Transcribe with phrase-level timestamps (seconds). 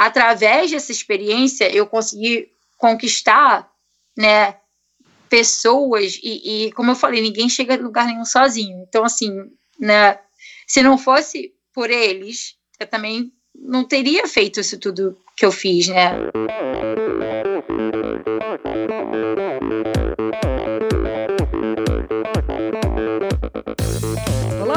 [0.00, 3.70] através dessa experiência, eu consegui conquistar,
[4.16, 4.56] né,
[5.28, 8.82] pessoas e, e, como eu falei, ninguém chega a lugar nenhum sozinho.
[8.88, 9.30] Então, assim,
[9.78, 10.18] né,
[10.66, 15.88] se não fosse por eles, eu também não teria feito isso tudo que eu fiz,
[15.88, 16.12] né?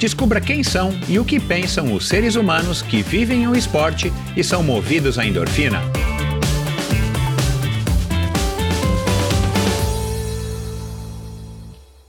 [0.00, 4.42] Descubra quem são e o que pensam os seres humanos que vivem o esporte e
[4.42, 5.78] são movidos à endorfina.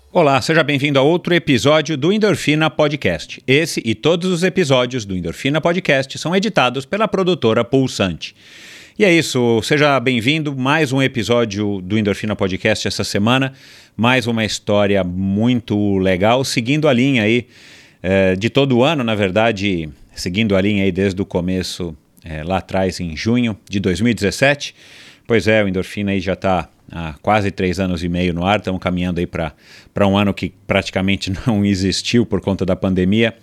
[0.10, 3.44] Olá, seja bem-vindo a outro episódio do Endorfina Podcast.
[3.46, 8.34] Esse e todos os episódios do Endorfina Podcast são editados pela produtora Pulsante.
[8.98, 13.52] E é isso, seja bem-vindo mais um episódio do Endorfina Podcast essa semana,
[13.98, 17.48] mais uma história muito legal, seguindo a linha aí
[18.02, 22.58] é, de todo ano, na verdade, seguindo a linha aí desde o começo, é, lá
[22.58, 24.76] atrás, em junho de 2017.
[25.28, 28.60] Pois é, o Endorfina aí já está há quase três anos e meio no ar,
[28.60, 33.34] estamos caminhando aí para um ano que praticamente não existiu por conta da pandemia.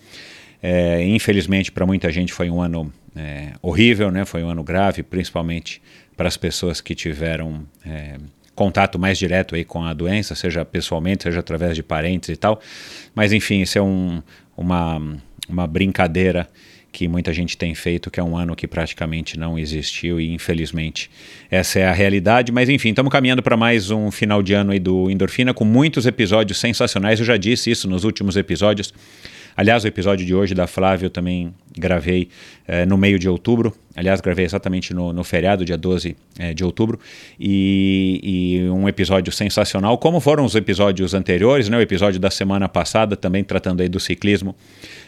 [0.61, 4.25] É, infelizmente, para muita gente foi um ano é, horrível, né?
[4.25, 5.81] foi um ano grave, principalmente
[6.15, 8.17] para as pessoas que tiveram é,
[8.53, 12.59] contato mais direto aí com a doença, seja pessoalmente, seja através de parentes e tal.
[13.15, 14.21] Mas enfim, isso é um,
[14.59, 15.01] uma,
[15.47, 16.47] uma brincadeira
[16.91, 21.09] que muita gente tem feito, que é um ano que praticamente não existiu e infelizmente
[21.49, 22.51] essa é a realidade.
[22.51, 26.05] Mas enfim, estamos caminhando para mais um final de ano aí do Endorfina com muitos
[26.05, 27.19] episódios sensacionais.
[27.19, 28.93] Eu já disse isso nos últimos episódios.
[29.55, 32.29] Aliás, o episódio de hoje da Flávia eu também gravei
[32.67, 33.73] eh, no meio de outubro.
[33.95, 36.99] Aliás, gravei exatamente no, no feriado, dia 12 eh, de outubro.
[37.39, 41.77] E, e, um episódio sensacional, como foram os episódios anteriores, né?
[41.77, 44.55] O episódio da semana passada, também tratando aí do ciclismo,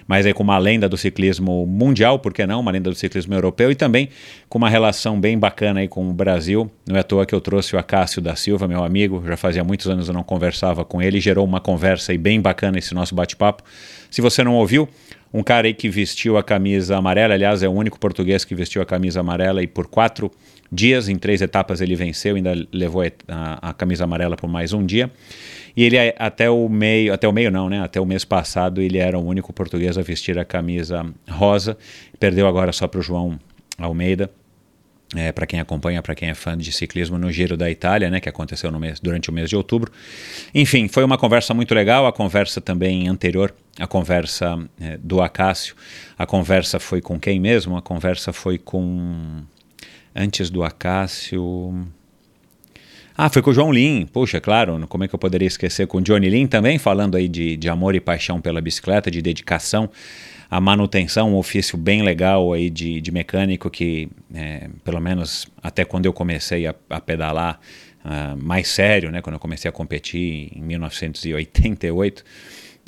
[0.08, 2.60] mas aí com uma lenda do ciclismo mundial, por que não?
[2.60, 4.10] Uma lenda do ciclismo europeu e também
[4.50, 6.70] com uma relação bem bacana aí com o Brasil.
[6.88, 9.24] Não é à toa que eu trouxe o Acácio da Silva, meu amigo.
[9.26, 11.20] Já fazia muitos anos eu não conversava com ele.
[11.20, 13.64] Gerou uma conversa aí bem bacana esse nosso bate-papo.
[14.10, 14.90] Se você não ouviu,
[15.34, 18.82] um cara aí que vestiu a camisa amarela, aliás, é o único português que vestiu
[18.82, 20.32] a camisa amarela e por quatro
[20.72, 24.86] dias, em três etapas, ele venceu, ainda levou a, a camisa amarela por mais um
[24.86, 25.12] dia.
[25.76, 27.82] E ele até o meio, até o meio não, né?
[27.82, 31.78] Até o mês passado ele era o único português a vestir a camisa rosa.
[32.20, 33.40] Perdeu agora só para o João
[33.78, 34.30] Almeida
[35.16, 38.20] é, para quem acompanha, para quem é fã de ciclismo no Giro da Itália, né,
[38.20, 39.92] que aconteceu mês, durante o mês de outubro.
[40.54, 45.76] Enfim, foi uma conversa muito legal, a conversa também anterior, a conversa é, do Acácio,
[46.18, 47.76] a conversa foi com quem mesmo?
[47.76, 49.42] A conversa foi com...
[50.16, 51.88] Antes do Acácio...
[53.18, 55.98] Ah, foi com o João Lin, puxa, claro, como é que eu poderia esquecer com
[55.98, 59.90] o Johnny Lin também, falando aí de, de amor e paixão pela bicicleta, de dedicação
[60.52, 65.86] a manutenção, um ofício bem legal aí de, de mecânico que, é, pelo menos até
[65.86, 67.58] quando eu comecei a, a pedalar
[68.04, 72.26] uh, mais sério, né, quando eu comecei a competir em 1988,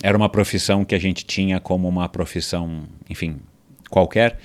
[0.03, 3.37] era uma profissão que a gente tinha como uma profissão, enfim,
[3.89, 4.37] qualquer.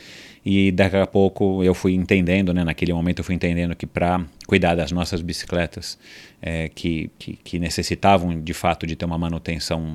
[0.46, 4.24] E daqui a pouco eu fui entendendo, né, naquele momento eu fui entendendo que para
[4.46, 5.98] cuidar das nossas bicicletas
[6.40, 9.94] é, que, que, que necessitavam de fato de ter uma manutenção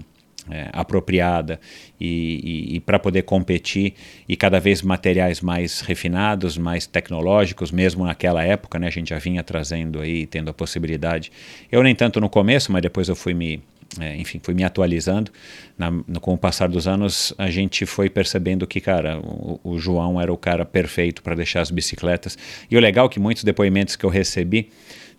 [0.49, 1.59] é, apropriada
[1.99, 3.93] e, e, e para poder competir
[4.27, 9.19] e cada vez materiais mais refinados, mais tecnológicos, mesmo naquela época, né, a gente já
[9.19, 11.31] vinha trazendo aí, tendo a possibilidade.
[11.71, 13.61] Eu nem tanto no começo, mas depois eu fui me,
[13.99, 15.31] é, enfim, fui me atualizando.
[15.77, 19.79] Na, no, com o passar dos anos, a gente foi percebendo que, cara, o, o
[19.79, 22.37] João era o cara perfeito para deixar as bicicletas.
[22.69, 24.69] E o legal é que muitos depoimentos que eu recebi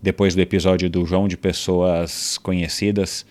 [0.03, 3.25] depois do episódio do João de pessoas conhecidas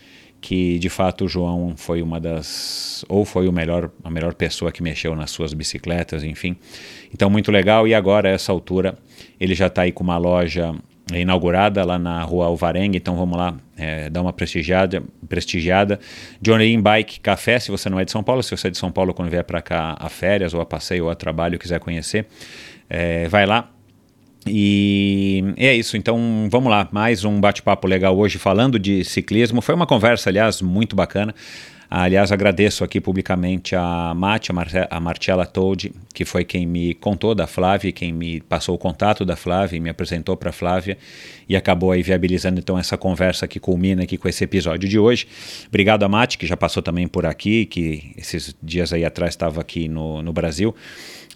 [0.43, 4.83] que de fato João foi uma das ou foi o melhor a melhor pessoa que
[4.83, 6.57] mexeu nas suas bicicletas, enfim.
[7.13, 8.97] Então muito legal e agora a essa altura
[9.39, 10.75] ele já está aí com uma loja
[11.13, 15.97] inaugurada lá na rua Alvarenga, então vamos lá é, dar uma prestigiada, prestigiada.
[16.41, 18.91] Johnny Bike Café, se você não é de São Paulo, se você é de São
[18.91, 22.25] Paulo quando vier para cá a férias ou a passeio ou a trabalho quiser conhecer,
[22.89, 23.69] é, vai lá,
[24.45, 29.61] e é isso, então vamos lá, mais um bate-papo legal hoje falando de ciclismo.
[29.61, 31.33] Foi uma conversa, aliás, muito bacana.
[31.95, 37.35] Aliás, agradeço aqui publicamente a Mate, a, Mar a Toldi, que foi quem me contou
[37.35, 40.97] da Flávia, quem me passou o contato da Flávia me apresentou para a Flávia
[41.47, 45.27] e acabou aí viabilizando então essa conversa que culmina aqui com esse episódio de hoje.
[45.67, 49.61] Obrigado a Mate, que já passou também por aqui, que esses dias aí atrás estava
[49.61, 50.73] aqui no, no Brasil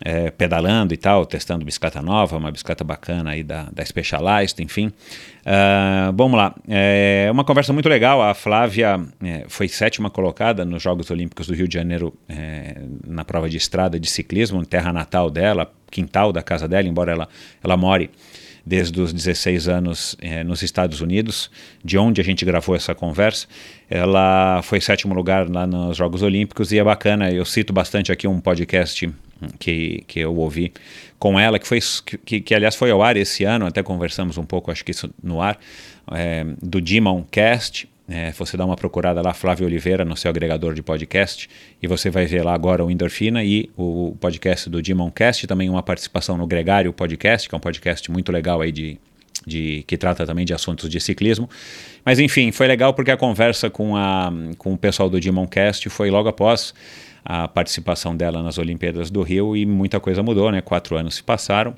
[0.01, 4.87] é, pedalando e tal, testando bicicleta nova, uma bicicleta bacana aí da, da Specialized, enfim.
[4.87, 8.21] Uh, vamos lá, é uma conversa muito legal.
[8.21, 13.23] A Flávia é, foi sétima colocada nos Jogos Olímpicos do Rio de Janeiro é, na
[13.23, 17.29] prova de estrada de ciclismo, terra natal dela, quintal da casa dela, embora ela,
[17.63, 18.09] ela more
[18.65, 21.49] desde os 16 anos eh, nos Estados Unidos,
[21.81, 23.47] de onde a gente gravou essa conversa.
[23.89, 27.31] Ela foi sétimo lugar lá nos Jogos Olímpicos e é bacana.
[27.31, 29.09] Eu cito bastante aqui um podcast
[29.59, 30.73] que, que eu ouvi
[31.19, 31.79] com ela, que foi
[32.25, 35.09] que, que aliás foi ao ar esse ano, até conversamos um pouco, acho que isso
[35.21, 35.59] no ar,
[36.11, 37.87] é, do Demon Cast.
[38.09, 41.49] É, você dá uma procurada lá, Flávio Oliveira, no seu agregador de podcast,
[41.81, 45.69] e você vai ver lá agora o Endorfina e o podcast do Demon Cast, também
[45.69, 48.97] uma participação no Gregário Podcast, que é um podcast muito legal aí de,
[49.45, 51.49] de, que trata também de assuntos de ciclismo.
[52.05, 55.89] Mas enfim, foi legal porque a conversa com, a, com o pessoal do Demon Cast
[55.89, 56.73] foi logo após
[57.29, 60.61] a participação dela nas Olimpíadas do Rio e muita coisa mudou, né?
[60.61, 61.75] Quatro anos se passaram.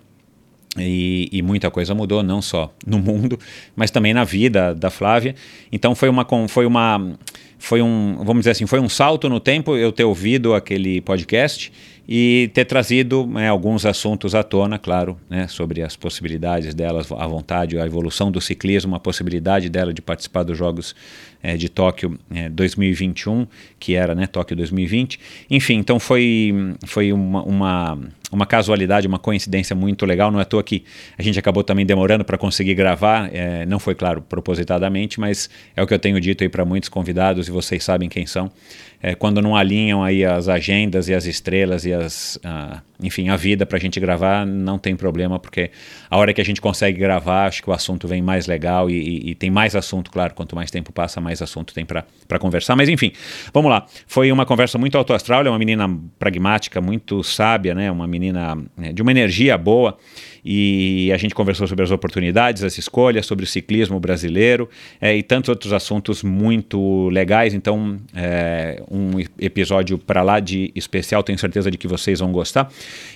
[0.78, 3.40] E, e, muita coisa mudou, não só no mundo,
[3.76, 5.34] mas também na vida da Flávia.
[5.72, 7.18] Então foi uma, foi uma,
[7.58, 11.74] foi um, vamos dizer assim, foi um salto no tempo eu ter ouvido aquele podcast
[12.12, 17.28] e ter trazido né, alguns assuntos à tona, claro, né, sobre as possibilidades delas, a
[17.28, 20.96] vontade, a evolução do ciclismo, a possibilidade dela de participar dos Jogos
[21.44, 23.46] é, de Tóquio é, 2021,
[23.80, 25.20] que era né, Tóquio 2020.
[25.52, 26.52] Enfim, então foi,
[26.84, 28.00] foi uma, uma,
[28.32, 30.32] uma, casualidade, uma coincidência muito legal.
[30.32, 30.84] Não é à toa que
[31.16, 35.84] a gente acabou também demorando para conseguir gravar, é, não foi, claro, propositadamente, mas é
[35.84, 38.52] o que eu tenho dito aí para muitos convidados e vocês sabem quem são
[39.02, 43.38] é, quando não alinham aí as agendas e as estrelas e as, uh, enfim, a
[43.38, 45.72] vida para a gente gravar, não tem problema, porque
[46.10, 48.94] a hora que a gente consegue gravar, acho que o assunto vem mais legal e,
[48.94, 52.76] e, e tem mais assunto, claro, quanto mais tempo passa, mais assunto tem para conversar.
[52.76, 53.14] Mas enfim,
[53.54, 53.86] vamos lá.
[54.06, 55.88] Foi uma conversa muito autoastral, é uma menina
[56.18, 57.90] pragmática, muito sábia, né?
[57.90, 59.98] Uma menina né, de uma energia boa
[60.44, 64.70] e a gente conversou sobre as oportunidades, as escolhas, sobre o ciclismo brasileiro
[65.00, 67.54] é, e tantos outros assuntos muito legais.
[67.54, 72.72] Então, é, um episódio para lá de especial, tenho certeza de que vocês vão gostar.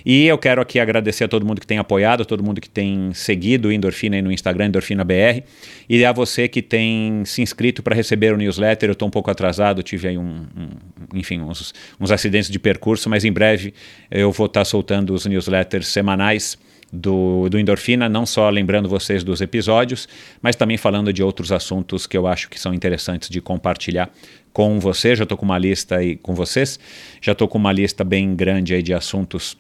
[0.06, 2.70] E eu quero aqui agradecer a todo mundo que tem apoiado, a todo mundo que
[2.70, 5.44] tem seguido o Endorfina no Instagram, Endorfina BR,
[5.90, 8.90] e a você que tem se inscrito para receber o newsletter.
[8.90, 10.70] Eu estou um pouco atrasado, tive aí um, um
[11.14, 13.74] enfim, uns, uns acidentes de percurso, mas em breve
[14.10, 16.58] eu vou estar tá soltando os newsletters semanais
[16.94, 20.08] do, do Endorfina, não só lembrando vocês dos episódios,
[20.40, 24.12] mas também falando de outros assuntos que eu acho que são interessantes de compartilhar
[24.54, 25.16] com você.
[25.16, 26.80] Já estou com uma lista aí com vocês,
[27.20, 29.58] já estou com uma lista bem grande aí de assuntos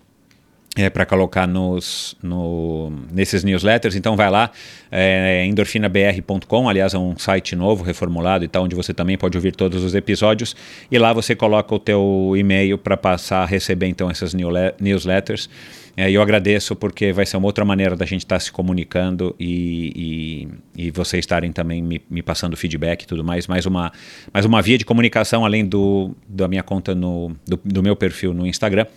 [0.75, 3.95] é, para colocar nos, no, nesses newsletters.
[3.95, 4.51] Então vai lá,
[4.91, 9.55] é, endorfinabr.com, aliás é um site novo, reformulado e tal, onde você também pode ouvir
[9.55, 10.55] todos os episódios.
[10.91, 14.33] E lá você coloca o teu e-mail para passar a receber então essas
[14.79, 15.49] newsletters.
[15.95, 19.35] É, eu agradeço porque vai ser uma outra maneira da gente estar tá se comunicando
[19.39, 23.45] e, e, e vocês estarem também me, me, passando feedback e tudo mais.
[23.45, 23.91] Mais uma,
[24.33, 28.33] mais uma via de comunicação além do, da minha conta no, do, do meu perfil
[28.33, 28.87] no Instagram,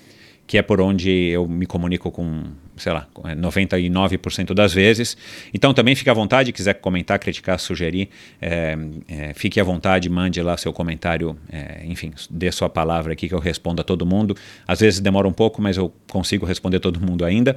[0.46, 2.44] que é por onde eu me comunico com
[2.76, 5.16] sei lá, 99% é, das vezes.
[5.52, 8.10] Então também fique à vontade, quiser comentar, criticar, sugerir,
[8.40, 8.76] é,
[9.08, 13.34] é, fique à vontade, mande lá seu comentário, é, enfim, dê sua palavra aqui que
[13.34, 14.36] eu respondo a todo mundo.
[14.66, 17.56] Às vezes demora um pouco, mas eu consigo responder todo mundo ainda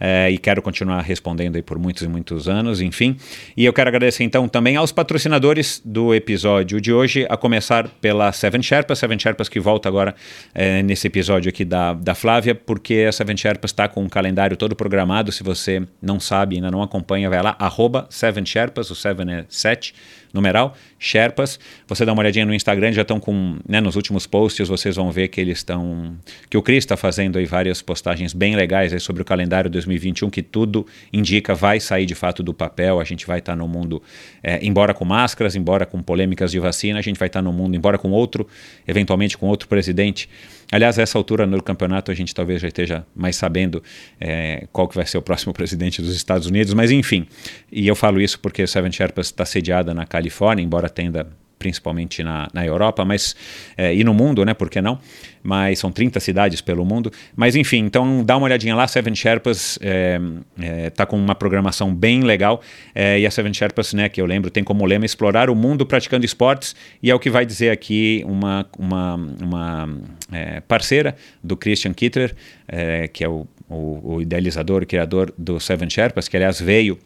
[0.00, 3.16] é, e quero continuar respondendo aí por muitos e muitos anos, enfim.
[3.56, 8.32] E eu quero agradecer então também aos patrocinadores do episódio de hoje, a começar pela
[8.32, 10.14] Seven Sherpas, Seven Sherpas que volta agora
[10.52, 14.56] é, nesse episódio aqui da, da Flávia, porque a Seven Sherpas está com um calendário
[14.56, 15.30] todo programado.
[15.30, 19.44] Se você não sabe, ainda não acompanha, vai lá, arroba Seven Sherpas, o Seven é
[19.48, 19.94] 7,
[20.34, 21.60] numeral, Sherpas.
[21.86, 25.12] Você dá uma olhadinha no Instagram, já estão com, né, nos últimos posts, vocês vão
[25.12, 26.16] ver que eles estão,
[26.50, 30.28] que o Cris está fazendo aí várias postagens bem legais aí sobre o calendário 2021,
[30.28, 33.68] que tudo indica vai sair de fato do papel, a gente vai estar tá no
[33.68, 34.02] mundo,
[34.42, 37.52] é, embora com máscaras, embora com polêmicas de vacina, a gente vai estar tá no
[37.52, 38.48] mundo, embora com outro,
[38.84, 40.28] eventualmente com outro presidente,
[40.70, 43.82] Aliás, a essa altura no campeonato a gente talvez já esteja mais sabendo
[44.20, 47.26] é, qual que vai ser o próximo presidente dos Estados Unidos, mas enfim.
[47.70, 52.48] E eu falo isso porque Seven Sherpas está sediada na Califórnia, embora tenda principalmente na,
[52.52, 53.34] na Europa, mas
[53.76, 54.54] é, e no mundo, né?
[54.54, 54.98] Por que não?
[55.42, 57.10] Mas são 30 cidades pelo mundo.
[57.34, 58.86] Mas enfim, então dá uma olhadinha lá.
[58.86, 60.20] Seven Sherpas é,
[60.60, 62.60] é, tá com uma programação bem legal.
[62.94, 64.08] É, e a Seven Sherpas, né?
[64.08, 66.74] Que eu lembro, tem como lema explorar o mundo praticando esportes.
[67.02, 69.88] E é o que vai dizer aqui uma, uma, uma
[70.32, 72.34] é, parceira do Christian Kittler,
[72.68, 76.98] é, que é o, o, o idealizador, o criador do Seven Sherpas, que aliás veio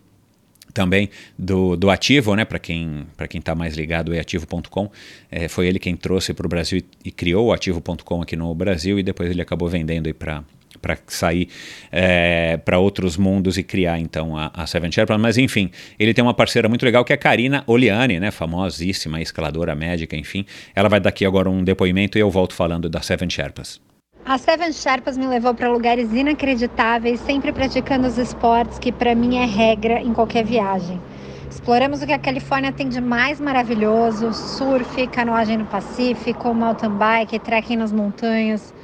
[0.73, 4.91] também do, do Ativo, né, para quem para quem está mais ligado, é ativo.com.
[5.31, 8.99] É, foi ele quem trouxe para o Brasil e, criou o ativo.com aqui no Brasil
[8.99, 10.43] e depois ele acabou vendendo para
[10.81, 11.49] para sair
[11.93, 15.21] é, para outros mundos e criar então a, a Seven Sherpas.
[15.21, 19.21] Mas enfim, ele tem uma parceira muito legal que é a Karina Oliani, né, famosíssima
[19.21, 20.47] escaladora médica, enfim.
[20.75, 23.90] Ela vai dar aqui agora um depoimento e eu volto falando da Seven Sherpas.
[24.25, 29.37] A Seven Sherpas me levou para lugares inacreditáveis, sempre praticando os esportes que para mim
[29.37, 31.03] é regra em qualquer viagem.
[31.51, 37.39] Exploramos o que a Califórnia tem de mais maravilhoso: surf, canoagem no Pacífico, mountain bike,
[37.41, 38.75] trekking nas montanhas.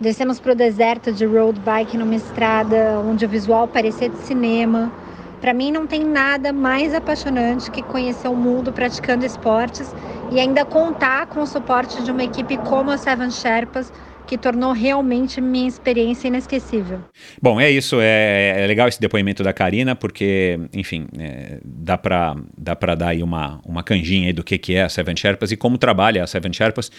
[0.00, 4.92] Descemos para o deserto de road bike numa estrada onde o visual parecia de cinema.
[5.40, 9.94] Para mim não tem nada mais apaixonante que conhecer o mundo praticando esportes
[10.30, 13.92] e ainda contar com o suporte de uma equipe como a Seven Sherpas
[14.26, 17.00] que tornou realmente minha experiência inesquecível.
[17.40, 17.98] Bom, é isso.
[18.00, 23.22] É, é legal esse depoimento da Karina, porque, enfim, é, dá para dá dar aí
[23.22, 26.26] uma, uma canjinha aí do que, que é a Seven Sherpas e como trabalha a
[26.26, 26.90] Seven Sherpas,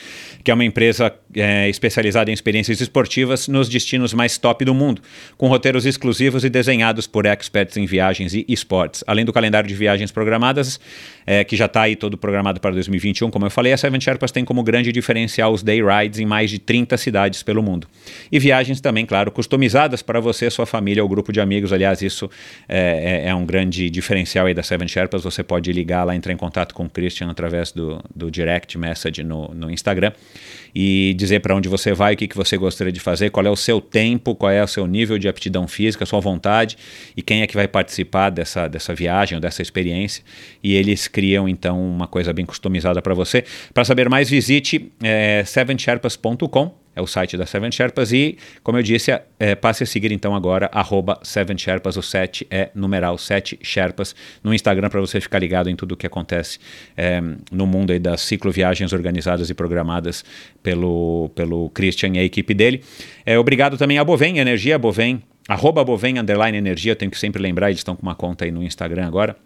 [0.44, 5.02] que é uma empresa é, especializada em experiências esportivas nos destinos mais top do mundo,
[5.38, 9.04] com roteiros exclusivos e desenhados por experts em viagens e esportes.
[9.06, 10.80] Além do calendário de viagens programadas,
[11.28, 14.32] é, que já está aí todo programado para 2021, como eu falei, a Seven Sherpas
[14.32, 17.86] tem como grande diferencial os day rides em mais de 30 cidades pelo mundo.
[18.32, 21.74] E viagens também, claro, customizadas para você, sua família ou grupo de amigos.
[21.74, 22.30] Aliás, isso
[22.70, 25.24] é, é, é, um grande diferencial aí da Seven Sherpas.
[25.24, 29.22] Você pode ligar lá, entrar em contato com o Christian através do, do direct message
[29.22, 30.14] no, no Instagram
[30.74, 33.50] e dizer para onde você vai, o que, que você gostaria de fazer, qual é
[33.50, 36.78] o seu tempo, qual é o seu nível de aptidão física, sua vontade
[37.16, 40.24] e quem é que vai participar dessa, dessa viagem ou dessa experiência.
[40.64, 43.44] E eles criam então uma coisa bem customizada para você.
[43.74, 48.82] Para saber mais, visite é, sevensherpas.com é o site da Seven Sherpas e, como eu
[48.82, 53.60] disse, é, passe a seguir então agora arroba Seven Sherpas, o 7 é numeral 7
[53.62, 56.58] Sherpas no Instagram para você ficar ligado em tudo o que acontece
[56.98, 60.26] é, no mundo aí das cicloviagens organizadas e programadas
[60.64, 62.84] pelo, pelo Christian e a equipe dele.
[63.24, 67.70] É, obrigado também a Bovem Energia, Bovem, arroba Bovem Underline Energia, tenho que sempre lembrar,
[67.70, 69.38] eles estão com uma conta aí no Instagram agora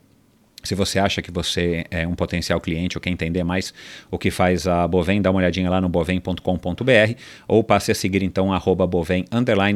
[0.64, 3.74] se você acha que você é um potencial cliente ou quer entender mais
[4.10, 7.14] o que faz a Bovem, dá uma olhadinha lá no bovem.com.br
[7.48, 9.26] ou passe a seguir então arroba Bovem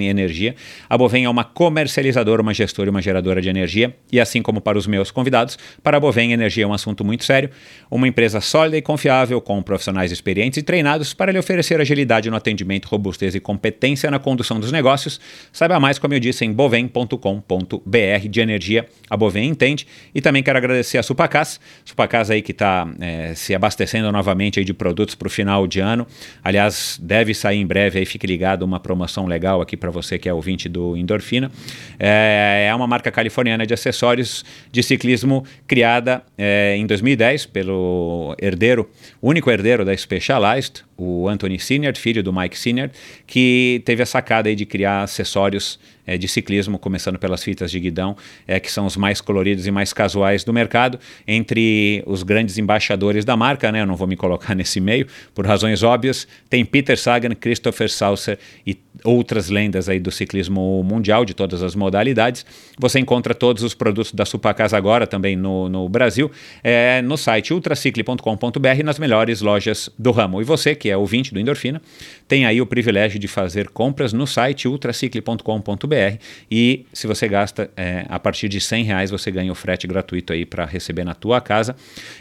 [0.01, 0.55] Energia.
[0.89, 4.61] A Bovem é uma comercializadora, uma gestora e uma geradora de energia e assim como
[4.61, 7.49] para os meus convidados, para a Bovem energia é um assunto muito sério,
[7.89, 12.35] uma empresa sólida e confiável com profissionais experientes e treinados para lhe oferecer agilidade no
[12.35, 15.19] atendimento, robustez e competência na condução dos negócios.
[15.51, 18.87] Saiba mais, como eu disse, em bovem.com.br de energia.
[19.09, 23.33] A Bovem entende e também quero agradecer agradecer a Supacas, Supacas aí que está é,
[23.33, 26.05] se abastecendo novamente aí de produtos para o final de ano.
[26.43, 30.27] Aliás, deve sair em breve aí, fique ligado, uma promoção legal aqui para você que
[30.27, 31.51] é ouvinte do Endorfina.
[31.99, 38.89] É, é uma marca californiana de acessórios de ciclismo criada é, em 2010 pelo herdeiro,
[39.21, 42.89] único herdeiro da Specialized, o Anthony Senior, filho do Mike Senior,
[43.25, 47.79] que teve a sacada aí de criar acessórios é, de ciclismo, começando pelas fitas de
[47.79, 48.15] guidão,
[48.47, 53.25] é, que são os mais coloridos e mais casuais do mercado, entre os grandes embaixadores
[53.25, 53.81] da marca, né?
[53.81, 58.39] Eu não vou me colocar nesse meio, por razões óbvias, tem Peter Sagan, Christopher Saucer
[58.65, 62.45] e outras lendas aí do ciclismo mundial, de todas as modalidades.
[62.77, 66.31] Você encontra todos os produtos da Supacas agora também no, no Brasil,
[66.63, 70.41] é, no site ultracicle.com.br, nas melhores lojas do ramo.
[70.41, 71.81] E você, que é ouvinte do Endorfina,
[72.27, 76.17] tem aí o privilégio de fazer compras no site ultracicle.com.br
[76.49, 80.33] e se você gasta é, a partir de 100 reais, você ganha o frete gratuito
[80.33, 81.75] aí para receber na tua casa.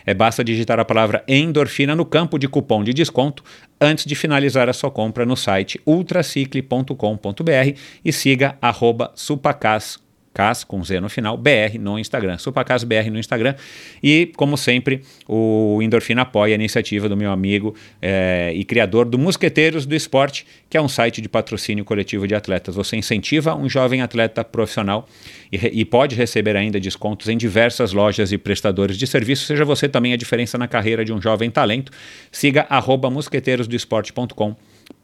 [0.04, 3.42] É, basta digitar a palavra endorfina no campo de cupom de desconto
[3.80, 10.03] antes de finalizar a sua compra no site ultracicle.com.br e siga arroba supacas
[10.34, 12.36] Cas, com Z no final, BR no Instagram.
[12.38, 13.54] Supacas BR no Instagram.
[14.02, 19.16] E, como sempre, o Endorfina apoia a iniciativa do meu amigo é, e criador do
[19.16, 22.74] Mosqueteiros do Esporte, que é um site de patrocínio coletivo de atletas.
[22.74, 25.08] Você incentiva um jovem atleta profissional
[25.52, 29.46] e, e pode receber ainda descontos em diversas lojas e prestadores de serviço.
[29.46, 31.92] Seja você também a diferença na carreira de um jovem talento.
[32.32, 34.56] Siga arroba mosqueteirosdoesporte.com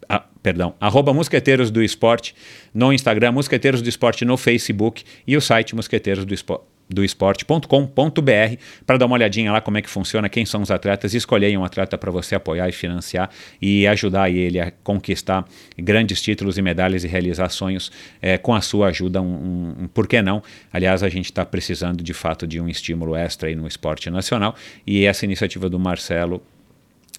[0.08, 2.34] ah, perdão, arroba Mosqueteiros do Esporte
[2.74, 8.56] no Instagram, Mosqueteiros do Esporte no Facebook e o site Mosqueteiros do Esporte do esporte.com.br
[8.84, 11.64] para dar uma olhadinha lá como é que funciona, quem são os atletas, escolher um
[11.64, 13.30] atleta para você apoiar e financiar
[13.62, 15.44] e ajudar ele a conquistar
[15.78, 19.88] grandes títulos e medalhas e realizar sonhos é, com a sua ajuda, um, um, um,
[19.88, 20.42] por que não?
[20.72, 24.56] Aliás, a gente está precisando de fato de um estímulo extra aí no esporte nacional
[24.84, 26.42] e essa iniciativa do Marcelo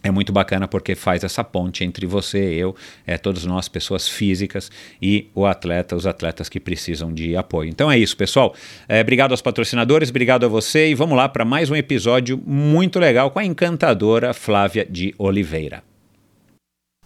[0.04, 4.72] é muito bacana porque faz essa ponte entre você, eu, é, todos nós, pessoas físicas
[5.02, 7.70] e o atleta, os atletas que precisam de apoio.
[7.70, 8.56] Então é isso, pessoal.
[8.88, 13.00] É, obrigado aos patrocinadores, obrigado a você e vamos lá para mais um episódio muito
[13.00, 15.84] legal com a encantadora Flávia de Oliveira.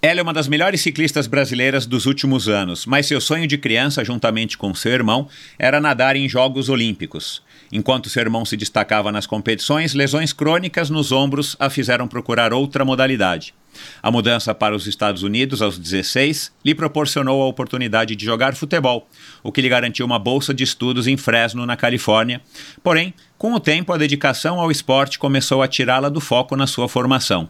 [0.01, 4.05] Ela é uma das melhores ciclistas brasileiras dos últimos anos, mas seu sonho de criança,
[4.05, 7.41] juntamente com seu irmão, era nadar em Jogos Olímpicos.
[7.71, 12.85] Enquanto seu irmão se destacava nas competições, lesões crônicas nos ombros a fizeram procurar outra
[12.85, 13.53] modalidade.
[14.01, 19.09] A mudança para os Estados Unidos aos 16 lhe proporcionou a oportunidade de jogar futebol,
[19.45, 22.41] o que lhe garantiu uma bolsa de estudos em Fresno, na Califórnia.
[22.83, 26.89] Porém, com o tempo, a dedicação ao esporte começou a tirá-la do foco na sua
[26.89, 27.47] formação.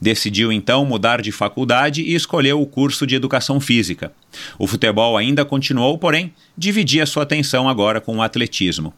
[0.00, 4.12] Decidiu então mudar de faculdade e escolheu o curso de educação física.
[4.58, 8.92] O futebol ainda continuou, porém, dividia sua atenção agora com o atletismo.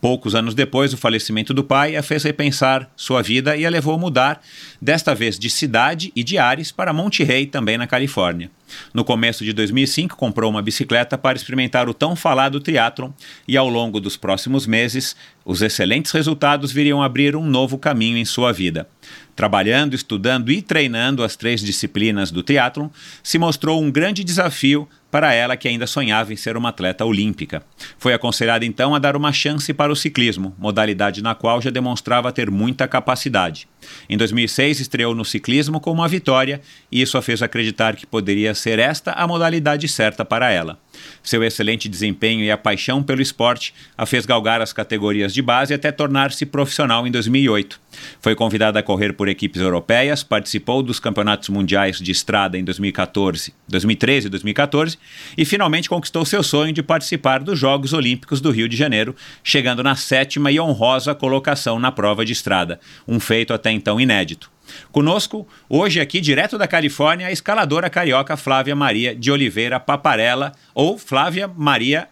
[0.00, 3.94] Poucos anos depois do falecimento do pai, a fez repensar sua vida e a levou
[3.94, 4.42] a mudar,
[4.80, 8.50] desta vez de cidade e de Ares, para Monte Rey, também na Califórnia.
[8.92, 13.10] No começo de 2005, comprou uma bicicleta para experimentar o tão falado triatlon
[13.46, 18.24] e ao longo dos próximos meses, os excelentes resultados viriam abrir um novo caminho em
[18.24, 18.88] sua vida.
[19.34, 22.88] Trabalhando, estudando e treinando as três disciplinas do triatlon,
[23.22, 27.62] se mostrou um grande desafio para ela que ainda sonhava em ser uma atleta olímpica.
[27.98, 32.32] Foi aconselhada então a dar uma chance para o ciclismo, modalidade na qual já demonstrava
[32.32, 33.68] ter muita capacidade.
[34.08, 38.54] Em 2006 estreou no ciclismo com uma vitória e isso a fez acreditar que poderia
[38.54, 40.78] ser esta a modalidade certa para ela.
[41.22, 45.74] Seu excelente desempenho e a paixão pelo esporte a fez galgar as categorias de base
[45.74, 47.80] até tornar-se profissional em 2008.
[48.20, 53.52] Foi convidada a correr por equipes europeias, participou dos campeonatos mundiais de estrada em 2014,
[53.68, 55.01] 2013 e 2014
[55.36, 59.82] e finalmente conquistou seu sonho de participar dos Jogos Olímpicos do Rio de Janeiro, chegando
[59.82, 64.50] na sétima e honrosa colocação na prova de estrada, um feito até então inédito.
[64.90, 70.98] Conosco, hoje aqui, direto da Califórnia, a escaladora carioca Flávia Maria de Oliveira Paparella, ou
[70.98, 72.08] Flávia Maria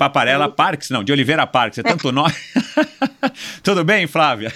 [0.00, 2.34] Paparella Parques, não, de Oliveira Parques, é tanto nome.
[3.62, 4.50] Tudo bem, Flávia?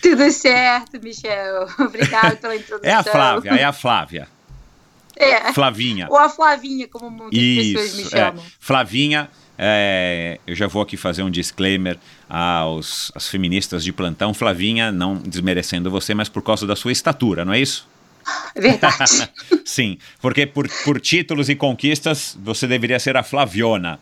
[0.00, 1.66] Tudo certo, Michel.
[1.78, 2.90] Obrigado pela introdução.
[2.90, 4.28] É a Flávia, é a Flávia.
[5.16, 5.52] É.
[5.52, 6.06] Flavinha.
[6.10, 8.08] Ou a Flavinha, como muitas Isso, pessoas me é.
[8.08, 8.42] chamam.
[8.42, 8.46] É.
[8.60, 11.98] Flavinha, é, eu já vou aqui fazer um disclaimer
[12.28, 14.34] aos, às feministas de plantão.
[14.34, 17.88] Flavinha, não desmerecendo você, mas por causa da sua estatura, não é isso?
[18.54, 19.30] Verdade.
[19.64, 23.98] Sim, porque por, por títulos e conquistas você deveria ser a Flaviona.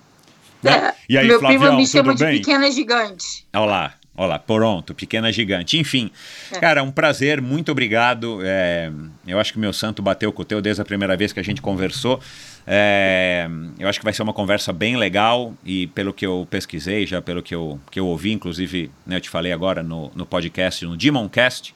[0.63, 0.73] Né?
[0.73, 2.39] É, e aí, meu Flavião, primo me chama de bem?
[2.39, 3.47] pequena gigante.
[3.53, 5.77] Olha lá, Olá, pronto, pequena gigante.
[5.77, 6.09] Enfim,
[6.53, 6.61] é.
[6.61, 8.39] cara, um prazer, muito obrigado.
[8.45, 8.89] É,
[9.27, 11.43] eu acho que meu santo bateu com o teu desde a primeira vez que a
[11.43, 12.21] gente conversou.
[12.65, 17.05] É, eu acho que vai ser uma conversa bem legal e pelo que eu pesquisei,
[17.07, 20.25] já pelo que eu, que eu ouvi, inclusive, né, eu te falei agora no, no
[20.25, 21.75] podcast, no Demoncast,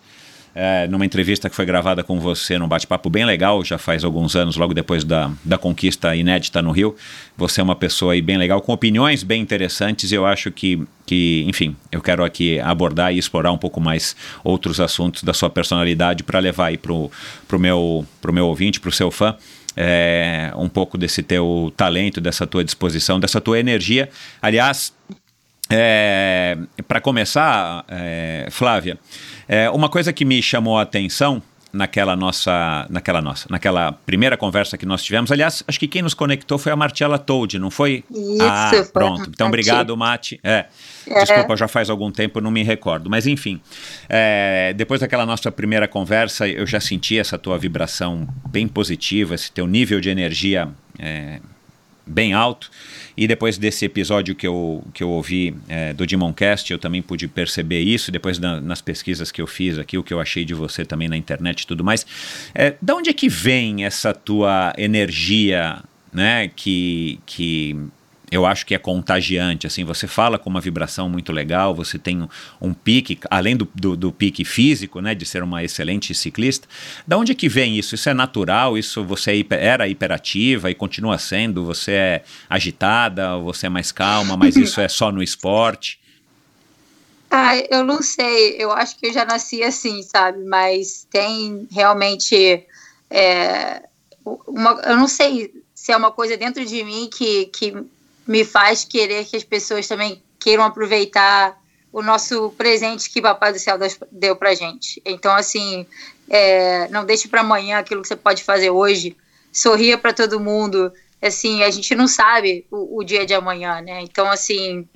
[0.61, 4.35] é, numa entrevista que foi gravada com você, num bate-papo bem legal, já faz alguns
[4.35, 6.97] anos, logo depois da, da conquista inédita no Rio.
[7.37, 10.83] Você é uma pessoa aí bem legal, com opiniões bem interessantes, e eu acho que,
[11.07, 15.49] que, enfim, eu quero aqui abordar e explorar um pouco mais outros assuntos da sua
[15.49, 17.11] personalidade para levar aí para o
[17.57, 19.37] meu, pro meu ouvinte, para o seu fã.
[19.77, 24.09] É, um pouco desse teu talento, dessa tua disposição, dessa tua energia.
[24.43, 24.93] Aliás,
[25.71, 28.99] é, para começar, é, Flávia,
[29.49, 34.79] é, uma coisa que me chamou a atenção naquela nossa, naquela nossa, naquela primeira conversa
[34.79, 35.31] que nós tivemos.
[35.31, 38.05] Aliás, acho que quem nos conectou foi a Martiela Toad, não foi?
[38.11, 38.39] Isso.
[38.41, 39.29] Ah, foi pronto.
[39.29, 40.41] Então, obrigado, Mati.
[40.43, 40.67] É,
[41.07, 41.25] é.
[41.25, 43.11] Desculpa, já faz algum tempo, não me recordo.
[43.11, 43.61] Mas enfim,
[44.09, 49.53] é, depois daquela nossa primeira conversa, eu já senti essa tua vibração bem positiva, esse
[49.53, 51.41] teu nível de energia é,
[52.07, 52.71] bem alto.
[53.21, 57.27] E depois desse episódio que eu, que eu ouvi é, do Demoncast, eu também pude
[57.27, 58.13] perceber isso.
[58.13, 61.09] Depois da, nas pesquisas que eu fiz aqui, o que eu achei de você também
[61.09, 62.07] na internet e tudo mais.
[62.55, 66.47] É, da onde é que vem essa tua energia, né?
[66.55, 67.77] Que, que
[68.31, 72.23] eu acho que é contagiante, assim, você fala com uma vibração muito legal, você tem
[72.23, 72.29] um,
[72.61, 76.69] um pique, além do, do, do, pique físico, né, de ser uma excelente ciclista,
[77.07, 77.95] da onde é que vem isso?
[77.95, 78.77] Isso é natural?
[78.77, 81.65] Isso você é hiper, era hiperativa e continua sendo?
[81.65, 85.99] Você é agitada, você é mais calma, mas isso é só no esporte?
[87.31, 92.65] Ah, eu não sei, eu acho que eu já nasci assim, sabe, mas tem realmente,
[93.11, 93.83] é,
[94.47, 97.75] uma, eu não sei se é uma coisa dentro de mim que, que
[98.29, 101.59] me faz querer que as pessoas também queiram aproveitar
[101.91, 103.79] o nosso presente que Papai do Céu
[104.13, 105.01] deu pra gente.
[105.05, 105.87] Então, assim,
[106.29, 109.17] é, não deixe para amanhã aquilo que você pode fazer hoje.
[109.51, 110.93] Sorria para todo mundo.
[111.21, 114.03] Assim, a gente não sabe o, o dia de amanhã, né?
[114.03, 114.87] Então, assim,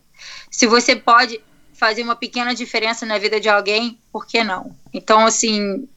[0.51, 1.41] se você pode
[1.73, 4.77] fazer uma pequena diferença na vida de alguém, por que não?
[4.93, 5.89] Então, assim,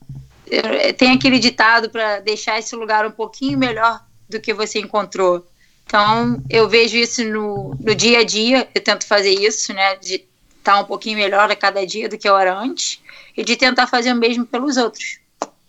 [0.96, 5.46] tem aquele ditado para deixar esse lugar um pouquinho melhor do que você encontrou.
[5.86, 10.14] Então, eu vejo isso no, no dia a dia, eu tento fazer isso, né, de
[10.14, 10.26] estar
[10.74, 13.00] tá um pouquinho melhor a cada dia do que eu era antes,
[13.36, 15.20] e de tentar fazer o mesmo pelos outros.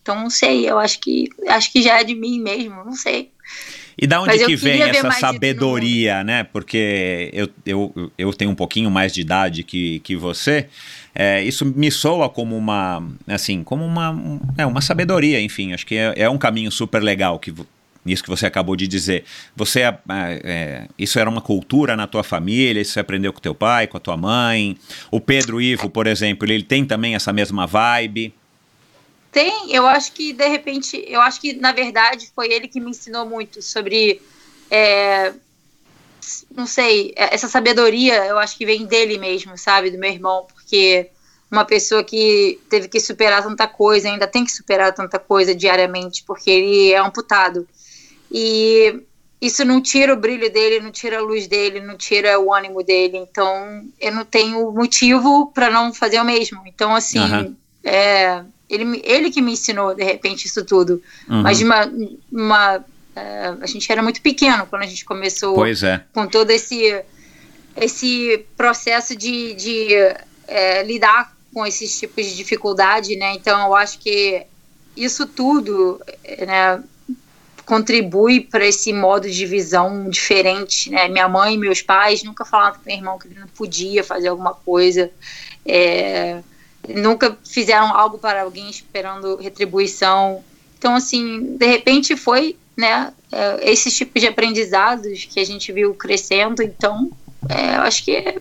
[0.02, 3.30] Então, não sei, eu acho que acho que já é de mim mesmo, não sei.
[3.98, 6.44] E da onde que vem essa sabedoria, né?
[6.44, 10.68] Porque eu, eu, eu tenho um pouquinho mais de idade que, que você.
[11.16, 14.16] É, isso me soa como uma, assim, como uma,
[14.56, 15.74] é, uma sabedoria, enfim.
[15.74, 17.52] Acho que é, é um caminho super legal que
[18.14, 19.24] isso que você acabou de dizer.
[19.56, 23.56] Você é, é, isso era uma cultura na tua família, isso você aprendeu com teu
[23.56, 24.78] pai, com a tua mãe.
[25.12, 28.34] O Pedro Ivo, por exemplo, ele tem também essa mesma vibe.
[29.32, 32.92] Tem, eu acho que de repente, eu acho que na verdade foi ele que me
[32.92, 34.22] ensinou muito sobre,
[34.72, 35.34] é,
[36.56, 40.48] não sei, é, essa sabedoria, eu acho que vem dele mesmo, sabe, do meu irmão,
[40.54, 41.10] porque
[41.52, 46.24] uma pessoa que teve que superar tanta coisa, ainda tem que superar tanta coisa diariamente,
[46.26, 47.68] porque ele é amputado.
[48.32, 49.02] E
[49.42, 52.84] isso não tira o brilho dele, não tira a luz dele, não tira o ânimo
[52.84, 53.18] dele.
[53.18, 56.62] Então, eu não tenho motivo para não fazer o mesmo.
[56.66, 57.56] Então, assim, uhum.
[57.84, 61.02] é, ele, ele que me ensinou, de repente, isso tudo.
[61.30, 61.44] Uhum.
[61.44, 61.92] Mas uma,
[62.32, 62.86] uma
[63.16, 66.04] é, a gente era muito pequeno quando a gente começou é.
[66.14, 67.04] com todo esse,
[67.76, 69.88] esse processo de, de
[70.48, 73.34] é, lidar com esses tipos de dificuldade, né?
[73.34, 74.46] Então, eu acho que
[74.96, 76.00] isso tudo,
[76.46, 76.84] né,
[77.68, 81.10] contribui para esse modo de visão diferente, né?
[81.10, 84.30] Minha mãe e meus pais nunca falaram para meu irmão que ele não podia fazer
[84.30, 85.12] alguma coisa.
[85.66, 86.42] É,
[86.88, 90.42] nunca fizeram algo para alguém esperando retribuição.
[90.80, 95.94] Então, assim, de repente foi, né, é, esses tipos de aprendizados que a gente viu
[95.94, 96.64] crescendo.
[96.64, 97.12] Então,
[97.50, 98.38] é, eu acho que é,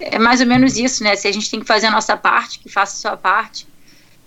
[0.00, 1.16] é, mais ou menos isso, né?
[1.16, 3.66] Se a gente tem que fazer a nossa parte, que faça a sua parte.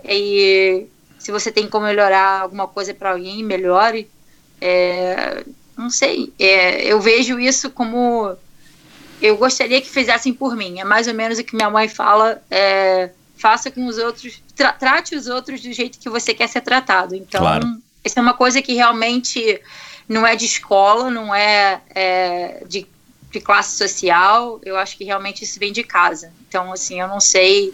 [0.04, 0.88] E
[1.19, 4.10] se você tem como melhorar alguma coisa para alguém, melhore.
[4.65, 5.43] É,
[5.78, 8.34] não sei, é, eu vejo isso como
[9.21, 10.80] eu gostaria que fizessem por mim.
[10.80, 12.41] É mais ou menos o que minha mãe fala.
[12.49, 16.62] É, faça com os outros, tra trate os outros do jeito que você quer ser
[16.62, 17.13] tratado.
[17.13, 17.67] Então, claro.
[18.06, 19.60] isso é uma coisa que realmente
[20.08, 22.88] não é de escola, não é, é de,
[23.32, 24.62] de, classe social.
[24.63, 26.32] Eu acho que realmente isso vem de casa.
[26.47, 27.73] Então, assim, eu não sei.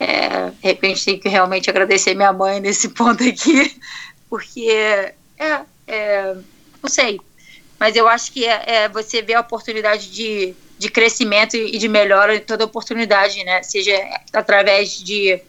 [0.00, 3.80] É, de repente, tenho que realmente agradecer minha mãe nesse ponto aqui,
[4.28, 6.34] porque é, é
[6.82, 7.20] não sei.
[7.78, 11.88] Mas eu acho que é, é você vê a oportunidade de de crescimento e de
[11.88, 13.62] melhora toda oportunidade, né?
[13.62, 13.96] Seja
[14.32, 15.40] através de,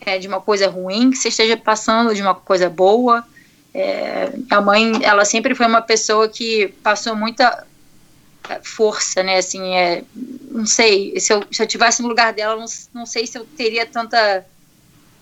[0.00, 3.24] é, de uma coisa ruim que você esteja passando, de uma coisa boa.
[3.72, 7.66] É, a mãe, ela sempre foi uma pessoa que passou muita
[8.48, 9.38] é, força, né?
[9.38, 10.04] Assim, é,
[10.50, 13.44] não sei, se eu, se eu tivesse no lugar dela, não, não sei se eu
[13.44, 14.44] teria tanta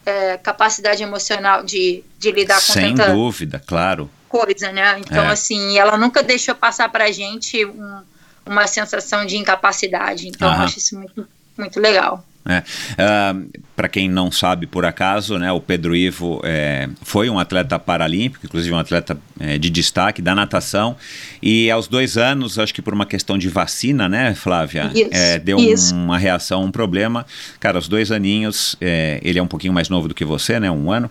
[0.04, 4.10] é, capacidade emocional de, de lidar com Sem tanta dúvida, claro.
[4.28, 4.98] coisa, né?
[4.98, 5.32] Então, é.
[5.32, 8.02] assim, ela nunca deixou passar pra gente um,
[8.44, 10.28] uma sensação de incapacidade.
[10.28, 12.24] Então, eu acho isso muito, muito legal.
[12.44, 12.58] É.
[12.58, 17.78] Uh, Para quem não sabe, por acaso, né, o Pedro Ivo é, foi um atleta
[17.78, 20.96] paralímpico, inclusive um atleta é, de destaque da natação,
[21.40, 25.38] e aos dois anos, acho que por uma questão de vacina, né, Flávia, isso, é,
[25.38, 25.94] deu isso.
[25.94, 27.24] uma reação, um problema.
[27.58, 30.70] Cara, aos dois aninhos, é, ele é um pouquinho mais novo do que você, né,
[30.70, 31.10] um ano,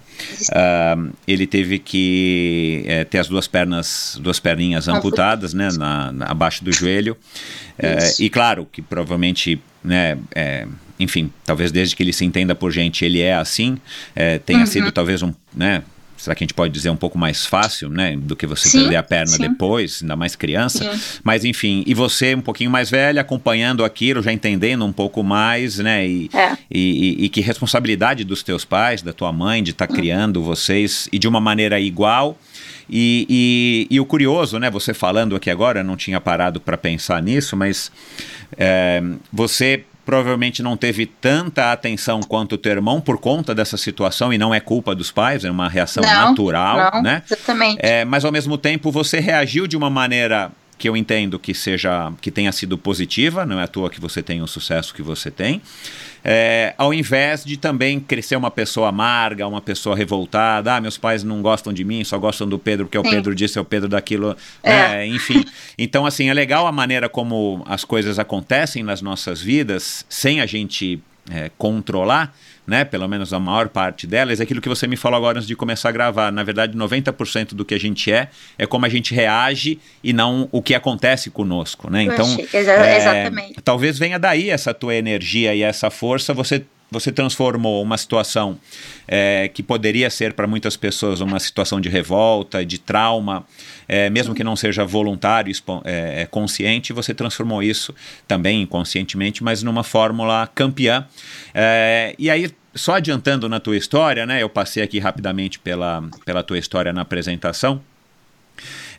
[0.51, 6.25] uh, ele teve que é, ter as duas pernas, duas perninhas amputadas, né, na, na
[6.25, 7.17] abaixo do joelho,
[7.77, 10.17] é, e claro que provavelmente né,
[11.01, 13.77] enfim, talvez desde que ele se entenda por gente, ele é assim,
[14.15, 14.65] é, tenha uhum.
[14.65, 15.83] sido talvez um, né,
[16.21, 18.81] será que a gente pode dizer um pouco mais fácil, né, do que você sim,
[18.81, 19.41] perder a perna sim.
[19.41, 21.19] depois, ainda mais criança, sim.
[21.23, 25.79] mas enfim, e você um pouquinho mais velha, acompanhando aquilo, já entendendo um pouco mais,
[25.79, 26.57] né, e, é.
[26.69, 30.43] e, e, e, que responsabilidade dos teus pais, da tua mãe, de estar tá criando
[30.43, 32.37] vocês, e de uma maneira igual,
[32.89, 34.69] e, e, e, o curioso, né?
[34.69, 37.89] Você falando aqui agora, não tinha parado para pensar nisso, mas
[38.57, 44.33] é, você provavelmente não teve tanta atenção quanto o teu irmão por conta dessa situação
[44.33, 47.23] e não é culpa dos pais, é uma reação não, natural, não, né?
[47.25, 47.79] Exatamente.
[47.81, 52.11] É, mas ao mesmo tempo você reagiu de uma maneira que eu entendo que seja
[52.19, 55.31] que tenha sido positiva, não é à toa que você tem o sucesso que você
[55.31, 55.61] tem.
[56.23, 61.23] É, ao invés de também crescer uma pessoa amarga, uma pessoa revoltada, ah, meus pais
[61.23, 63.89] não gostam de mim, só gostam do Pedro, porque o Pedro disse, é o Pedro
[63.89, 64.71] daquilo, É.
[64.71, 65.07] né?
[65.07, 65.43] enfim.
[65.77, 70.45] Então, assim, é legal a maneira como as coisas acontecem nas nossas vidas, sem a
[70.45, 70.99] gente
[71.33, 72.35] é, controlar,
[72.67, 75.47] né, pelo menos a maior parte delas, é aquilo que você me falou agora antes
[75.47, 76.31] de começar a gravar.
[76.31, 80.47] Na verdade, 90% do que a gente é é como a gente reage e não
[80.51, 82.03] o que acontece conosco, né?
[82.03, 83.61] Então, exa- é, exatamente.
[83.63, 86.33] talvez venha daí essa tua energia e essa força.
[86.33, 88.59] Você, você transformou uma situação
[89.07, 93.45] é, que poderia ser para muitas pessoas uma situação de revolta, de trauma,
[93.87, 95.51] é, mesmo que não seja voluntário,
[95.85, 97.95] é, consciente, você transformou isso
[98.27, 101.07] também inconscientemente, mas numa fórmula campeã.
[102.17, 104.41] E aí, só adiantando na tua história, né?
[104.41, 107.81] Eu passei aqui rapidamente pela, pela tua história na apresentação.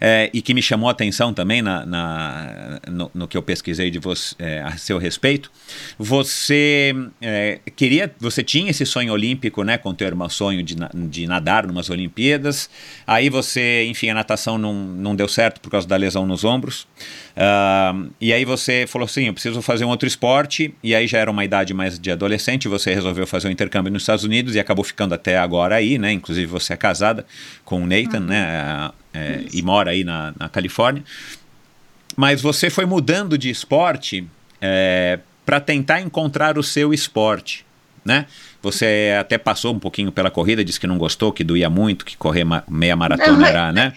[0.05, 3.89] É, e que me chamou a atenção também na, na- no, no que eu pesquisei
[3.89, 5.49] de você, é, a seu respeito.
[5.97, 10.75] Você é, queria, você tinha esse sonho olímpico, né, com teu irmão, sonho de,
[11.09, 12.69] de nadar numas Olimpíadas.
[13.07, 16.89] Aí você, enfim, a natação não, não deu certo por causa da lesão nos ombros.
[17.37, 20.75] Ah, e aí você falou assim, eu preciso fazer um outro esporte.
[20.83, 22.67] E aí já era uma idade mais de adolescente.
[22.67, 26.11] Você resolveu fazer um intercâmbio nos Estados Unidos e acabou ficando até agora aí, né?
[26.11, 27.25] Inclusive você é casada
[27.65, 28.91] com o Nathan, né?
[29.13, 31.03] É, e mora aí na, na Califórnia.
[32.17, 34.27] Mas você foi mudando de esporte
[35.45, 37.65] para tentar encontrar o seu esporte,
[38.05, 38.27] né?
[38.63, 42.17] Você até passou um pouquinho pela corrida, disse que não gostou, que doía muito, que
[42.17, 43.93] correr ma- meia maratona era, né?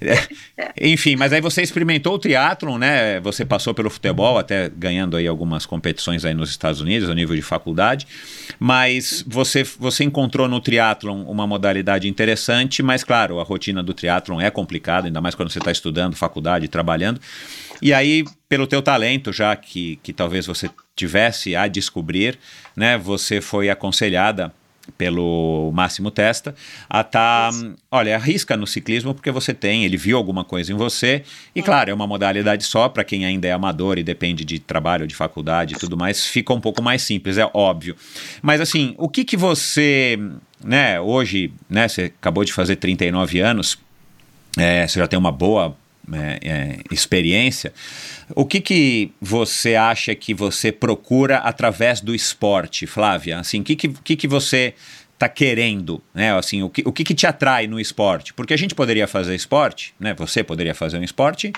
[0.00, 0.28] É-
[0.80, 3.20] Enfim, mas aí você experimentou o triatlon, né?
[3.20, 7.34] Você passou pelo futebol, até ganhando aí algumas competições aí nos Estados Unidos, a nível
[7.34, 8.06] de faculdade.
[8.58, 14.40] Mas você, você encontrou no triatlon uma modalidade interessante, mas claro, a rotina do triatlon
[14.40, 17.20] é complicada, ainda mais quando você está estudando, faculdade, trabalhando.
[17.82, 22.38] E aí, pelo teu talento, já que, que talvez você tivesse a descobrir,
[22.76, 22.98] né?
[22.98, 24.52] Você foi aconselhada
[24.96, 26.54] pelo Máximo Testa
[26.88, 27.50] a tá,
[27.90, 31.22] olha, arrisca no ciclismo porque você tem, ele viu alguma coisa em você.
[31.54, 35.06] E claro, é uma modalidade só para quem ainda é amador e depende de trabalho,
[35.06, 37.96] de faculdade e tudo mais, fica um pouco mais simples, é óbvio.
[38.42, 40.18] Mas assim, o que que você,
[40.62, 43.78] né, hoje, né, você acabou de fazer 39 anos,
[44.56, 45.76] é, você já tem uma boa
[46.12, 47.72] é, é, experiência.
[48.34, 53.38] O que, que você acha que você procura através do esporte, Flávia?
[53.38, 54.74] Assim, o que, que, que, que você
[55.14, 56.34] está querendo, né?
[56.36, 58.32] Assim, o que, o que, que te atrai no esporte?
[58.32, 60.14] Porque a gente poderia fazer esporte, né?
[60.14, 61.52] Você poderia fazer um esporte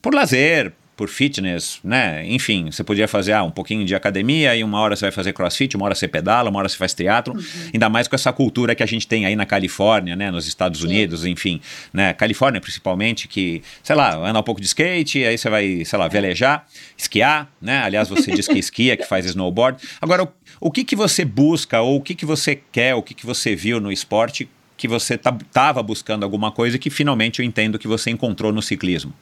[0.00, 2.26] por lazer, por fitness, né?
[2.26, 5.32] Enfim, você podia fazer ah, um pouquinho de academia e uma hora você vai fazer
[5.32, 7.34] crossfit, uma hora você pedala, uma hora você faz teatro.
[7.72, 10.28] Ainda mais com essa cultura que a gente tem aí na Califórnia, né?
[10.28, 11.60] Nos Estados Unidos, enfim,
[11.92, 12.12] né?
[12.14, 16.08] Califórnia principalmente, que, sei lá, anda um pouco de skate, aí você vai, sei lá,
[16.08, 17.78] velejar, esquiar, né?
[17.84, 19.80] Aliás, você diz que esquia, que faz snowboard.
[20.00, 20.28] Agora, o,
[20.62, 23.54] o que que você busca ou o que que você quer, o que que você
[23.54, 28.10] viu no esporte que você estava buscando alguma coisa que finalmente eu entendo que você
[28.10, 29.14] encontrou no ciclismo?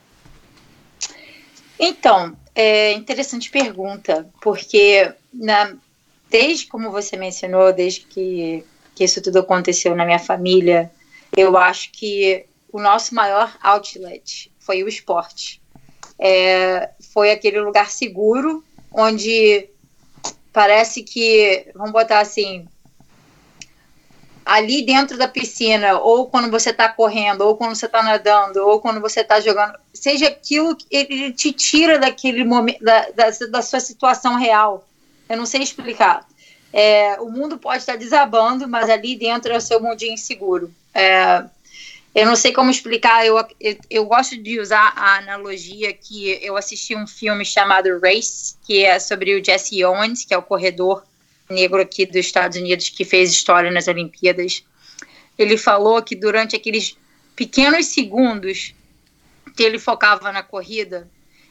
[1.78, 5.76] Então, é interessante pergunta, porque na,
[6.30, 10.90] desde como você mencionou, desde que, que isso tudo aconteceu na minha família,
[11.36, 15.60] eu acho que o nosso maior outlet foi o esporte.
[16.18, 19.68] É, foi aquele lugar seguro onde
[20.52, 22.66] parece que, vamos botar assim,
[24.46, 28.80] ali dentro da piscina, ou quando você está correndo, ou quando você está nadando, ou
[28.80, 33.60] quando você está jogando, seja aquilo que ele te tira daquele momento, da, da, da
[33.60, 34.86] sua situação real.
[35.28, 36.24] Eu não sei explicar.
[36.72, 40.72] É, o mundo pode estar desabando, mas ali dentro é o seu mundinho seguro.
[40.94, 41.42] É,
[42.14, 46.56] eu não sei como explicar, eu, eu, eu, gosto de usar a analogia que eu
[46.56, 51.04] assisti um filme chamado Race, que é sobre o Jesse Owens, que é o corredor
[51.48, 54.64] negro aqui dos Estados Unidos que fez história nas Olimpíadas.
[55.38, 56.96] Ele falou que durante aqueles
[57.34, 58.74] pequenos segundos
[59.54, 61.08] que ele focava na corrida,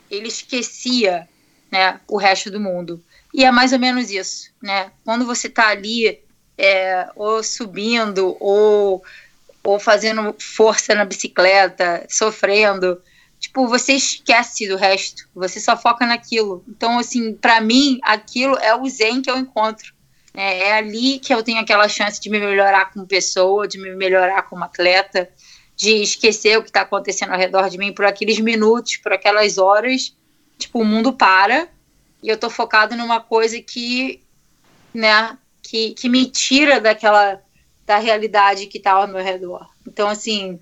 [0.10, 1.28] ele esquecia
[1.72, 3.04] né, o resto do mundo.
[3.34, 4.92] E é mais ou menos isso, né?
[5.04, 6.20] Quando você está ali,
[6.58, 9.04] é, ou subindo, ou,
[9.64, 13.02] ou fazendo força na bicicleta, sofrendo,
[13.56, 16.62] tipo, você esquece do resto, você só foca naquilo.
[16.68, 19.96] Então, assim, para mim, aquilo é o zen que eu encontro.
[20.34, 23.96] É, é, ali que eu tenho aquela chance de me melhorar como pessoa, de me
[23.96, 25.30] melhorar como atleta,
[25.78, 29.58] de esquecer o que está acontecendo ao redor de mim por aqueles minutos, por aquelas
[29.58, 30.14] horas.
[30.58, 31.70] Tipo, o mundo para
[32.22, 34.22] e eu tô focado numa coisa que,
[34.94, 37.42] né, que, que me tira daquela
[37.86, 39.70] da realidade que tá ao meu redor.
[39.88, 40.60] Então, assim,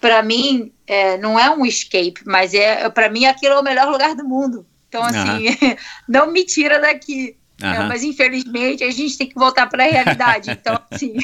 [0.00, 3.88] para mim, é, não é um escape, mas é para mim aquilo é o melhor
[3.88, 4.66] lugar do mundo.
[4.88, 5.46] Então, assim,
[6.08, 7.36] não me tira daqui.
[7.60, 10.50] É, mas infelizmente a gente tem que voltar para a realidade.
[10.50, 11.16] Então, assim,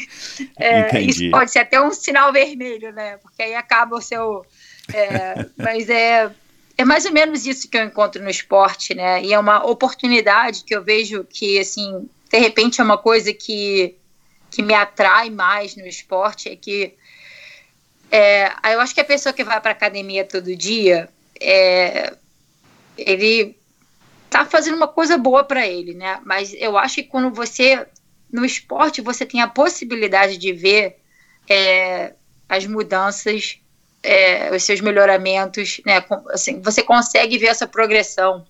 [0.58, 3.18] é, isso pode ser até um sinal vermelho, né?
[3.18, 4.44] Porque aí acaba o seu.
[4.92, 6.30] É, mas é,
[6.76, 9.22] é mais ou menos isso que eu encontro no esporte, né?
[9.22, 13.94] E é uma oportunidade que eu vejo que, assim, de repente é uma coisa que,
[14.50, 16.94] que me atrai mais no esporte, é que
[18.10, 21.08] é, eu acho que a pessoa que vai para academia todo dia,
[21.40, 22.14] é,
[22.96, 23.56] ele
[24.30, 26.20] tá fazendo uma coisa boa para ele, né?
[26.24, 27.86] Mas eu acho que quando você
[28.32, 30.96] no esporte você tem a possibilidade de ver
[31.48, 32.14] é,
[32.48, 33.60] as mudanças,
[34.02, 36.04] é, os seus melhoramentos, né?
[36.30, 38.46] Assim, você consegue ver essa progressão.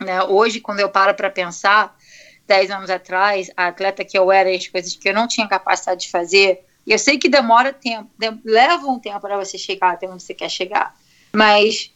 [0.00, 0.22] Né?
[0.24, 1.96] Hoje, quando eu paro para pensar,
[2.46, 5.48] dez anos atrás, a atleta que eu era e as coisas que eu não tinha
[5.48, 9.56] capacidade de fazer, e eu sei que demora tempo, de, leva um tempo para você
[9.56, 10.94] chegar até onde você quer chegar,
[11.32, 11.92] mas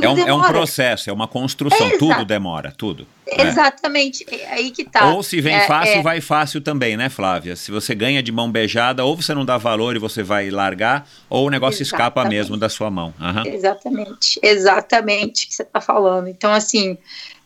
[0.00, 3.06] é um, é um, processo, é uma construção, é tudo demora, tudo.
[3.26, 3.42] É.
[3.42, 4.52] Exatamente, é.
[4.52, 5.12] aí que tá.
[5.12, 6.02] Ou se vem é, fácil, é.
[6.02, 7.56] vai fácil também, né, Flávia?
[7.56, 11.08] Se você ganha de mão beijada, ou você não dá valor e você vai largar,
[11.28, 12.10] ou o negócio exatamente.
[12.10, 13.12] escapa mesmo da sua mão.
[13.18, 13.52] Uhum.
[13.52, 16.28] Exatamente, exatamente o que você está falando.
[16.28, 16.96] Então, assim,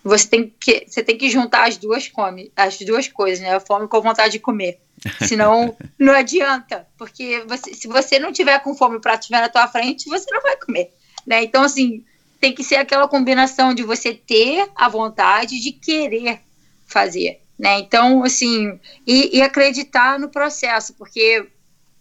[0.08, 3.54] você tem que, você tem que juntar as duas, come, as duas coisas, né?
[3.54, 4.78] A fome com a vontade de comer.
[5.26, 6.86] Senão, não adianta.
[6.96, 10.30] Porque você, se você não tiver com fome, o prato estiver na tua frente, você
[10.30, 10.92] não vai comer.
[11.26, 11.42] Né?
[11.42, 12.04] Então, assim,
[12.40, 16.40] tem que ser aquela combinação de você ter a vontade de querer
[16.86, 17.80] fazer, né?
[17.80, 21.48] Então, assim, e, e, acreditar no processo, porque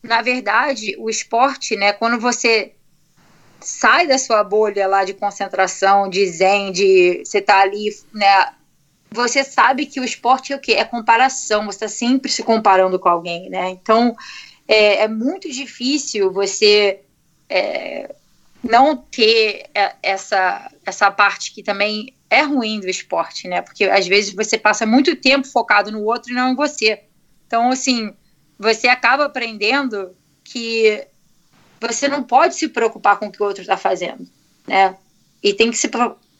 [0.03, 1.91] na verdade o esporte, né?
[1.91, 2.73] Quando você
[3.65, 8.54] sai da sua bolha lá de concentração, de zen, de você tá ali, né?
[9.12, 10.73] Você sabe que o esporte é o quê?
[10.73, 11.65] É comparação.
[11.65, 13.69] Você está sempre se comparando com alguém, né?
[13.71, 14.15] Então
[14.67, 17.01] é, é muito difícil você
[17.49, 18.13] é,
[18.63, 23.62] não ter é, essa, essa parte que também é ruim do esporte, né?
[23.62, 27.01] Porque às vezes você passa muito tempo focado no outro e não em você.
[27.47, 28.13] Então, assim,
[28.60, 31.08] você acaba aprendendo que
[31.93, 34.28] você não pode se preocupar com o que o outro está fazendo,
[34.67, 34.95] né?
[35.43, 35.89] E tem que se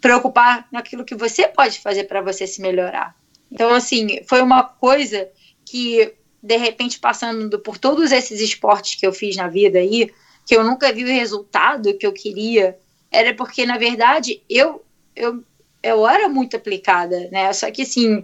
[0.02, 3.16] preocupar naquilo que você pode fazer para você se melhorar.
[3.52, 5.30] Então, assim, foi uma coisa
[5.66, 10.12] que, de repente, passando por todos esses esportes que eu fiz na vida aí,
[10.46, 12.78] que eu nunca vi o resultado que eu queria,
[13.12, 14.84] era porque, na verdade, eu,
[15.16, 15.44] eu,
[15.82, 17.52] eu era muito aplicada, né?
[17.54, 18.24] Só que, assim,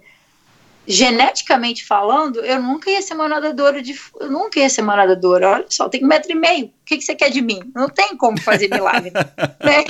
[0.87, 3.99] geneticamente falando, eu nunca ia ser uma nadadora de.
[4.19, 5.49] Eu nunca ia ser uma nadadora.
[5.49, 6.65] Olha só, tenho um metro e meio.
[6.65, 7.61] O que, que você quer de mim?
[7.73, 9.11] Não tem como fazer milagre.
[9.11, 9.83] né?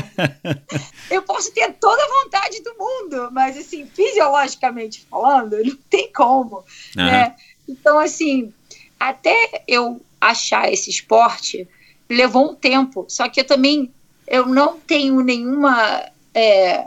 [1.10, 6.64] eu posso ter toda a vontade do mundo, mas assim, fisiologicamente falando, não tem como.
[6.96, 7.04] Uhum.
[7.04, 7.34] Né?
[7.68, 8.52] Então, assim,
[8.98, 11.68] até eu achar esse esporte
[12.08, 13.04] levou um tempo.
[13.08, 13.92] Só que eu também
[14.26, 16.02] eu não tenho nenhuma
[16.34, 16.84] é,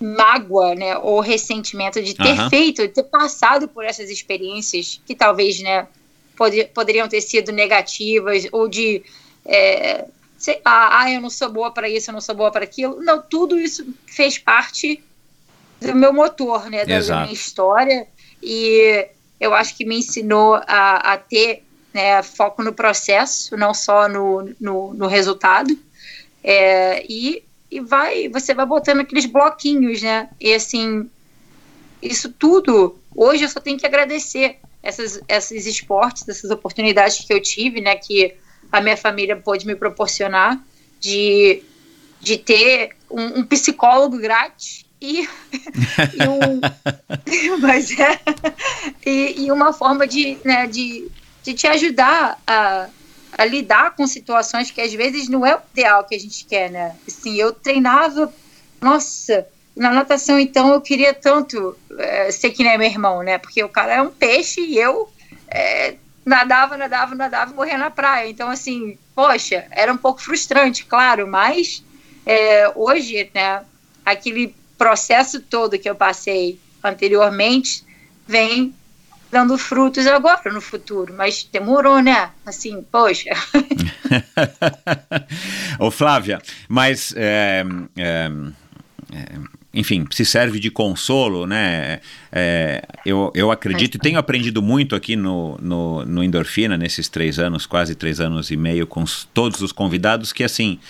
[0.00, 2.50] mágoa, né, ou ressentimento de ter uhum.
[2.50, 5.86] feito, de ter passado por essas experiências que talvez, né,
[6.36, 9.02] pod poderiam ter sido negativas ou de
[9.44, 10.06] é,
[10.38, 13.02] sei lá, ah, eu não sou boa para isso, eu não sou boa para aquilo.
[13.02, 15.02] Não, tudo isso fez parte
[15.80, 18.06] do meu motor, né, da, da minha história
[18.42, 19.06] e
[19.38, 24.50] eu acho que me ensinou a, a ter né, foco no processo, não só no,
[24.60, 25.76] no, no resultado,
[26.42, 31.08] é, e, e vai, você vai botando aqueles bloquinhos, né, e assim,
[32.02, 37.40] isso tudo, hoje eu só tenho que agradecer essas, esses esportes, essas oportunidades que eu
[37.40, 38.34] tive, né, que
[38.72, 40.60] a minha família pôde me proporcionar,
[40.98, 41.62] de,
[42.20, 45.22] de ter um, um psicólogo grátis, e,
[46.14, 46.60] e, um,
[47.60, 48.20] mas é,
[49.04, 51.10] e, e, uma forma de, né, de,
[51.42, 52.88] de te ajudar a,
[53.36, 56.70] a lidar com situações que às vezes não é o ideal que a gente quer,
[56.70, 56.96] né?
[57.06, 58.32] Assim, eu treinava,
[58.80, 63.38] nossa, na natação então eu queria tanto é, ser que nem meu irmão, né?
[63.38, 65.08] Porque o cara é um peixe e eu
[65.48, 68.28] é, nadava, nadava, nadava e morria na praia.
[68.28, 71.82] Então, assim, poxa, era um pouco frustrante, claro, mas
[72.26, 73.64] é, hoje, né,
[74.04, 77.84] aquele processo todo que eu passei anteriormente
[78.26, 78.74] vem
[79.30, 82.30] dando frutos agora no futuro, mas demorou, né?
[82.44, 83.30] Assim, poxa.
[85.78, 87.64] Ô Flávia, mas é,
[87.96, 88.30] é,
[89.12, 89.26] é,
[89.72, 92.00] enfim, se serve de consolo, né?
[92.32, 97.38] É, eu, eu acredito e tenho aprendido muito aqui no, no, no Endorfina nesses três
[97.38, 100.80] anos, quase três anos e meio, com os, todos os convidados, que assim,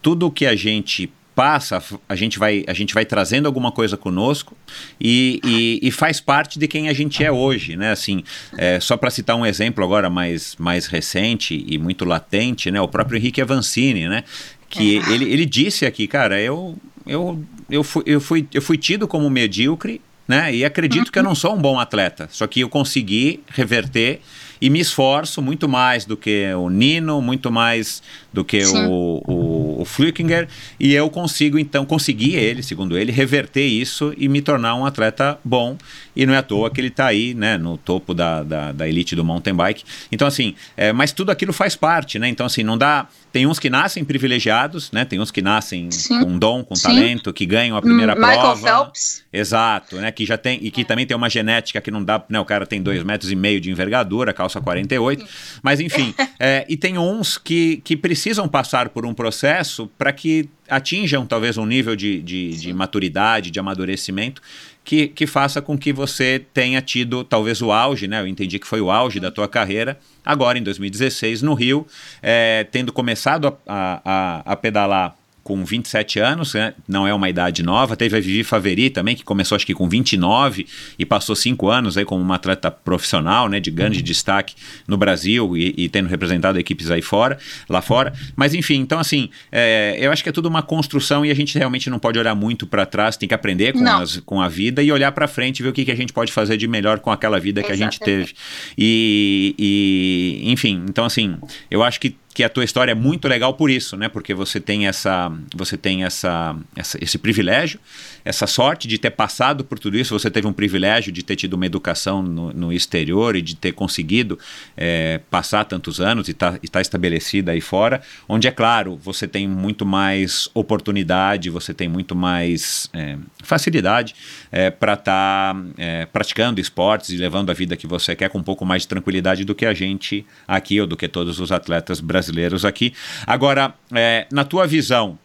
[0.00, 4.56] tudo que a gente passa, a gente vai, a gente vai trazendo alguma coisa conosco
[5.00, 7.92] e, e, e faz parte de quem a gente é hoje, né?
[7.92, 8.22] Assim,
[8.56, 12.80] é, só para citar um exemplo agora mais, mais recente e muito latente, né?
[12.80, 14.24] O próprio Henrique Avancini, né?
[14.68, 15.10] Que é.
[15.10, 16.76] ele, ele disse aqui, cara, eu,
[17.06, 20.54] eu, eu, fui, eu, fui, eu fui tido como medíocre, né?
[20.54, 24.20] E acredito que eu não sou um bom atleta, só que eu consegui reverter
[24.62, 28.00] e me esforço muito mais do que o Nino, muito mais
[28.32, 30.48] do que o, o, o Flickinger,
[30.80, 35.38] e eu consigo, então, conseguir ele, segundo ele, reverter isso e me tornar um atleta
[35.44, 35.76] bom,
[36.16, 38.88] e não é à toa que ele está aí, né, no topo da, da, da,
[38.88, 39.84] elite do mountain bike.
[40.10, 43.06] Então, assim, é, mas tudo aquilo faz parte, né, então, assim, não dá...
[43.32, 45.06] Tem uns que nascem privilegiados, né?
[45.06, 46.20] Tem uns que nascem Sim.
[46.20, 46.82] com dom, com Sim.
[46.82, 48.54] talento, que ganham a primeira Michael prova.
[48.56, 49.24] Michael Phelps.
[49.32, 50.12] Exato, né?
[50.12, 50.84] Que já tem e que é.
[50.84, 52.38] também tem uma genética que não dá, né?
[52.38, 55.24] O cara tem dois metros e meio de envergadura, calça 48.
[55.62, 60.48] Mas enfim, é, e tem uns que, que precisam passar por um processo para que
[60.68, 64.40] atinjam talvez um nível de, de, de maturidade, de amadurecimento
[64.84, 68.20] que, que faça com que você tenha tido talvez o auge, né?
[68.20, 71.86] Eu entendi que foi o auge da tua carreira, agora em 2016, no Rio,
[72.22, 76.74] é, tendo começado a, a, a pedalar com 27 anos, né?
[76.86, 77.96] não é uma idade nova.
[77.96, 80.66] Teve a Vivi Faveri também, que começou acho que com 29
[80.98, 84.04] e passou cinco anos aí como uma atleta profissional, né, de grande uhum.
[84.04, 84.54] destaque
[84.86, 87.38] no Brasil e, e, tendo representado equipes aí fora,
[87.68, 88.12] lá fora.
[88.36, 91.56] Mas enfim, então assim, é, eu acho que é tudo uma construção e a gente
[91.58, 94.82] realmente não pode olhar muito para trás, tem que aprender com, as, com a vida
[94.82, 97.10] e olhar para frente, ver o que, que a gente pode fazer de melhor com
[97.10, 98.02] aquela vida que Exatamente.
[98.02, 98.34] a gente teve.
[98.78, 101.36] E, e enfim, então assim,
[101.70, 104.08] eu acho que que a tua história é muito legal por isso, né?
[104.08, 107.78] Porque você tem essa, você tem essa, essa, esse privilégio,
[108.24, 110.18] essa sorte de ter passado por tudo isso.
[110.18, 113.72] Você teve um privilégio de ter tido uma educação no, no exterior e de ter
[113.72, 114.38] conseguido
[114.76, 118.02] é, passar tantos anos e estar tá, tá estabelecida aí fora.
[118.28, 124.14] Onde é claro, você tem muito mais oportunidade, você tem muito mais é, facilidade
[124.50, 128.38] é, para estar tá, é, praticando esportes e levando a vida que você quer com
[128.38, 131.52] um pouco mais de tranquilidade do que a gente aqui ou do que todos os
[131.52, 132.92] atletas brasileiros brasileiros aqui.
[133.26, 135.18] Agora, é, na tua visão,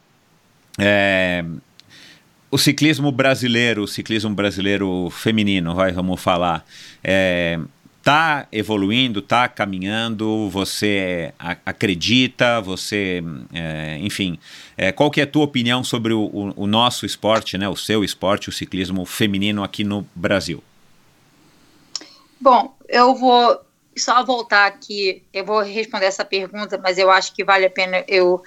[0.77, 1.43] é,
[2.49, 6.65] o ciclismo brasileiro, o ciclismo brasileiro feminino, vai, vamos falar,
[7.03, 7.59] é,
[8.01, 11.33] tá evoluindo, tá caminhando, você
[11.65, 13.21] acredita, você,
[13.53, 14.39] é, enfim,
[14.77, 17.75] é, qual que é a tua opinião sobre o, o, o, nosso esporte, né, o
[17.75, 20.63] seu esporte, o ciclismo feminino aqui no Brasil?
[22.39, 23.59] Bom, eu vou
[23.97, 28.05] só voltar aqui, eu vou responder essa pergunta, mas eu acho que vale a pena
[28.07, 28.41] eu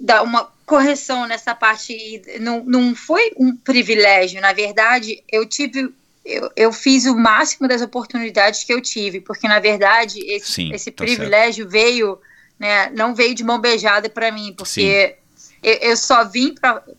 [0.00, 2.22] dar uma correção nessa parte.
[2.40, 5.92] Não, não foi um privilégio, na verdade, eu tive.
[6.24, 10.72] Eu, eu fiz o máximo das oportunidades que eu tive, porque na verdade esse, Sim,
[10.72, 11.72] esse tá privilégio certo.
[11.72, 12.18] veio,
[12.60, 15.16] né, não veio de mão beijada para mim, porque
[15.60, 16.54] eu, eu, só vim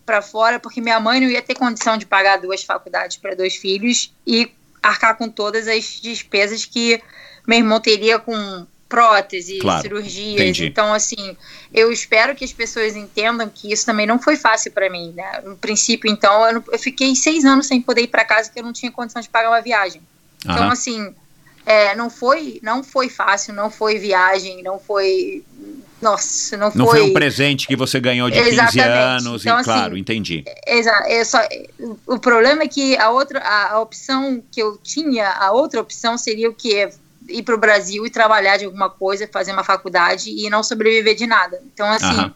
[0.05, 3.55] para fora porque minha mãe não ia ter condição de pagar duas faculdades para dois
[3.55, 4.51] filhos e
[4.81, 7.01] arcar com todas as despesas que
[7.47, 10.39] meu irmão teria com prótese, claro, cirurgias.
[10.39, 10.67] Entendi.
[10.67, 11.35] Então, assim,
[11.73, 15.41] eu espero que as pessoas entendam que isso também não foi fácil para mim, né?
[15.43, 18.63] No princípio, então, eu, eu, fiquei seis anos sem poder ir para casa porque eu
[18.63, 19.99] não tinha condição de pagar uma viagem.
[20.45, 20.51] Uhum.
[20.51, 21.15] Então, assim,
[21.65, 25.43] é, não foi, não foi fácil, não foi viagem, não foi
[26.03, 26.79] nossa, não foi.
[26.79, 28.73] Não foi um presente que você ganhou de Exatamente.
[28.73, 30.43] 15 anos, então, e assim, claro, entendi.
[30.67, 31.07] Exato.
[31.07, 31.39] É só,
[32.05, 36.17] o problema é que a outra, a, a, opção que eu tinha, a outra opção
[36.17, 36.89] seria o que?
[37.27, 41.15] Ir para o Brasil e trabalhar de alguma coisa, fazer uma faculdade e não sobreviver
[41.15, 41.61] de nada.
[41.73, 42.33] Então, assim.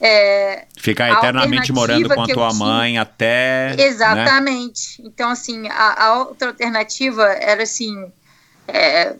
[0.00, 3.02] É, Ficar eternamente morando com a tua mãe tinha...
[3.02, 3.74] até.
[3.76, 3.84] Né?
[3.84, 5.02] Exatamente.
[5.02, 5.08] Né?
[5.12, 8.10] Então, assim, a, a, outra alternativa era assim.
[8.68, 9.14] É,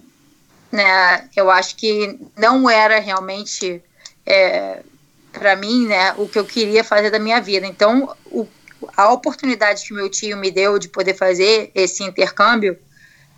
[0.70, 3.82] né, eu acho que não era realmente
[4.24, 4.82] é,
[5.32, 7.66] para mim né, o que eu queria fazer da minha vida.
[7.66, 8.46] Então, o,
[8.96, 12.78] a oportunidade que meu tio me deu de poder fazer esse intercâmbio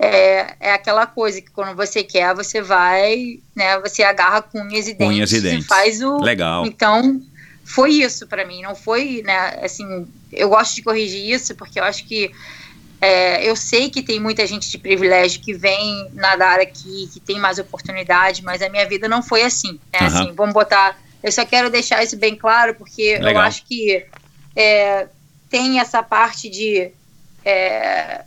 [0.02, 3.78] é, é aquela coisa que quando você quer, você vai, né?
[3.80, 5.64] Você agarra com unhas e dentes, unhas e, dentes.
[5.66, 6.16] e faz o.
[6.16, 6.64] Legal.
[6.64, 7.20] Então,
[7.62, 8.62] foi isso para mim.
[8.62, 9.58] Não foi, né?
[9.62, 12.32] Assim, eu gosto de corrigir isso porque eu acho que
[12.98, 17.38] é, eu sei que tem muita gente de privilégio que vem nadar aqui, que tem
[17.38, 19.78] mais oportunidade, mas a minha vida não foi assim.
[19.92, 20.00] Né?
[20.00, 20.06] Uhum.
[20.06, 20.98] Assim, vamos botar.
[21.22, 23.34] Eu só quero deixar isso bem claro porque Legal.
[23.34, 24.02] eu acho que
[24.56, 25.08] é,
[25.50, 26.90] tem essa parte de
[27.44, 28.24] é,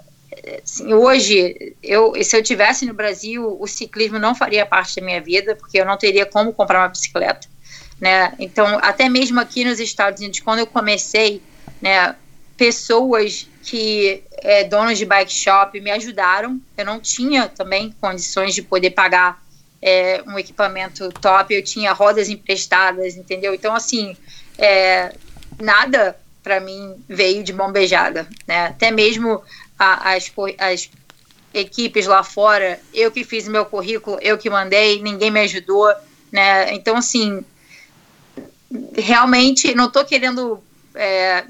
[0.63, 5.21] assim, hoje, eu, se eu tivesse no Brasil, o ciclismo não faria parte da minha
[5.21, 7.47] vida, porque eu não teria como comprar uma bicicleta,
[7.99, 8.33] né?
[8.39, 11.41] Então, até mesmo aqui nos Estados Unidos, quando eu comecei,
[11.81, 12.15] né,
[12.57, 16.59] pessoas que é, donos de bike shop me ajudaram.
[16.77, 19.41] Eu não tinha também condições de poder pagar
[19.81, 21.53] é, um equipamento top.
[21.53, 23.53] Eu tinha rodas emprestadas, entendeu?
[23.53, 24.15] Então, assim,
[24.57, 25.13] é,
[25.59, 28.67] nada para mim veio de mão beijada, né?
[28.67, 29.41] Até mesmo
[29.83, 30.89] a, as, as
[31.53, 35.93] equipes lá fora, eu que fiz meu currículo, eu que mandei, ninguém me ajudou,
[36.31, 36.73] né?
[36.73, 37.43] Então, assim,
[38.95, 40.63] realmente não estou querendo
[40.95, 41.45] é,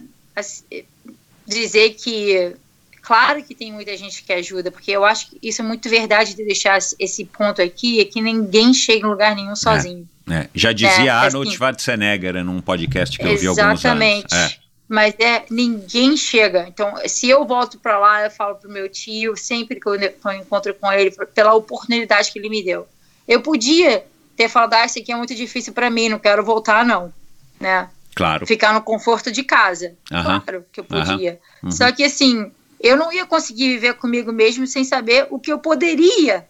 [1.48, 2.56] dizer que
[3.02, 6.34] claro que tem muita gente que ajuda, porque eu acho que isso é muito verdade
[6.34, 10.08] de deixar esse ponto aqui, é que ninguém chega em lugar nenhum sozinho.
[10.30, 10.50] É, é.
[10.56, 13.80] Já dizia é, Arnold assim, Schwarzenegger num podcast que eu vi alguns anos.
[13.80, 14.62] Exatamente.
[14.94, 16.68] Mas é, ninguém chega.
[16.68, 20.32] Então, se eu volto para lá, eu falo pro meu tio, sempre que eu, eu
[20.34, 22.88] encontro com ele, pela oportunidade que ele me deu.
[23.28, 24.06] Eu podia
[24.38, 27.12] ter falado, ah, isso aqui é muito difícil para mim, não quero voltar, não.
[27.60, 27.89] Né?
[28.14, 28.46] Claro.
[28.46, 29.96] Ficar no conforto de casa.
[30.08, 31.39] Claro que eu podia.
[31.64, 31.72] Uhum.
[31.72, 35.58] Só que assim, eu não ia conseguir viver comigo mesmo sem saber o que eu
[35.58, 36.48] poderia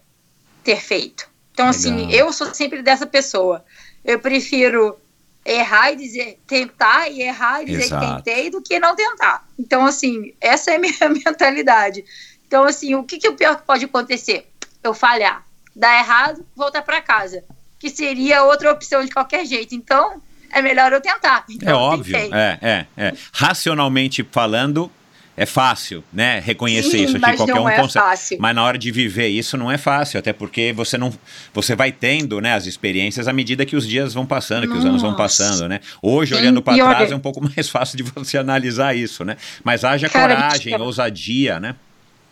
[0.62, 1.26] ter feito.
[1.54, 2.08] Então, assim, Legal.
[2.08, 3.64] assim, eu sou sempre dessa pessoa.
[4.04, 4.98] Eu prefiro
[5.44, 8.16] errar e dizer tentar e errar e dizer Exato.
[8.16, 9.46] que tentei do que não tentar.
[9.58, 12.04] Então, assim, essa é a minha mentalidade.
[12.46, 14.48] Então, assim, o que, que é o pior que pode acontecer?
[14.82, 17.44] Eu falhar, dar errado, voltar para casa,
[17.78, 19.74] que seria outra opção de qualquer jeito.
[19.74, 21.44] Então, é melhor eu tentar.
[21.50, 23.12] Então, é óbvio, é, é, é.
[23.32, 24.90] Racionalmente falando,
[25.36, 26.38] é fácil, né?
[26.38, 28.04] Reconhecer Sim, isso aqui qualquer um é consegue.
[28.04, 28.38] Fácil.
[28.40, 31.12] Mas na hora de viver isso não é fácil, até porque você não
[31.52, 34.80] você vai tendo, né, as experiências à medida que os dias vão passando, que Nossa.
[34.80, 35.80] os anos vão passando, né?
[36.00, 37.14] Hoje Sim, olhando para trás olha...
[37.14, 39.36] é um pouco mais fácil de você analisar isso, né?
[39.64, 40.80] Mas haja Cara, coragem, gente...
[40.80, 41.74] ousadia, né?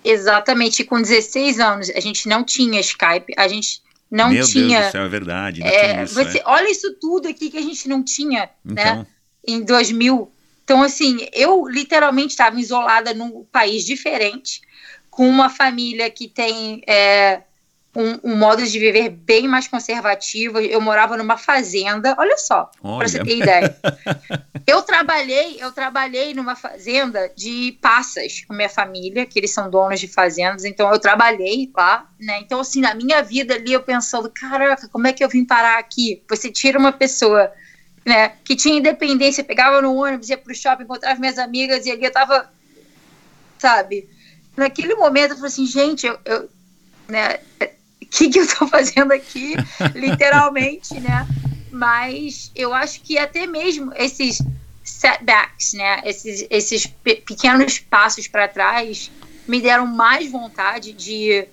[0.04, 4.64] Exatamente, com 16 anos a gente não tinha Skype, a gente não Meu tinha.
[4.64, 5.62] Meu Deus do céu, é verdade.
[5.62, 6.42] É, isso, você, é.
[6.44, 8.82] Olha isso tudo aqui que a gente não tinha, né?
[8.82, 8.96] então...
[8.98, 9.06] né?
[9.44, 10.30] Em 2000.
[10.64, 14.60] Então, assim, eu literalmente estava isolada num país diferente,
[15.10, 17.42] com uma família que tem é,
[17.94, 20.58] um, um, modo de viver bem mais conservativo.
[20.58, 23.76] Eu morava numa fazenda, olha só, para você ter ideia.
[24.66, 30.00] eu trabalhei, eu trabalhei numa fazenda de passas com minha família, que eles são donos
[30.00, 32.38] de fazendas, então eu trabalhei lá, né?
[32.40, 35.78] Então, assim, na minha vida ali, eu pensando, caraca, como é que eu vim parar
[35.78, 36.22] aqui?
[36.30, 37.52] Você tira uma pessoa
[38.04, 42.04] né, que tinha independência, pegava no ônibus, ia pro shopping, encontrava minhas amigas e ali
[42.04, 42.50] eu tava,
[43.58, 44.08] sabe?
[44.56, 46.48] Naquele momento eu falei assim, gente, eu, eu
[47.08, 49.54] né, o que que eu tô fazendo aqui,
[49.94, 51.26] literalmente, né?
[51.70, 54.42] Mas eu acho que até mesmo esses
[54.84, 59.10] setbacks, né, esses, esses pe pequenos passos para trás
[59.46, 61.46] me deram mais vontade de,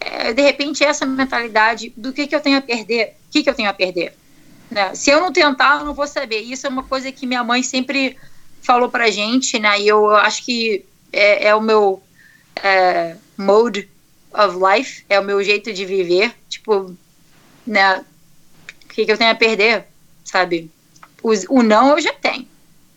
[0.00, 3.50] é, de repente, essa mentalidade do que que eu tenho a perder, o que que
[3.50, 4.14] eu tenho a perder,
[4.70, 4.94] né?
[4.94, 6.40] Se eu não tentar, eu não vou saber.
[6.40, 8.16] Isso é uma coisa que minha mãe sempre
[8.62, 9.80] falou pra gente, né?
[9.80, 12.02] E eu acho que é, é o meu
[12.56, 13.88] é, mode
[14.32, 16.34] of life, é o meu jeito de viver.
[16.48, 16.94] Tipo,
[17.66, 18.04] né?
[18.84, 19.84] O que, que eu tenho a perder,
[20.24, 20.70] sabe?
[21.22, 22.48] O, o não eu já tenho.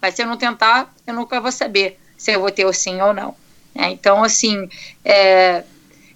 [0.01, 3.01] Mas se eu não tentar, eu nunca vou saber se eu vou ter o sim
[3.01, 3.36] ou não.
[3.76, 3.91] Né?
[3.91, 4.70] Então, assim,
[5.03, 5.63] é,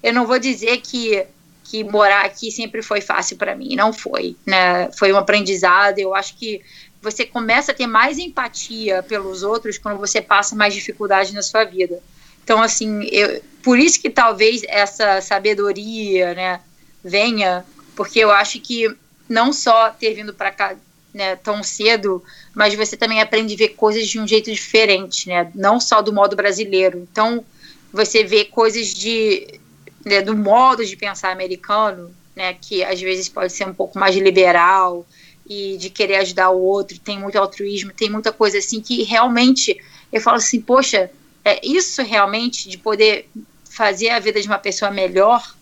[0.02, 1.26] eu não vou dizer que
[1.74, 4.88] que morar aqui sempre foi fácil para mim, não foi, né?
[4.92, 5.98] Foi um aprendizado.
[5.98, 6.62] Eu acho que
[7.02, 11.64] você começa a ter mais empatia pelos outros quando você passa mais dificuldade na sua
[11.64, 12.00] vida.
[12.44, 16.60] Então, assim, eu, por isso que talvez essa sabedoria, né,
[17.02, 17.64] venha,
[17.96, 18.94] porque eu acho que
[19.28, 20.76] não só ter vindo para cá
[21.12, 22.22] né, tão cedo,
[22.54, 25.50] mas você também aprende a ver coisas de um jeito diferente, né?
[25.54, 26.98] Não só do modo brasileiro.
[27.10, 27.44] Então,
[27.92, 29.60] você vê coisas de
[30.04, 34.14] né, do modo de pensar americano, né, que às vezes pode ser um pouco mais
[34.16, 35.06] liberal
[35.46, 39.76] e de querer ajudar o outro, tem muito altruísmo, tem muita coisa assim que realmente
[40.12, 41.10] eu falo assim, poxa,
[41.44, 43.28] é isso realmente de poder
[43.70, 45.54] fazer a vida de uma pessoa melhor,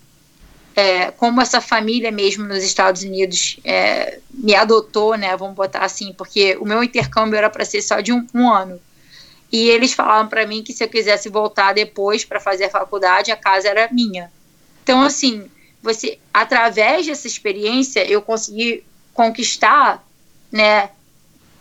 [0.75, 6.13] é, como essa família mesmo nos Estados Unidos é, me adotou, né, vamos botar assim,
[6.13, 8.81] porque o meu intercâmbio era para ser só de um, um ano.
[9.53, 13.31] E eles falavam para mim que se eu quisesse voltar depois para fazer a faculdade,
[13.31, 14.33] a casa era minha.
[14.83, 15.49] Então, assim,
[15.83, 18.83] você, através dessa experiência, eu consegui
[19.13, 20.03] conquistar,
[20.51, 20.91] né,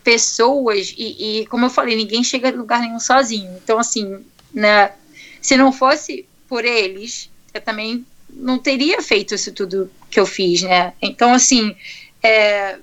[0.04, 3.60] pessoas e, e, como eu falei, ninguém chega a lugar nenhum sozinho.
[3.62, 4.24] Então, assim,
[4.54, 4.94] né,
[5.42, 10.62] se não fosse por eles, eu também não teria feito isso tudo que eu fiz,
[10.62, 10.94] né?
[11.02, 11.76] Então, assim,
[12.24, 12.78] é,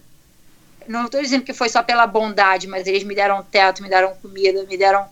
[0.89, 4.15] não estou dizendo que foi só pela bondade, mas eles me deram teto, me deram
[4.17, 5.07] comida, me deram,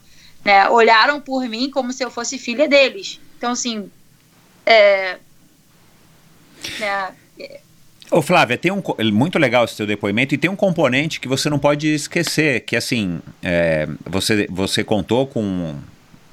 [0.45, 3.20] né, olharam por mim como se eu fosse filha deles.
[3.37, 3.91] Então, assim,
[4.64, 5.18] é,
[6.79, 7.12] né,
[8.11, 11.51] Ô Flávia, tem um muito legal esse seu depoimento e tem um componente que você
[11.51, 15.74] não pode esquecer, que assim, é, você, você contou com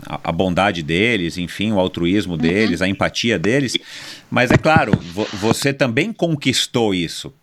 [0.06, 2.38] a, a, bondade deles, enfim, o altruísmo uhum.
[2.38, 3.76] deles, a empatia deles,
[4.30, 7.34] mas é claro, vo, você também conquistou isso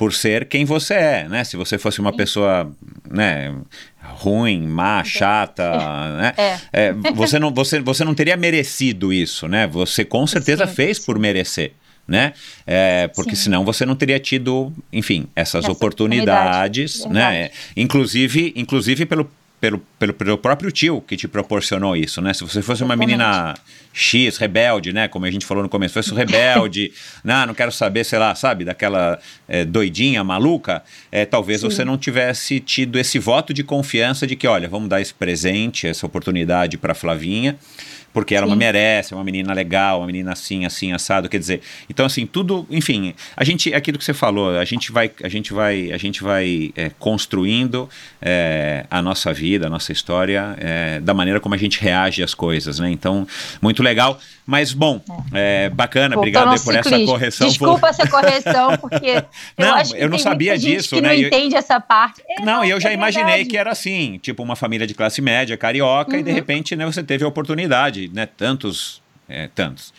[0.00, 1.44] por ser quem você é, né?
[1.44, 2.72] Se você fosse uma pessoa,
[3.10, 3.54] né,
[4.02, 5.62] ruim, má, chata,
[6.16, 6.32] né?
[6.38, 6.58] É.
[6.72, 9.66] É, você, não, você, você não teria merecido isso, né?
[9.66, 11.74] Você com certeza Sim, fez por merecer.
[12.08, 12.32] Né?
[12.66, 13.42] É, porque Sim.
[13.42, 17.50] senão você não teria tido, enfim, essas Essa oportunidades, oportunidade, né?
[17.76, 19.30] Inclusive, inclusive pelo,
[19.60, 22.32] pelo, pelo, pelo próprio tio que te proporcionou isso, né?
[22.32, 23.18] Se você fosse uma Exatamente.
[23.18, 23.54] menina
[23.92, 25.06] X, rebelde, né?
[25.06, 26.92] Como a gente falou no começo, fosse rebelde,
[27.22, 30.82] não, não quero saber, sei lá, sabe, daquela é, doidinha, maluca,
[31.12, 35.00] é, talvez você não tivesse tido esse voto de confiança de que, olha, vamos dar
[35.00, 37.58] esse presente, essa oportunidade para Flavinha,
[38.12, 38.56] porque ela Sim.
[38.56, 42.66] merece, é uma menina legal, uma menina assim, assim, assado, quer dizer, então assim, tudo,
[42.70, 46.22] enfim, a gente, aquilo que você falou, a gente vai, a gente vai, a gente
[46.22, 47.88] vai é, construindo
[48.20, 52.34] é, a nossa vida, a nossa história, é, da maneira como a gente reage às
[52.34, 53.26] coisas, né, então,
[53.62, 55.00] muito legal, mas bom,
[55.32, 57.46] é, bacana, Voltando obrigado por essa correção.
[57.48, 59.06] Desculpa essa correção, porque
[59.56, 61.08] eu Não, acho que eu não sabia disso, que né?
[61.10, 62.20] não E eu- entende essa parte.
[62.28, 63.42] É, Não, e eu já é imaginei verdade.
[63.44, 63.48] Uhum.
[63.50, 67.00] que era assim, tipo uma família de classe média, carioca, e de repente né, você
[67.02, 68.26] teve a oportunidade, né?
[68.26, 69.92] Tantos, é, tantos.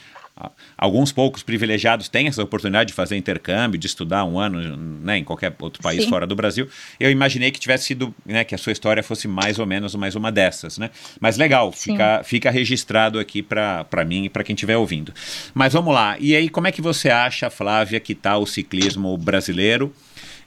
[0.77, 5.23] Alguns poucos privilegiados têm essa oportunidade de fazer intercâmbio, de estudar um ano né, em
[5.23, 6.09] qualquer outro país Sim.
[6.09, 6.67] fora do Brasil.
[6.99, 10.15] Eu imaginei que tivesse sido, né, que a sua história fosse mais ou menos mais
[10.15, 10.89] uma dessas, né?
[11.19, 11.91] Mas legal, Sim.
[11.91, 15.13] fica, fica registrado aqui para mim e para quem estiver ouvindo.
[15.53, 19.15] Mas vamos lá, e aí como é que você acha, Flávia, que está o ciclismo
[19.17, 19.93] brasileiro?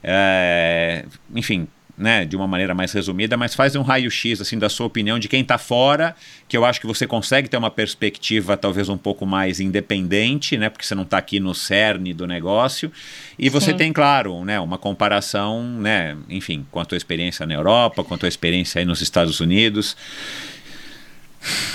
[0.03, 1.67] É, enfim,
[1.97, 5.29] né, de uma maneira mais resumida, mas faz um raio-x assim da sua opinião de
[5.29, 6.15] quem está fora,
[6.47, 10.69] que eu acho que você consegue ter uma perspectiva talvez um pouco mais independente, né,
[10.69, 12.91] porque você não está aqui no cerne do negócio,
[13.39, 13.77] e você Sim.
[13.77, 18.17] tem, claro, né, uma comparação, né, enfim, com a tua experiência na Europa, com a
[18.17, 19.95] tua experiência aí nos Estados Unidos.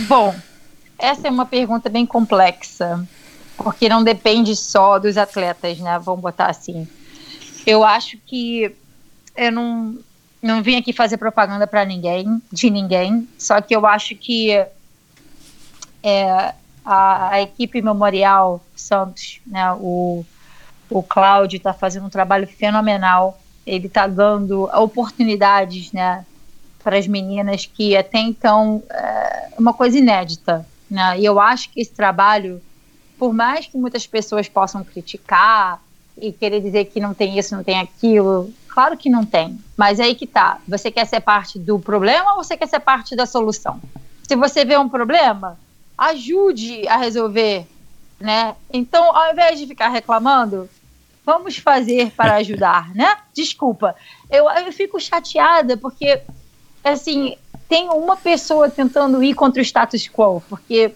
[0.01, 0.35] Bom,
[0.99, 3.07] essa é uma pergunta bem complexa,
[3.57, 5.99] porque não depende só dos atletas, né?
[5.99, 6.87] Vamos botar assim.
[7.67, 8.75] Eu acho que
[9.37, 9.99] eu não,
[10.43, 14.51] não vim aqui fazer propaganda para ninguém, de ninguém, só que eu acho que
[16.03, 19.73] é, a, a equipe Memorial Santos, né?
[19.75, 20.25] O,
[20.89, 23.39] o Cláudio está fazendo um trabalho fenomenal.
[23.67, 26.25] Ele está dando oportunidades, né?
[26.83, 31.19] Para as meninas que até então é uma coisa inédita, né?
[31.19, 32.61] E eu acho que esse trabalho,
[33.19, 35.81] por mais que muitas pessoas possam criticar
[36.17, 39.59] e querer dizer que não tem isso, não tem aquilo, claro que não tem.
[39.77, 40.59] Mas aí que tá.
[40.67, 43.81] Você quer ser parte do problema ou você quer ser parte da solução?
[44.27, 45.59] Se você vê um problema,
[45.99, 47.67] ajude a resolver,
[48.19, 48.55] né?
[48.73, 50.69] Então, ao invés de ficar reclamando,
[51.25, 53.17] vamos fazer para ajudar, né?
[53.35, 53.95] Desculpa.
[54.31, 56.23] Eu, eu fico chateada porque,
[56.83, 57.37] assim,
[57.69, 60.95] tem uma pessoa tentando ir contra o status quo, porque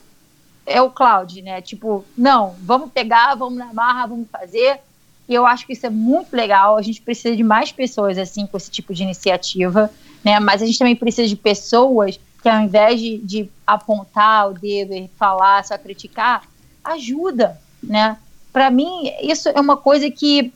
[0.66, 1.60] é o Cláudio, né?
[1.60, 4.80] Tipo, não, vamos pegar, vamos na marra, vamos fazer.
[5.28, 6.76] E eu acho que isso é muito legal.
[6.76, 9.90] A gente precisa de mais pessoas assim com esse tipo de iniciativa,
[10.22, 10.38] né?
[10.38, 14.92] Mas a gente também precisa de pessoas que, ao invés de, de apontar o dedo
[14.92, 16.42] e falar, só criticar,
[16.84, 18.18] ajuda, né?
[18.52, 20.52] Para mim, isso é uma coisa que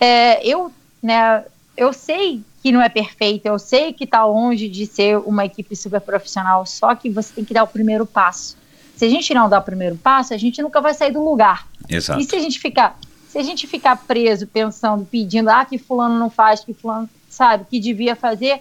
[0.00, 1.44] é, eu, né?
[1.76, 5.74] Eu sei que não é perfeita, eu sei que está longe de ser uma equipe
[5.74, 8.56] super profissional, só que você tem que dar o primeiro passo.
[8.96, 11.66] Se a gente não dar o primeiro passo, a gente nunca vai sair do lugar.
[11.88, 12.20] Exato.
[12.20, 12.98] E se a gente ficar,
[13.30, 17.64] se a gente ficar preso pensando, pedindo, ah, que fulano não faz, que fulano sabe,
[17.70, 18.60] que devia fazer,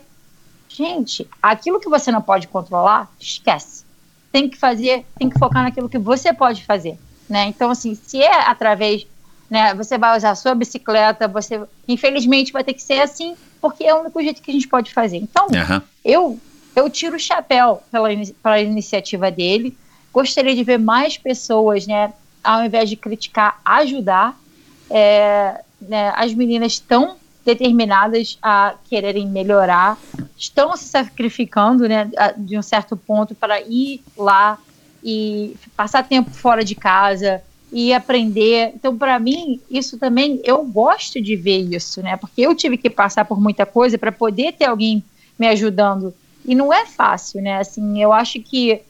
[0.70, 3.84] gente, aquilo que você não pode controlar, esquece.
[4.32, 7.46] Tem que fazer, tem que focar naquilo que você pode fazer, né?
[7.46, 9.08] Então, assim, se é através,
[9.50, 13.84] né, você vai usar a sua bicicleta, você, infelizmente, vai ter que ser assim, porque
[13.84, 15.18] é o único jeito que a gente pode fazer.
[15.18, 15.82] Então, Aham.
[16.06, 16.40] eu,
[16.76, 18.10] eu tiro o chapéu pela,
[18.44, 19.76] pela iniciativa dele.
[20.14, 22.14] Gostaria de ver mais pessoas, né,
[22.44, 24.39] ao invés de criticar, ajudar.
[24.90, 27.16] É, né, as meninas estão
[27.46, 29.98] determinadas a quererem melhorar,
[30.38, 34.58] estão se sacrificando, né, de um certo ponto para ir lá
[35.04, 38.74] e passar tempo fora de casa e aprender.
[38.76, 42.18] Então, para mim, isso também eu gosto de ver isso, né?
[42.18, 45.04] Porque eu tive que passar por muita coisa para poder ter alguém
[45.38, 46.14] me ajudando
[46.46, 47.60] e não é fácil, né?
[47.60, 48.82] Assim, eu acho que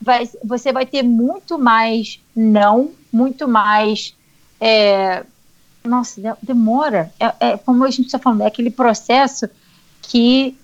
[0.00, 4.14] vai, você vai ter muito mais não, muito mais
[4.60, 5.24] é,
[5.86, 7.12] nossa, de- demora.
[7.18, 9.48] É, é como a gente está falando, é aquele processo
[10.02, 10.56] que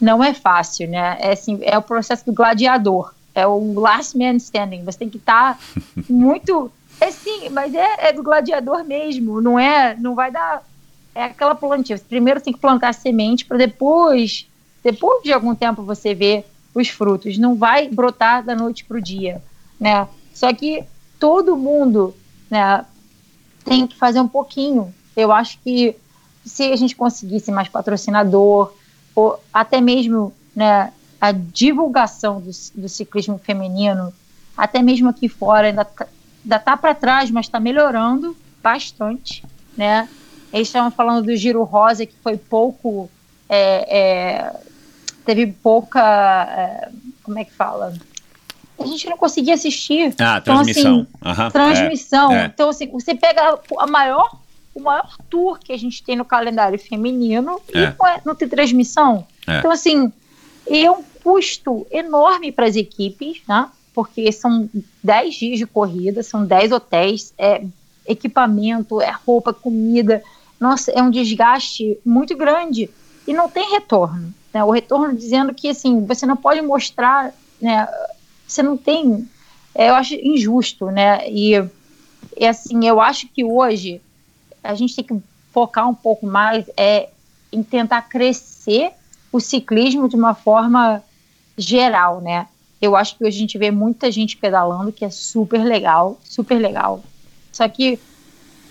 [0.00, 1.16] não é fácil, né?
[1.20, 4.84] É, assim, é o processo do gladiador, é o last man standing.
[4.84, 5.58] Você tem que estar
[6.08, 6.70] muito.
[7.00, 9.96] É sim, mas é, é do gladiador mesmo, não é?
[9.98, 10.62] Não vai dar.
[11.14, 11.96] É aquela plantinha.
[11.98, 14.46] Você primeiro tem que plantar a semente para depois,
[14.82, 17.36] depois de algum tempo você ver os frutos.
[17.38, 19.42] Não vai brotar da noite para o dia,
[19.78, 20.06] né?
[20.32, 20.84] Só que
[21.18, 22.14] todo mundo,
[22.50, 22.84] né?
[23.64, 24.94] Tem que fazer um pouquinho.
[25.16, 25.96] Eu acho que
[26.44, 28.72] se a gente conseguisse mais patrocinador,
[29.14, 34.12] ou até mesmo né, a divulgação do, do ciclismo feminino,
[34.56, 36.06] até mesmo aqui fora, ainda, tá,
[36.42, 39.44] ainda tá para trás, mas está melhorando bastante,
[39.76, 40.08] né?
[40.52, 43.08] Eles estavam falando do Giro Rosa, que foi pouco.
[43.48, 44.60] É, é,
[45.24, 46.00] teve pouca.
[46.00, 46.90] É,
[47.22, 47.94] como é que fala?
[48.80, 50.14] A gente não conseguia assistir.
[50.18, 51.06] Ah, então, transmissão.
[51.22, 52.32] Assim, uhum, transmissão.
[52.32, 54.36] É, então, assim, você pega a maior,
[54.74, 57.94] o maior tour que a gente tem no calendário feminino e é.
[57.98, 59.26] não, é, não tem transmissão.
[59.46, 59.58] É.
[59.58, 60.12] Então, assim,
[60.68, 63.68] é um custo enorme para as equipes, né?
[63.92, 64.68] Porque são
[65.02, 67.62] 10 dias de corrida, são 10 hotéis, é
[68.06, 70.22] equipamento, é roupa, comida
[70.60, 72.90] nossa, é um desgaste muito grande
[73.26, 74.32] e não tem retorno.
[74.52, 74.62] Né?
[74.62, 77.88] O retorno dizendo que assim você não pode mostrar, né?
[78.50, 79.28] Você não tem,
[79.74, 81.28] é, eu acho injusto, né?
[81.30, 81.52] E,
[82.36, 84.00] e assim eu acho que hoje
[84.62, 85.22] a gente tem que
[85.52, 87.08] focar um pouco mais é
[87.52, 88.92] em tentar crescer
[89.32, 91.02] o ciclismo de uma forma
[91.56, 92.48] geral, né?
[92.82, 96.58] Eu acho que hoje a gente vê muita gente pedalando, que é super legal, super
[96.58, 97.04] legal.
[97.52, 98.00] Só que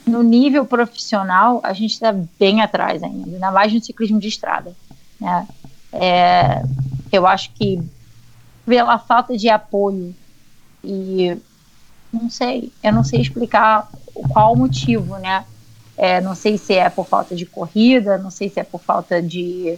[0.05, 4.75] no nível profissional, a gente está bem atrás ainda, ainda mais no ciclismo de estrada.
[5.19, 5.47] Né?
[5.93, 6.63] É,
[7.11, 7.81] eu acho que
[8.69, 10.15] pela falta de apoio
[10.83, 11.35] e
[12.13, 13.89] não sei, eu não sei explicar
[14.31, 15.43] qual o motivo, né?
[15.97, 19.21] É, não sei se é por falta de corrida, não sei se é por falta
[19.21, 19.77] de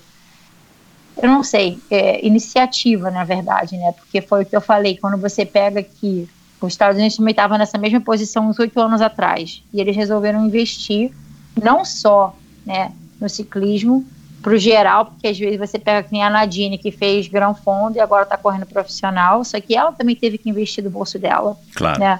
[1.17, 3.93] eu não sei, é, iniciativa, na verdade, né?
[3.93, 6.29] Porque foi o que eu falei, quando você pega aqui
[6.61, 9.63] os Estados Unidos também estavam nessa mesma posição uns oito anos atrás.
[9.73, 11.11] E eles resolveram investir
[11.59, 14.05] não só né, no ciclismo,
[14.41, 17.53] para o geral, porque às vezes você pega que nem a Nadine, que fez Gran
[17.53, 21.19] Fundo e agora está correndo profissional, só que ela também teve que investir do bolso
[21.19, 21.55] dela.
[21.75, 21.99] Claro.
[21.99, 22.19] Né?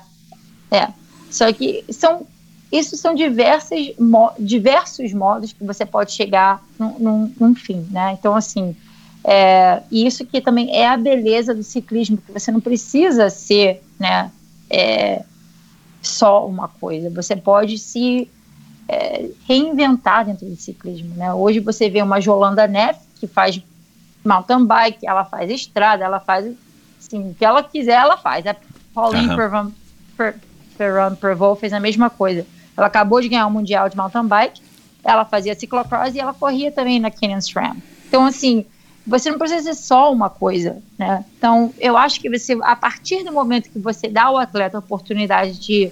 [0.70, 0.88] É.
[1.30, 2.26] Só que são,
[2.72, 3.78] isso são diversos,
[4.40, 7.88] diversos modos que você pode chegar num, num, num fim.
[7.90, 8.16] Né?
[8.20, 8.76] Então, assim,
[9.24, 13.82] é, e isso que também é a beleza do ciclismo, que você não precisa ser
[14.00, 14.32] né,
[14.70, 15.24] é,
[16.02, 18.30] só uma coisa, você pode se
[18.92, 21.16] é, reinventar dentro do ciclismo.
[21.16, 21.34] Né?
[21.34, 23.62] Hoje você vê uma Jolanda Neff que faz
[24.24, 26.54] mountain bike, ela faz estrada, ela faz
[27.00, 28.46] assim, o que ela quiser, ela faz.
[28.46, 28.56] A
[28.94, 29.72] Pauline uhum.
[30.78, 32.46] Ferrand Prevot fez a mesma coisa.
[32.76, 34.62] Ela acabou de ganhar o Mundial de Mountain Bike,
[35.04, 37.78] ela fazia ciclocross e ela corria também na Canyon SRAM.
[38.08, 38.66] Então, assim,
[39.08, 41.24] você não precisa ser só uma coisa, né?
[41.38, 44.80] Então, eu acho que você, a partir do momento que você dá ao atleta a
[44.80, 45.92] oportunidade de,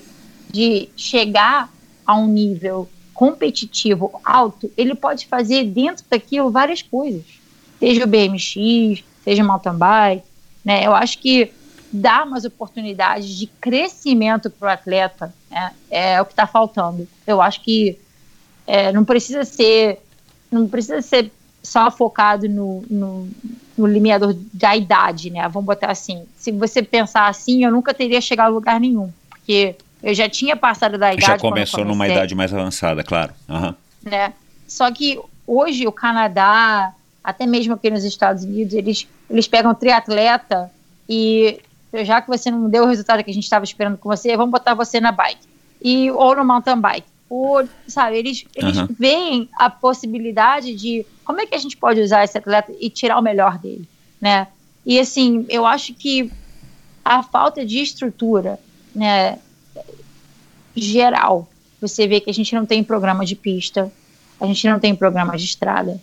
[0.52, 1.70] de chegar
[2.10, 7.24] a um nível competitivo alto, ele pode fazer dentro daquilo várias coisas.
[7.78, 10.26] Seja o BMX, seja mountain bike,
[10.66, 10.88] né?
[10.88, 11.52] Eu acho que
[11.94, 15.72] dar umas oportunidades de crescimento para o atleta né?
[15.92, 17.08] é o que está faltando.
[17.28, 18.00] Eu acho que
[18.66, 20.00] é, não precisa ser
[20.52, 21.32] não precisa ser
[21.62, 23.30] só focado no, no,
[23.78, 25.48] no limiador da idade, né?
[25.48, 26.26] Vamos botar assim.
[26.36, 30.56] Se você pensar assim, eu nunca teria chegado a lugar nenhum, porque eu já tinha
[30.56, 31.26] passado da idade.
[31.26, 33.34] Já começou numa idade mais avançada, claro.
[33.48, 33.74] Uhum.
[34.04, 34.34] Né?
[34.68, 36.94] Só que hoje o Canadá,
[37.24, 40.72] até mesmo aqui nos Estados Unidos, eles, eles pegam triatleta
[41.08, 41.60] e
[42.04, 44.52] já que você não deu o resultado que a gente estava esperando com você, vamos
[44.52, 45.48] botar você na bike.
[45.82, 48.88] E, ou no mountain bike por, sabe, eles, eles uhum.
[48.98, 53.20] veem a possibilidade de como é que a gente pode usar esse atleta e tirar
[53.20, 53.88] o melhor dele,
[54.20, 54.48] né?
[54.84, 56.32] E assim, eu acho que
[57.06, 58.60] a falta de estrutura,
[58.96, 59.38] né,
[60.76, 61.48] geral,
[61.82, 63.92] você vê que a gente não tem programa de pista,
[64.40, 66.00] a gente não tem programa de estrada,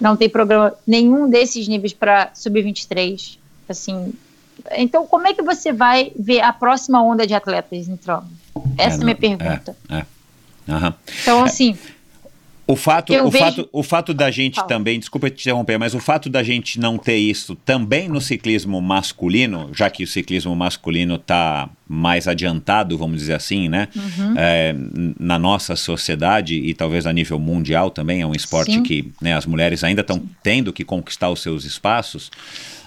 [0.00, 4.12] não tem programa nenhum desses níveis para sub-23, assim.
[4.72, 8.28] Então, como é que você vai ver a próxima onda de atletas entrando?
[8.76, 9.76] Essa é, é a minha pergunta.
[9.88, 10.06] É, é.
[10.72, 10.92] Uhum.
[11.22, 11.76] Então, assim.
[12.70, 13.44] O fato, o, vejo...
[13.44, 14.68] fato, o fato da gente Fala.
[14.68, 18.80] também, desculpa te interromper, mas o fato da gente não ter isso também no ciclismo
[18.80, 23.88] masculino, já que o ciclismo masculino está mais adiantado, vamos dizer assim, né?
[23.96, 24.34] Uhum.
[24.36, 24.74] É,
[25.18, 28.82] na nossa sociedade e talvez a nível mundial também, é um esporte Sim.
[28.84, 32.30] que né, as mulheres ainda estão tendo que conquistar os seus espaços.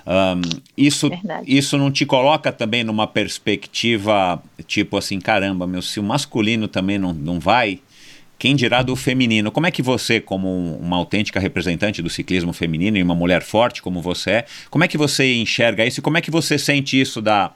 [0.05, 1.09] Um, isso,
[1.45, 6.97] isso não te coloca também numa perspectiva tipo assim, caramba, meu, se o masculino também
[6.97, 7.79] não, não vai,
[8.43, 9.49] quem dirá do feminino?
[9.53, 13.81] Como é que você, como uma autêntica representante do ciclismo feminino e uma mulher forte
[13.81, 16.99] como você é, como é que você enxerga isso e como é que você sente
[16.99, 17.53] isso da,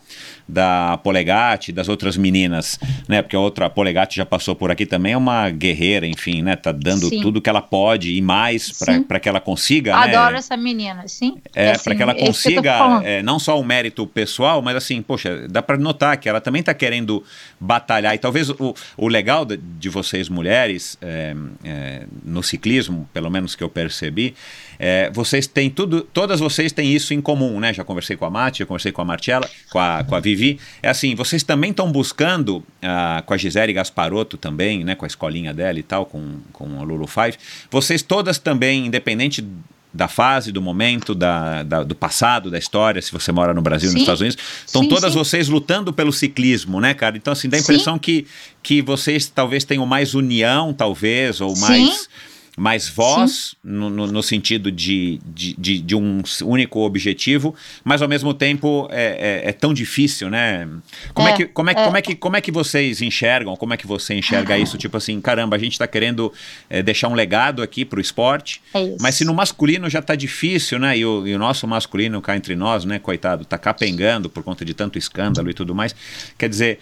[0.47, 3.21] da Polegate, das outras meninas, né?
[3.21, 6.55] Porque a outra Polegate já passou por aqui também, é uma guerreira, enfim, né?
[6.55, 7.21] Tá dando sim.
[7.21, 8.71] tudo que ela pode e mais
[9.05, 10.15] para que ela consiga, né?
[10.15, 10.39] Adoro né?
[10.39, 11.35] essa menina, sim.
[11.53, 15.01] É, assim, para que ela consiga que é, não só o mérito pessoal, mas assim,
[15.01, 17.21] poxa, dá para notar que ela também tá querendo
[17.59, 23.09] batalhar e talvez o, o legal de, de vocês mulheres mais é, é, no ciclismo,
[23.11, 24.35] pelo menos que eu percebi,
[24.77, 27.73] é, vocês têm tudo, todas vocês têm isso em comum, né?
[27.73, 30.59] Já conversei com a Mati, já conversei com a Martiela, com a, com a Vivi.
[30.81, 34.93] É assim, vocês também estão buscando, uh, com a Gisele Gasparotto também, né?
[34.93, 37.37] Com a escolinha dela e tal, com, com a Lulu Five.
[37.71, 39.43] Vocês todas também, independente
[39.93, 43.89] da fase, do momento, da, da, do passado, da história, se você mora no Brasil,
[43.89, 43.95] sim.
[43.95, 44.37] nos Estados Unidos.
[44.65, 45.17] Estão sim, todas sim.
[45.17, 47.17] vocês lutando pelo ciclismo, né, cara?
[47.17, 48.27] Então, assim, dá a impressão que,
[48.61, 52.07] que vocês talvez tenham mais união, talvez, ou mais
[52.57, 57.53] mais voz, no, no, no, sentido de, de, de, de, um único objetivo,
[57.83, 60.67] mas ao mesmo tempo é, é, é tão difícil, né?
[61.13, 63.55] Como é, é que, como, é, é, Como, é que, como é que vocês enxergam,
[63.55, 64.75] como é que você enxerga isso?
[64.75, 66.33] Tipo assim, caramba, a gente está querendo
[66.67, 68.59] é, deixar um legado aqui para o esporte,
[68.99, 70.97] mas se no masculino já está difícil, né?
[70.97, 74.65] E o, e o, nosso masculino cá entre nós, né, coitado, está capengando por conta
[74.65, 75.95] de tanto escândalo e tudo mais.
[76.35, 76.79] Quer dizer,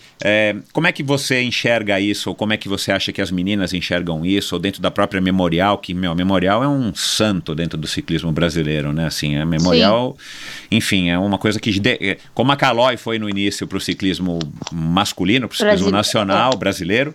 [0.72, 3.74] como é que você enxerga isso, ou como é que você acha que as meninas
[3.74, 5.65] enxergam isso, ou dentro da própria memorial?
[5.66, 9.08] Memorial, que, meu, Memorial é um santo dentro do ciclismo brasileiro, né?
[9.08, 10.68] Assim, a Memorial, Sim.
[10.72, 14.40] enfim, é uma coisa que, de, como a Calói foi no início para o ciclismo
[14.72, 16.58] masculino, para o ciclismo nacional é.
[16.58, 17.14] brasileiro,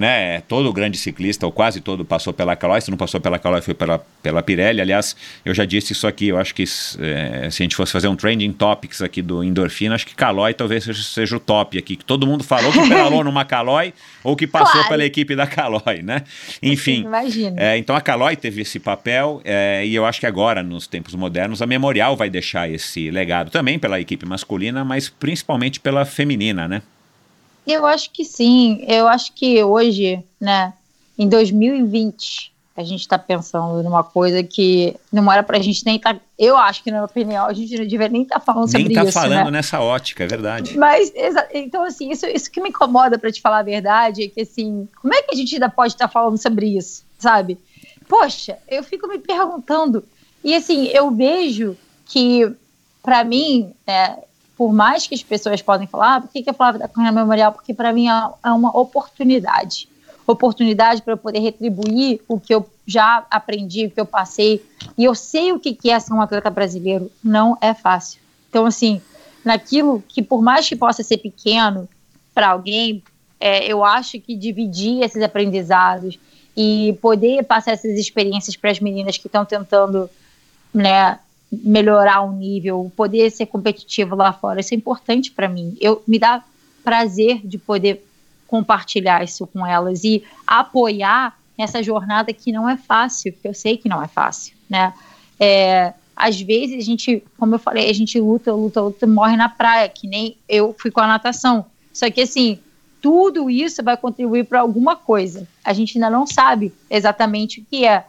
[0.00, 0.40] né?
[0.48, 2.80] Todo grande ciclista, ou quase todo, passou pela Caloi.
[2.80, 4.80] Se não passou pela Caloi, foi pela, pela Pirelli.
[4.80, 6.28] Aliás, eu já disse isso aqui.
[6.28, 9.94] Eu acho que é, se a gente fosse fazer um trending topics aqui do Endorfina,
[9.94, 11.96] acho que Caloi talvez seja, seja o top aqui.
[11.96, 13.92] Que todo mundo falou que pedalou numa Caloi
[14.24, 14.88] ou que passou claro.
[14.88, 16.24] pela equipe da Caloi, né?
[16.62, 17.02] Enfim.
[17.02, 17.60] Imagina.
[17.60, 21.14] É, então a Caloi teve esse papel é, e eu acho que agora, nos tempos
[21.14, 26.66] modernos, a Memorial vai deixar esse legado também pela equipe masculina, mas principalmente pela feminina,
[26.66, 26.80] né?
[27.66, 28.84] Eu acho que sim.
[28.86, 30.72] Eu acho que hoje, né,
[31.18, 32.50] em 2020,
[32.80, 36.14] a gente está pensando numa coisa que não era para a gente nem estar.
[36.14, 38.72] Tá, eu acho que, na minha opinião, a gente não deveria nem estar tá falando
[38.72, 39.04] nem sobre tá isso.
[39.04, 39.50] Nem tá falando né?
[39.50, 40.78] nessa ótica, é verdade.
[40.78, 41.12] Mas,
[41.52, 44.88] então, assim, isso, isso que me incomoda, para te falar a verdade, é que, assim,
[45.00, 47.58] como é que a gente ainda pode estar tá falando sobre isso, sabe?
[48.08, 50.02] Poxa, eu fico me perguntando.
[50.42, 52.50] E, assim, eu vejo que,
[53.02, 54.16] para mim, né,
[54.60, 57.50] por mais que as pessoas podem falar, ah, por que, que a da Cunha Memorial?
[57.50, 59.88] Porque para mim é, é uma oportunidade.
[60.26, 64.62] Oportunidade para eu poder retribuir o que eu já aprendi, o que eu passei.
[64.98, 67.10] E eu sei o que, que é ser um atleta brasileiro.
[67.24, 68.20] Não é fácil.
[68.50, 69.00] Então, assim,
[69.42, 71.88] naquilo que, por mais que possa ser pequeno
[72.34, 73.02] para alguém,
[73.40, 76.18] é, eu acho que dividir esses aprendizados
[76.54, 80.10] e poder passar essas experiências para as meninas que estão tentando
[80.74, 81.18] né,
[81.50, 85.76] melhorar o nível, poder ser competitivo lá fora, isso é importante para mim.
[85.80, 86.44] Eu me dá
[86.84, 88.06] prazer de poder
[88.46, 93.76] compartilhar isso com elas e apoiar essa jornada que não é fácil, porque eu sei
[93.76, 94.94] que não é fácil, né?
[95.38, 99.48] É, às vezes a gente, como eu falei, a gente luta, luta, luta, morre na
[99.48, 101.66] praia, que nem eu fui com a natação.
[101.92, 102.58] Só que assim,
[103.00, 105.48] tudo isso vai contribuir para alguma coisa.
[105.64, 108.04] A gente ainda não sabe exatamente o que é,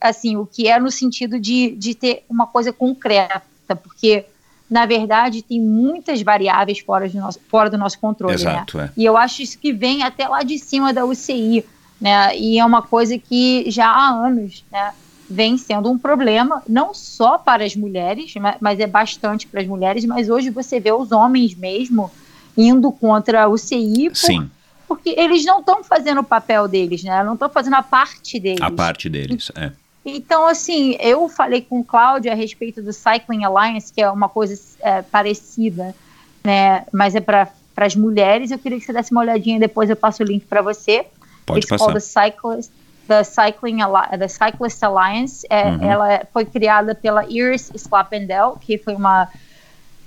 [0.00, 3.42] assim, o que é no sentido de, de ter uma coisa concreta,
[3.82, 4.24] porque
[4.68, 8.34] na verdade tem muitas variáveis fora do nosso, fora do nosso controle.
[8.34, 8.40] Né?
[8.40, 8.84] Exato, né?
[8.84, 9.00] é.
[9.00, 11.64] E eu acho isso que vem até lá de cima da UCI,
[12.00, 12.36] né?
[12.36, 14.92] E é uma coisa que já há anos, né?
[15.28, 20.04] Vem sendo um problema, não só para as mulheres, mas é bastante para as mulheres,
[20.04, 22.10] mas hoje você vê os homens mesmo
[22.56, 24.50] indo contra a UCI por, Sim
[24.96, 27.22] porque eles não estão fazendo o papel deles, né?
[27.22, 28.62] Não estão fazendo a parte deles.
[28.62, 29.72] A parte deles, é.
[30.04, 34.28] Então, assim, eu falei com o Cláudio a respeito do Cycling Alliance, que é uma
[34.28, 35.94] coisa é, parecida,
[36.42, 36.84] né?
[36.92, 38.50] Mas é para as mulheres.
[38.50, 41.06] Eu queria que você desse uma olhadinha, depois eu passo o link para você.
[41.46, 41.92] Pode It's passar.
[41.92, 42.70] The Cyclist,
[43.08, 43.78] the Cycling
[44.18, 45.46] the Cyclist Alliance.
[45.48, 45.82] É, uhum.
[45.82, 49.28] Ela foi criada pela Iris Sklappendel, que foi uma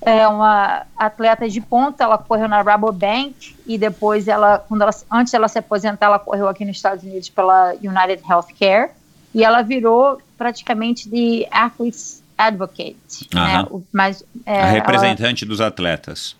[0.01, 5.31] é uma atleta de ponta, ela correu na Rabobank e depois ela, quando ela, antes
[5.31, 8.91] dela se aposentar, ela correu aqui nos Estados Unidos pela United Healthcare
[9.33, 13.65] e ela virou praticamente de athletes advocate, né?
[13.91, 16.35] Mas é, a representante ela, dos atletas.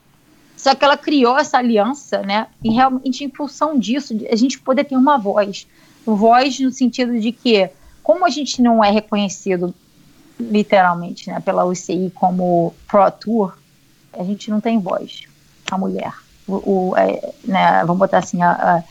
[0.55, 2.47] Só que ela criou essa aliança, né?
[2.63, 5.67] E realmente em função disso, a gente poder ter uma voz,
[6.05, 7.69] voz no sentido de que
[8.03, 9.73] como a gente não é reconhecido
[10.39, 13.57] literalmente, né, pela UCI como Pro Tour,
[14.13, 15.23] a gente não tem voz,
[15.69, 16.13] a mulher.
[16.47, 18.83] O, o é, né, vamos botar assim, a, a,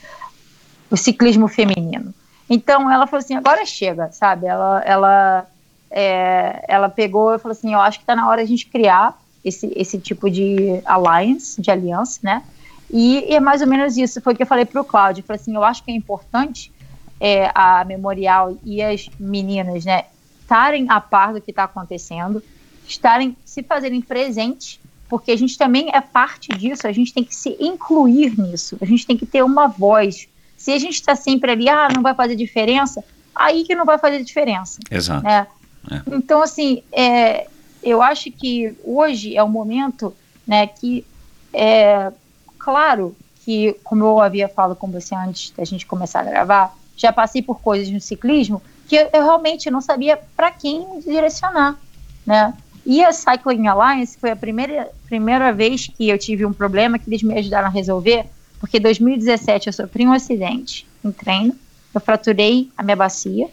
[0.91, 2.13] o ciclismo feminino.
[2.49, 4.47] Então ela falou assim, agora chega, sabe?
[4.47, 5.47] Ela, ela,
[5.91, 9.19] é, ela pegou e falou assim, eu acho que está na hora a gente criar
[9.45, 12.43] esse, esse tipo de alliance, de aliança, né?
[12.91, 14.21] E, e, é mais ou menos isso.
[14.21, 15.23] Foi o que eu falei para o Cláudio.
[15.23, 16.73] Eu falei assim, eu acho que é importante
[17.21, 20.05] é, a Memorial e as meninas, né,
[20.47, 22.41] estarem a par do que está acontecendo,
[22.87, 24.79] estarem se fazerem presentes,
[25.09, 28.85] porque a gente também é parte disso, a gente tem que se incluir nisso, a
[28.85, 32.15] gente tem que ter uma voz, se a gente está sempre ali, ah, não vai
[32.15, 34.79] fazer diferença, aí que não vai fazer diferença.
[34.89, 35.25] Exato.
[35.25, 35.49] Né?
[35.91, 36.03] É.
[36.15, 37.49] Então, assim, é,
[37.83, 40.15] eu acho que hoje é o momento
[40.47, 41.05] né, que,
[41.53, 42.13] é,
[42.57, 47.13] claro, que, como eu havia falado com você antes da gente começar a gravar, já
[47.13, 51.78] passei por coisas no ciclismo que eu, realmente não sabia para quem me direcionar,
[52.24, 52.55] né?
[52.84, 57.09] E a Cycling Alliance foi a primeira, primeira vez que eu tive um problema que
[57.09, 58.26] eles me ajudaram a resolver,
[58.61, 61.57] porque em 2017 eu sofri um acidente em treino,
[61.93, 63.49] eu fraturei a minha bacia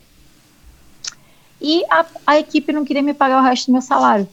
[1.60, 4.28] e a, a equipe não queria me pagar o resto do meu salário.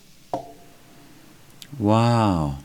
[1.80, 2.58] Uau!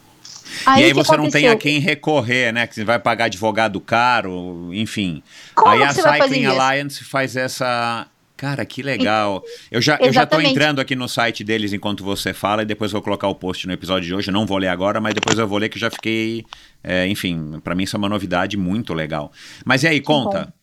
[0.65, 1.57] Aí, e aí você não tem a aconteceu?
[1.57, 2.65] quem recorrer, né?
[2.65, 5.21] Que você vai pagar advogado caro, enfim.
[5.53, 6.45] Como aí a Cycling?
[6.45, 8.07] Alliance faz essa.
[8.37, 9.43] Cara, que legal.
[9.71, 12.91] Eu já, eu já tô entrando aqui no site deles enquanto você fala e depois
[12.91, 14.29] vou colocar o post no episódio de hoje.
[14.29, 16.45] Não vou ler agora, mas depois eu vou ler que já fiquei.
[16.83, 19.31] é, enfim, pra mim isso é uma novidade muito legal.
[19.63, 20.53] Mas e aí, conta?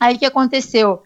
[0.00, 1.02] Aí o que aconteceu?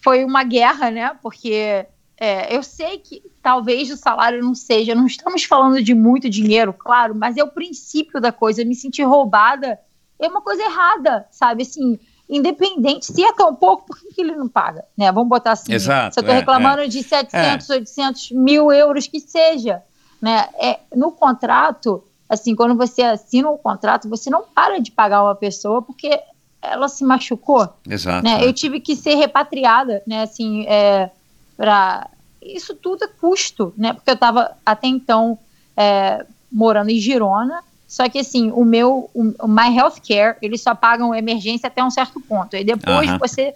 [0.00, 1.14] Foi uma guerra, né?
[1.22, 1.84] Porque
[2.18, 6.72] é, eu sei que talvez o salário não seja, não estamos falando de muito dinheiro,
[6.72, 8.64] claro, mas é o princípio da coisa.
[8.64, 9.78] Me sentir roubada
[10.18, 11.62] é uma coisa errada, sabe?
[11.62, 11.98] Assim,
[12.28, 14.84] independente, se é tão pouco, por que, que ele não paga?
[14.96, 15.10] Né?
[15.12, 15.72] Vamos botar assim.
[15.72, 19.82] Exato, Se eu estou é, reclamando de 700, 800 mil euros, que seja.
[20.20, 20.48] Né?
[20.58, 25.34] É, no contrato, assim, quando você assina um contrato, você não para de pagar uma
[25.34, 26.20] pessoa porque
[26.60, 28.24] ela se machucou Exato.
[28.24, 28.42] né?
[28.42, 28.46] é.
[28.46, 30.22] Eu tive que ser repatriada, né?
[30.22, 31.10] Assim, é,
[31.56, 32.08] para
[32.42, 33.92] isso tudo é custo, né?
[33.92, 35.38] Porque eu estava até então
[35.76, 37.62] é, morando em Girona,
[37.96, 42.20] só que assim o meu, o, My Healthcare eles só pagam emergência até um certo
[42.20, 42.54] ponto.
[42.54, 43.54] Aí depois você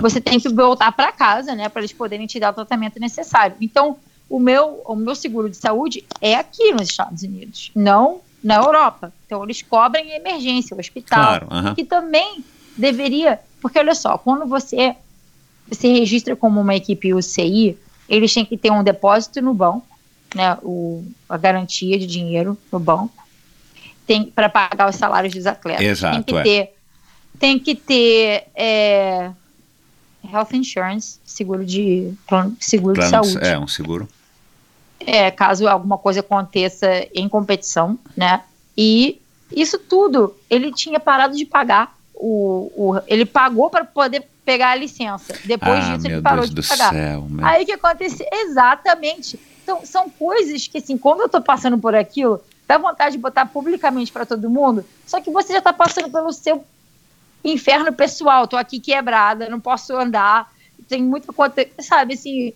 [0.00, 1.68] você tem que voltar para casa, né?
[1.68, 3.54] Para eles poderem te dar o tratamento necessário.
[3.60, 3.98] Então
[4.30, 9.12] o meu o meu seguro de saúde é aqui nos Estados Unidos, não na Europa.
[9.26, 11.74] Então eles cobrem a emergência, o hospital Claro.
[11.74, 12.42] que também
[12.74, 14.96] deveria, porque olha só, quando você
[15.70, 17.76] se registra como uma equipe UCI,
[18.08, 19.86] eles têm que ter um depósito no banco,
[20.34, 23.21] né, o, a garantia de dinheiro no banco,
[24.12, 25.84] tem para pagar os salários dos atletas.
[25.84, 26.42] Exato, tem que é.
[26.42, 26.74] ter,
[27.38, 29.30] tem que ter é,
[30.30, 32.12] health insurance, seguro de
[32.60, 34.08] seguro Plano de- saúde é, um seguro.
[35.00, 38.42] é, caso alguma coisa aconteça em competição, né?
[38.76, 41.96] E isso tudo ele tinha parado de pagar.
[42.14, 45.34] O, o- ele pagou para poder pegar a licença.
[45.44, 46.92] Depois ah, disso, ele parou Deus de pagar.
[46.92, 47.26] céu.
[47.28, 47.44] Meu.
[47.44, 48.26] Aí o que aconteceu?
[48.32, 49.38] Exatamente.
[49.62, 52.40] Então, são coisas que, assim, quando eu tô passando por aquilo,
[52.72, 56.32] dá vontade de botar publicamente para todo mundo, só que você já tá passando pelo
[56.32, 56.64] seu
[57.44, 58.46] inferno pessoal.
[58.46, 60.50] Tô aqui quebrada, não posso andar,
[60.88, 62.54] tem muita coisa, sabe, assim,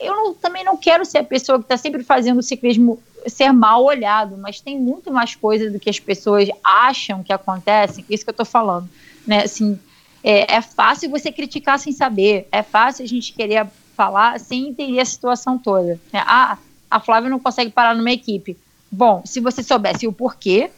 [0.00, 3.52] eu não- também não quero ser a pessoa que está sempre fazendo o ciclismo ser
[3.52, 8.24] mal olhado, mas tem muito mais coisa do que as pessoas acham que acontece, isso
[8.24, 8.88] que eu tô falando,
[9.26, 9.78] né, assim,
[10.24, 15.00] é, é fácil você criticar sem saber, é fácil a gente querer falar sem entender
[15.00, 16.22] a situação toda, né?
[16.24, 16.56] ah,
[16.90, 18.56] a Flávia não consegue parar numa equipe,
[18.90, 20.70] bom, se você soubesse o porquê,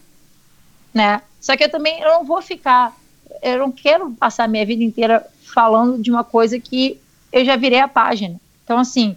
[0.93, 2.97] né, só que eu também eu não vou ficar,
[3.43, 7.01] eu não quero passar minha vida inteira falando de uma coisa que
[7.33, 9.17] eu já virei a página, então assim,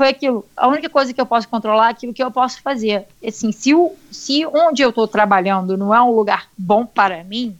[0.00, 0.46] foi aquilo.
[0.56, 3.06] A única coisa que eu posso controlar é aquilo que eu posso fazer.
[3.22, 7.54] Assim, se, o, se onde eu estou trabalhando não é um lugar bom para mim,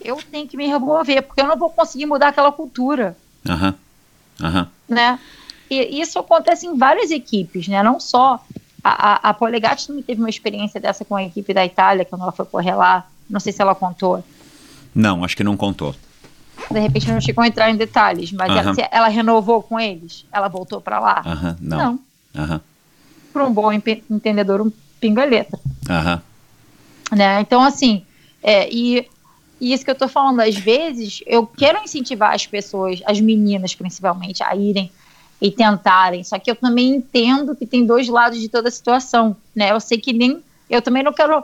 [0.00, 3.16] eu tenho que me remover, porque eu não vou conseguir mudar aquela cultura,
[3.48, 3.74] Aham.
[4.40, 4.70] Aham.
[4.88, 5.18] né?
[5.68, 7.82] E isso acontece em várias equipes, né?
[7.82, 8.44] Não só
[8.86, 12.22] a, a, a Polegatti também teve uma experiência dessa com a equipe da Itália, quando
[12.22, 13.06] ela foi correr lá.
[13.28, 14.22] Não sei se ela contou.
[14.94, 15.94] Não, acho que não contou.
[16.70, 18.60] De repente não chegou a entrar em detalhes, mas Aham.
[18.60, 20.24] ela, se ela renovou com eles?
[20.32, 21.22] Ela voltou para lá?
[21.26, 21.56] Aham.
[21.60, 21.78] Não.
[21.78, 21.98] Não.
[22.42, 22.60] Aham.
[23.32, 25.58] Para um bom entendedor, um pingo é letra.
[27.12, 27.40] Né?
[27.40, 28.04] Então, assim,
[28.42, 29.06] é, e,
[29.60, 33.74] e isso que eu tô falando, às vezes eu quero incentivar as pessoas, as meninas
[33.74, 34.90] principalmente, a irem
[35.40, 39.36] e tentarem, só que eu também entendo que tem dois lados de toda a situação,
[39.54, 39.70] né?
[39.70, 41.42] Eu sei que nem, eu também não quero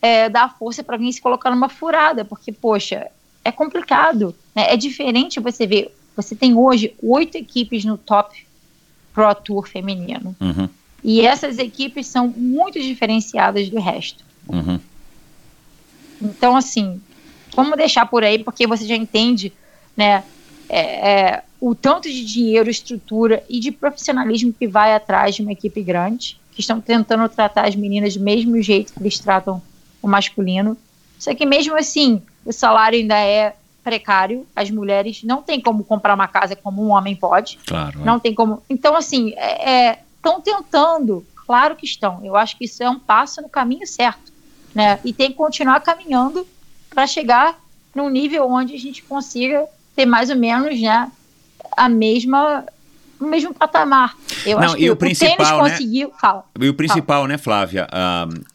[0.00, 3.06] é, dar força para alguém se colocar numa furada, porque, poxa,
[3.44, 4.72] é complicado, né?
[4.72, 8.46] É diferente você ver, você tem hoje oito equipes no top
[9.12, 10.68] Pro Tour feminino, Uhum.
[11.02, 14.24] e essas equipes são muito diferenciadas do resto.
[14.48, 14.80] Uhum.
[16.20, 17.00] Então, assim,
[17.54, 19.52] vamos deixar por aí, porque você já entende,
[19.96, 20.24] né,
[20.68, 25.52] é, é, o tanto de dinheiro, estrutura e de profissionalismo que vai atrás de uma
[25.52, 29.62] equipe grande, que estão tentando tratar as meninas do mesmo jeito que eles tratam
[30.02, 30.76] o masculino.
[31.18, 36.14] Só que mesmo assim, o salário ainda é precário, as mulheres não têm como comprar
[36.14, 37.58] uma casa como um homem pode.
[37.66, 37.98] Claro.
[37.98, 38.04] é.
[38.04, 38.62] Não tem como.
[38.68, 39.32] Então, assim,
[40.16, 42.22] estão tentando, claro que estão.
[42.22, 44.30] Eu acho que isso é um passo no caminho certo,
[44.74, 45.00] né?
[45.02, 46.46] E tem que continuar caminhando
[46.90, 47.58] para chegar
[47.94, 49.64] num nível onde a gente consiga
[49.96, 51.10] ter mais ou menos, né,
[51.76, 52.64] a mesma
[53.20, 54.14] o mesmo patamar.
[54.44, 55.58] Eu Não, acho que o o, tênis né?
[55.58, 56.12] conseguiu.
[56.20, 56.44] Fala.
[56.60, 57.88] E o principal, né, Flávia,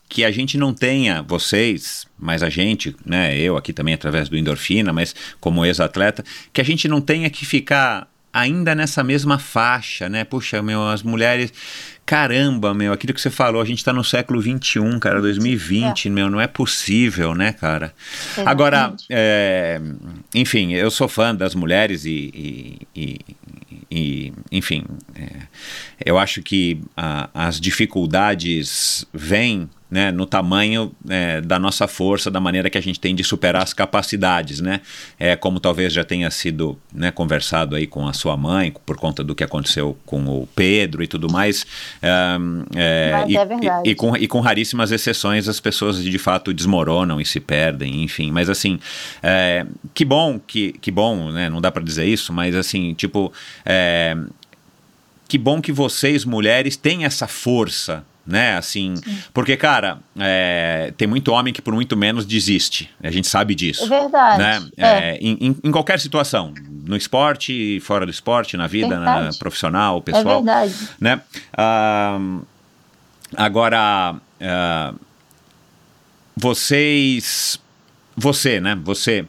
[0.07, 4.38] que a gente não tenha, vocês, mas a gente, né, eu aqui também através do
[4.38, 10.07] Endorfina, mas como ex-atleta, que a gente não tenha que ficar ainda nessa mesma faixa,
[10.07, 10.24] né?
[10.24, 11.51] Puxa, meu, as mulheres.
[12.10, 16.28] Caramba, meu, aquilo que você falou, a gente tá no século XXI, cara, 2020, meu,
[16.28, 17.93] não é possível, né, cara?
[18.47, 19.05] Agora, Exatamente.
[19.12, 19.80] é,
[20.34, 23.20] enfim, eu sou fã das mulheres e, e- e-
[23.91, 24.86] e, enfim,
[25.16, 25.30] é,
[26.03, 32.39] eu acho que a- as dificuldades vêm né, no tamanho é, da nossa força, da
[32.39, 34.81] maneira que a gente tem de superar as capacidades, né?
[35.19, 39.23] É, como talvez já tenha sido né, conversado aí com a sua mãe, por conta
[39.23, 41.65] do que aconteceu com o Pedro e tudo mais.
[42.75, 43.87] é, e, é verdade.
[43.87, 48.03] e- e com, e com raríssimas exceções as pessoas de fato desmoronam e se perdem,
[48.03, 48.31] enfim.
[48.31, 48.79] Mas assim,
[49.23, 51.49] é, que bom, que, que bom, né?
[51.49, 53.33] Não dá pra dizer isso, mas assim, tipo,
[53.65, 54.15] é,
[55.27, 58.55] que bom que vocês, mulheres, têm essa força, né?
[58.57, 58.93] Assim,
[59.34, 62.89] porque, cara, é, tem muito homem que por muito menos desiste.
[63.03, 63.84] A gente sabe disso.
[63.86, 64.38] É verdade.
[64.38, 64.69] Né?
[64.77, 64.88] É.
[64.88, 66.53] É, em, em- qualquer situação,
[66.86, 70.73] no esporte, fora do esporte, na vida, na profissional, É pessoal verdade.
[70.99, 71.21] né?
[71.57, 72.19] Ah,
[73.36, 74.93] agora, ah,
[76.36, 77.59] vocês,
[78.15, 78.77] você, né?
[78.84, 79.25] Você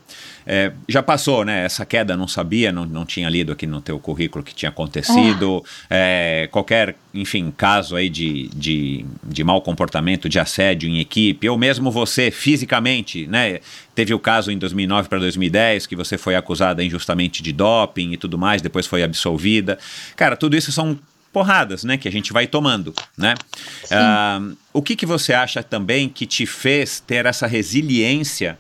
[0.47, 1.65] é, já passou, né?
[1.65, 5.65] Essa queda, não sabia, não, não tinha lido aqui no teu currículo que tinha acontecido.
[5.89, 11.59] É, qualquer, enfim, caso aí de, de, de mau comportamento, de assédio em equipe, ou
[11.59, 13.61] mesmo você fisicamente, né?
[13.95, 18.17] Teve o caso em 2009 para 2010 que você foi acusada injustamente de doping e
[18.17, 19.79] tudo mais, depois foi absolvida.
[20.17, 20.99] Cara, tudo isso são
[21.33, 23.35] porradas, né, que a gente vai tomando, né?
[23.91, 24.41] Ah,
[24.73, 28.59] o que que você acha também que te fez ter essa resiliência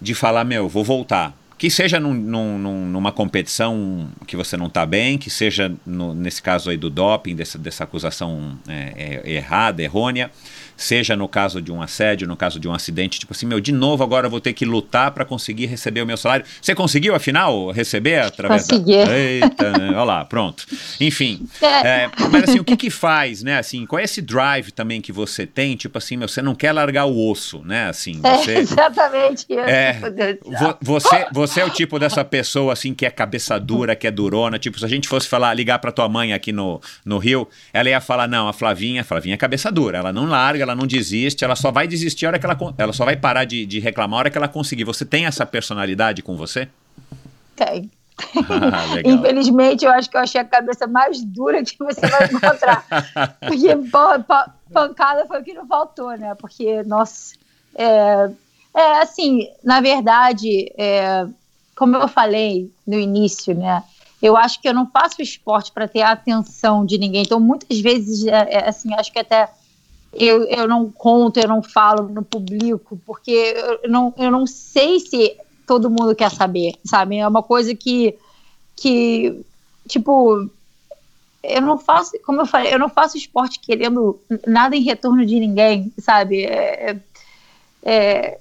[0.00, 1.34] de falar, meu, vou voltar?
[1.58, 6.14] Que seja num- num- num- numa competição que você não está bem, que seja no-
[6.14, 10.30] nesse caso aí do doping, dessa, dessa acusação é, é, errada, errônea,
[10.82, 13.70] seja no caso de um assédio, no caso de um acidente, tipo assim, meu, de
[13.70, 16.44] novo agora eu vou ter que lutar para conseguir receber o meu salário.
[16.60, 19.04] Você conseguiu, afinal, receber através Consegui.
[19.04, 19.16] da...
[19.18, 19.88] Eita, né?
[19.90, 20.64] olha lá, pronto.
[20.98, 21.66] Enfim, É.
[22.04, 25.12] é, mas assim, o que que faz, né, assim, qual é esse drive também que
[25.12, 28.54] você tem, tipo assim, meu, você não quer largar o osso, né, assim, É você...
[28.58, 29.60] exatamente isso.
[29.60, 30.00] É,
[30.42, 34.10] vo- você, você é o tipo dessa pessoa assim que é cabeça dura, que é
[34.10, 34.58] durona.
[34.58, 37.88] Tipo, se a gente fosse falar, ligar pra tua mãe aqui no, no Rio, ela
[37.88, 40.86] ia falar: não, a Flavinha, a Flavinha é cabeça dura, ela não larga, ela não
[40.86, 42.58] desiste, ela só vai desistir a hora que ela.
[42.78, 44.84] Ela só vai parar de, de reclamar a hora que ela conseguir.
[44.84, 46.68] Você tem essa personalidade com você?
[47.56, 47.90] Tem.
[48.36, 49.00] Ah.
[49.04, 52.84] Infelizmente, eu acho que eu achei a cabeça mais dura que você vai encontrar.
[53.40, 56.34] Porque pô, pa- pancada foi o que não faltou, né?
[56.34, 57.34] Porque, nossa,
[57.74, 58.30] é,
[58.74, 61.26] é assim, na verdade, é,
[61.76, 63.82] como eu falei no início, né?
[64.22, 67.22] Eu acho que eu não faço esporte para ter a atenção de ninguém.
[67.22, 69.48] Então, muitas vezes, é, é, assim, acho que até
[70.12, 74.98] eu, eu não conto, eu não falo, não publico, porque eu não, eu não sei
[74.98, 75.36] se
[75.66, 77.18] todo mundo quer saber, sabe?
[77.18, 78.18] É uma coisa que,
[78.74, 79.44] que
[79.88, 80.50] tipo,
[81.42, 85.38] eu não faço, como eu falei, eu não faço esporte querendo nada em retorno de
[85.38, 86.44] ninguém, sabe?
[86.44, 86.96] É,
[87.82, 88.38] é,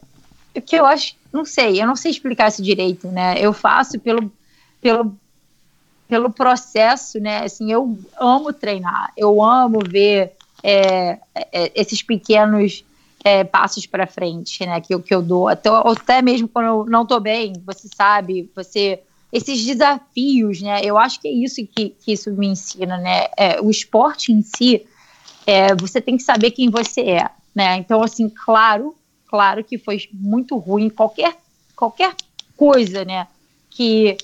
[0.56, 3.36] é que eu acho, não sei, eu não sei explicar isso direito, né?
[3.40, 4.32] Eu faço pelo,
[4.82, 5.16] pelo,
[6.08, 7.44] pelo processo, né?
[7.44, 12.84] Assim, eu amo treinar, eu amo ver é, é, esses pequenos
[13.24, 14.80] é, passos para frente, né?
[14.82, 19.02] Que, que eu dou, até, até mesmo quando eu não tô bem, você sabe, você
[19.32, 20.82] esses desafios, né?
[20.84, 23.28] Eu acho que é isso que, que isso me ensina, né?
[23.38, 24.86] É, o esporte em si,
[25.46, 27.78] é, você tem que saber quem você é, né?
[27.78, 28.96] Então, assim, claro,
[29.28, 31.38] claro que foi muito ruim qualquer
[31.76, 32.16] qualquer
[32.58, 33.28] coisa, né?
[33.70, 34.18] Que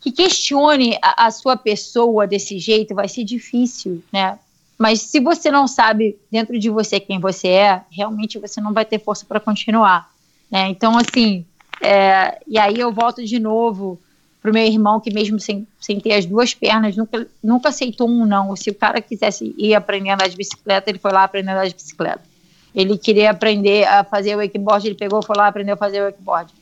[0.00, 4.38] que questione a, a sua pessoa desse jeito vai ser difícil, né?
[4.78, 8.84] Mas se você não sabe dentro de você quem você é, realmente você não vai
[8.84, 10.10] ter força para continuar,
[10.50, 10.68] né?
[10.68, 11.44] Então, assim,
[11.80, 14.00] é, e aí eu volto de novo
[14.42, 18.26] pro meu irmão que mesmo sem, sem ter as duas pernas nunca, nunca aceitou um
[18.26, 18.54] não.
[18.56, 21.54] Se o cara quisesse ir aprender a andar de bicicleta, ele foi lá aprender a
[21.54, 22.20] andar de bicicleta.
[22.74, 26.52] Ele queria aprender a fazer wakeboard, ele pegou, foi lá aprender a fazer wakeboard.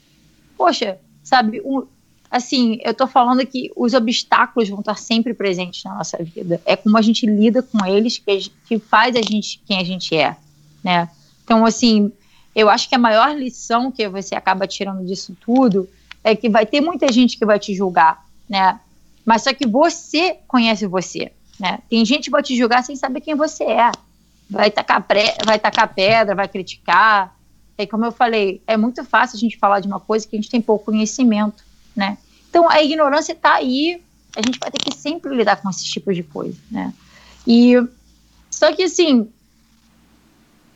[0.56, 1.86] Poxa, sabe, um,
[2.32, 6.62] assim, eu tô falando que os obstáculos vão estar sempre presentes na nossa vida.
[6.64, 9.84] É como a gente lida com eles que, gente- que faz a gente quem a
[9.84, 10.34] gente é,
[10.82, 11.10] né?
[11.44, 12.10] Então, assim,
[12.56, 15.86] eu acho que a maior lição que você acaba tirando disso tudo
[16.24, 18.80] é que vai ter muita gente que vai te julgar, né?
[19.26, 21.30] Mas só que você conhece você,
[21.60, 21.80] né?
[21.90, 23.92] Tem gente que vai te julgar sem saber quem você é.
[24.48, 27.36] Vai tacar, pré, vai tacar pedra, vai criticar.
[27.76, 30.38] é como eu falei, é muito fácil a gente falar de uma coisa que a
[30.38, 31.64] gente tem pouco conhecimento,
[31.94, 32.18] né?
[32.48, 34.02] Então a ignorância está aí,
[34.36, 36.92] a gente vai ter que sempre lidar com esses tipos de coisa, né?
[37.46, 37.74] E
[38.50, 39.28] só que assim,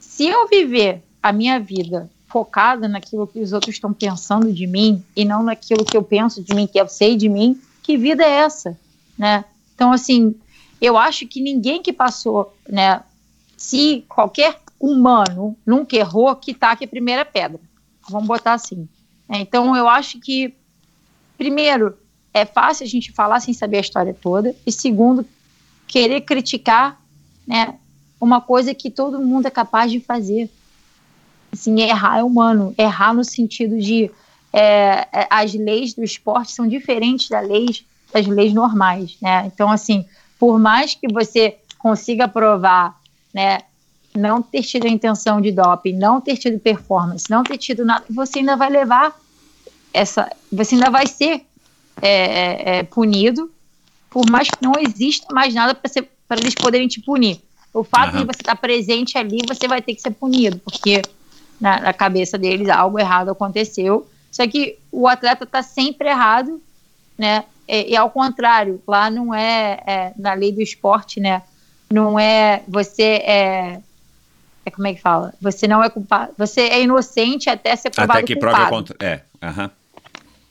[0.00, 5.02] se eu viver a minha vida focada naquilo que os outros estão pensando de mim
[5.14, 8.24] e não naquilo que eu penso de mim, que eu sei de mim, que vida
[8.24, 8.76] é essa,
[9.18, 9.44] né?
[9.74, 10.34] Então assim,
[10.80, 13.02] eu acho que ninguém que passou, né?
[13.56, 17.60] Se qualquer humano nunca errou, que taque a primeira pedra.
[18.08, 18.88] Vamos botar assim.
[19.28, 20.54] É, então, eu acho que,
[21.36, 21.96] primeiro,
[22.32, 25.24] é fácil a gente falar sem saber a história toda, e segundo,
[25.86, 27.00] querer criticar
[27.46, 27.74] né,
[28.20, 30.50] uma coisa que todo mundo é capaz de fazer.
[31.52, 32.74] Assim, errar é humano.
[32.76, 34.10] Errar no sentido de
[34.52, 39.16] é, é as leis do esporte são diferentes das leis, das leis normais.
[39.20, 39.46] Né?
[39.46, 40.04] Então, assim,
[40.38, 42.98] por mais que você consiga provar
[43.32, 43.60] né,
[44.14, 48.04] não ter tido a intenção de doping, não ter tido performance, não ter tido nada,
[48.10, 49.14] você ainda vai levar
[49.96, 51.42] essa, você ainda vai ser
[52.02, 53.50] é, é, é punido,
[54.10, 57.40] por mais que não exista mais nada para eles poderem te punir.
[57.72, 58.20] O fato uhum.
[58.20, 61.02] de você estar presente ali, você vai ter que ser punido, porque
[61.60, 64.06] na, na cabeça deles algo errado aconteceu.
[64.30, 66.60] Só que o atleta está sempre errado,
[67.18, 67.44] né?
[67.68, 71.42] E, e, ao contrário, lá não é, é, na lei do esporte, né?
[71.90, 73.80] Não é você é,
[74.64, 75.34] é como é que fala?
[75.40, 76.32] Você não é culpado.
[76.36, 78.56] Você é inocente até ser provado Até que culpado.
[78.56, 78.96] prove contra.
[79.00, 79.20] É.
[79.42, 79.70] Uhum.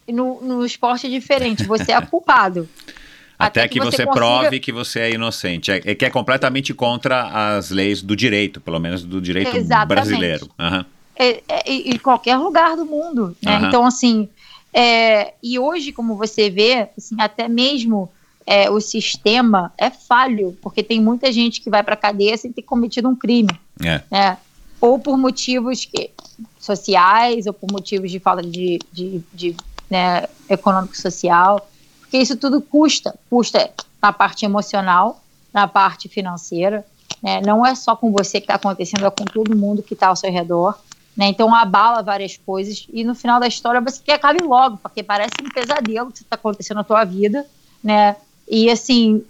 [0.07, 1.63] No, no esporte é diferente.
[1.65, 2.67] Você é culpado.
[3.37, 4.13] Até, até que, que, você, consiga...
[4.13, 5.69] prove que você é inocente.
[5.69, 9.87] É, é, que é completamente contra as leis do direito, pelo menos do direito Exatamente.
[9.89, 10.49] brasileiro.
[10.57, 10.85] Uhum.
[11.17, 13.35] É, é, em qualquer lugar do mundo.
[13.43, 13.57] Né?
[13.57, 13.67] Uhum.
[13.67, 14.29] Então, assim,
[14.73, 18.09] é, e hoje, como você vê, assim, até mesmo
[18.45, 22.51] é, o sistema é falho, porque tem muita gente que vai para a cadeia sem
[22.51, 23.51] ter cometido um crime.
[23.83, 24.01] É.
[24.09, 24.37] Né?
[24.79, 26.11] Ou por motivos que,
[26.59, 29.55] sociais, ou por motivos de falta de, de, de
[29.95, 31.69] né, econômico-social,
[32.01, 33.17] porque isso tudo custa.
[33.29, 35.23] Custa na parte emocional,
[35.53, 36.85] na parte financeira.
[37.23, 37.39] Né?
[37.41, 40.15] Não é só com você que está acontecendo, é com todo mundo que está ao
[40.17, 40.77] seu redor.
[41.15, 41.27] Né?
[41.27, 45.01] Então abala várias coisas e no final da história você quer que acabe logo, porque
[45.01, 47.45] parece um pesadelo que está acontecendo na tua vida,
[47.81, 48.17] né?
[48.45, 49.23] E assim,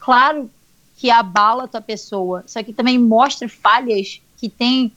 [0.00, 0.50] claro
[0.96, 4.90] que abala a tua pessoa, só que também mostra falhas que tem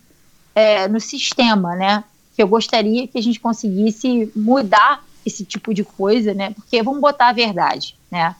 [0.55, 2.01] é, no sistema, né?
[2.35, 6.51] Que eu gostaria que a gente conseguisse mudar esse tipo de coisa, né?
[6.51, 8.35] Porque vamos botar a verdade, né?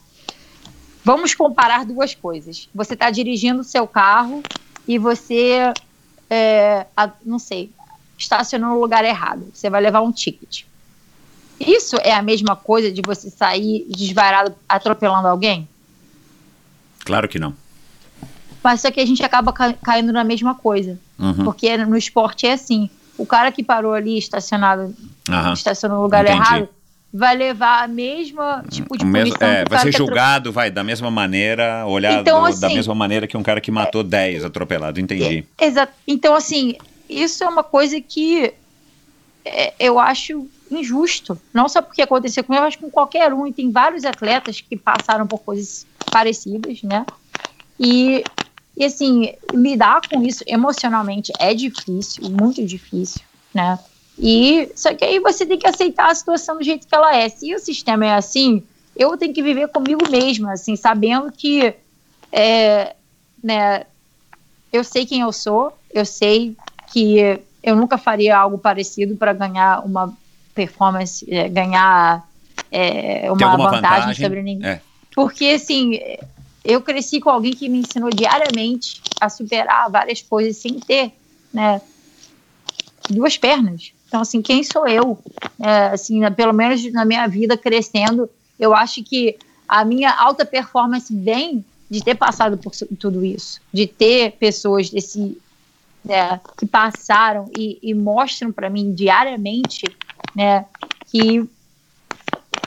[1.04, 2.68] Vamos comparar duas coisas.
[2.74, 4.42] Você está dirigindo o seu carro
[4.86, 5.72] e você,
[6.30, 7.70] é, a, não sei,
[8.16, 9.50] estacionou no lugar errado.
[9.52, 10.64] Você vai levar um ticket.
[11.58, 15.68] Isso é a mesma coisa de você sair desvairado atropelando alguém?
[17.04, 17.54] Claro que não.
[18.62, 20.98] Mas só que a gente acaba ca caindo na mesma coisa.
[21.18, 21.44] Uhum.
[21.44, 22.88] Porque no esporte é assim.
[23.16, 24.94] O cara que parou ali estacionado,
[25.28, 25.52] uhum.
[25.52, 26.38] estacionou no lugar Entendi.
[26.38, 26.68] errado,
[27.12, 31.84] vai levar a mesma tipo de mesmo, é, vai ser julgado, vai da mesma maneira,
[31.86, 35.46] olhado então, assim, da mesma maneira que um cara que matou 10 é, atropelado, entendi.
[35.58, 35.92] É, exato.
[36.06, 36.74] Então, assim,
[37.08, 38.54] isso é uma coisa que
[39.44, 41.38] é, eu acho injusto.
[41.52, 43.46] Não só porque aconteceu comigo, mas com qualquer um.
[43.46, 47.04] E tem vários atletas que passaram por coisas parecidas, né?
[47.78, 48.24] E,
[48.76, 53.20] e assim, lidar com isso emocionalmente é difícil, muito difícil,
[53.54, 53.78] né?
[54.18, 57.28] E só que aí você tem que aceitar a situação do jeito que ela é.
[57.28, 58.62] Se o sistema é assim,
[58.96, 61.74] eu tenho que viver comigo mesma, assim, sabendo que
[62.30, 62.94] é,
[63.42, 63.84] né,
[64.72, 66.56] eu sei quem eu sou, eu sei
[66.92, 70.12] que eu nunca faria algo parecido para ganhar uma
[70.54, 72.26] performance, é, ganhar
[72.70, 74.68] é, uma vantagem, vantagem, sobre ninguém.
[74.68, 74.80] É.
[75.14, 76.00] Porque, assim,
[76.64, 81.12] eu cresci com alguém que me ensinou diariamente a superar várias coisas sem ter,
[81.52, 81.80] né,
[83.08, 83.92] duas pernas.
[84.08, 85.18] Então, assim, quem sou eu?
[85.60, 88.28] É, assim, pelo menos na minha vida crescendo,
[88.58, 93.86] eu acho que a minha alta performance vem de ter passado por tudo isso, de
[93.86, 95.38] ter pessoas desse
[96.04, 99.84] né, que passaram e, e mostram para mim diariamente
[100.34, 100.66] né?
[101.06, 101.48] Que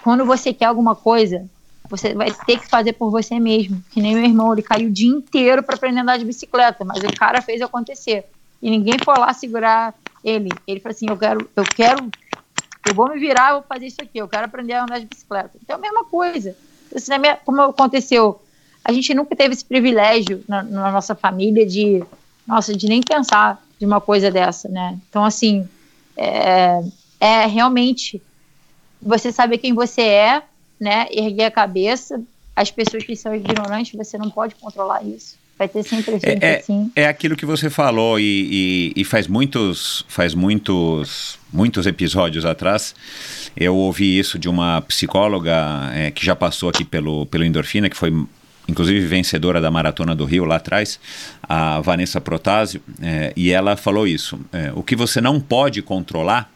[0.03, 1.49] quando você quer alguma coisa,
[1.89, 3.83] você vai ter que fazer por você mesmo.
[3.91, 6.83] Que nem meu irmão, ele caiu o dia inteiro para aprender a andar de bicicleta,
[6.83, 8.25] mas o cara fez acontecer.
[8.61, 9.93] E ninguém foi lá segurar
[10.23, 10.49] ele.
[10.67, 12.09] Ele falou assim: eu quero, eu quero,
[12.87, 15.05] eu vou me virar, eu vou fazer isso aqui, eu quero aprender a andar de
[15.05, 15.51] bicicleta.
[15.61, 16.55] Então é a mesma coisa.
[16.95, 17.11] Assim,
[17.43, 18.41] como aconteceu,
[18.83, 22.03] a gente nunca teve esse privilégio na, na nossa família de,
[22.47, 24.97] nossa, de nem pensar de uma coisa dessa, né?
[25.09, 25.67] Então, assim,
[26.15, 26.81] é,
[27.19, 28.21] é realmente
[29.01, 30.43] você saber quem você é,
[30.79, 31.07] né?
[31.11, 32.21] Erguer a cabeça.
[32.55, 35.35] As pessoas que são ignorantes, você não pode controlar isso.
[35.57, 36.91] Vai ter sempre gente É, assim.
[36.95, 42.43] é, é aquilo que você falou e, e- e faz muitos faz muitos muitos episódios
[42.45, 42.93] atrás
[43.55, 45.55] eu ouvi isso de uma psicóloga
[45.93, 48.11] é, que já passou aqui pelo pelo endorfina que foi
[48.67, 50.99] inclusive vencedora da maratona do Rio lá atrás
[51.47, 56.51] a Vanessa Protásio é, e ela falou isso é, o que você não pode controlar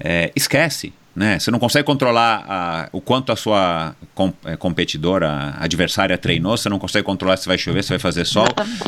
[0.00, 0.94] é, esquece.
[1.14, 1.38] Né?
[1.38, 6.56] Você não consegue controlar a- o quanto a sua com- é, competidora, a adversária treinou,
[6.56, 8.46] você não consegue controlar se vai chover, se vai fazer sol,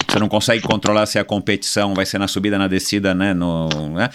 [0.08, 3.32] você não consegue controlar se a competição vai ser na subida, na descida, né?
[3.32, 4.10] No, né?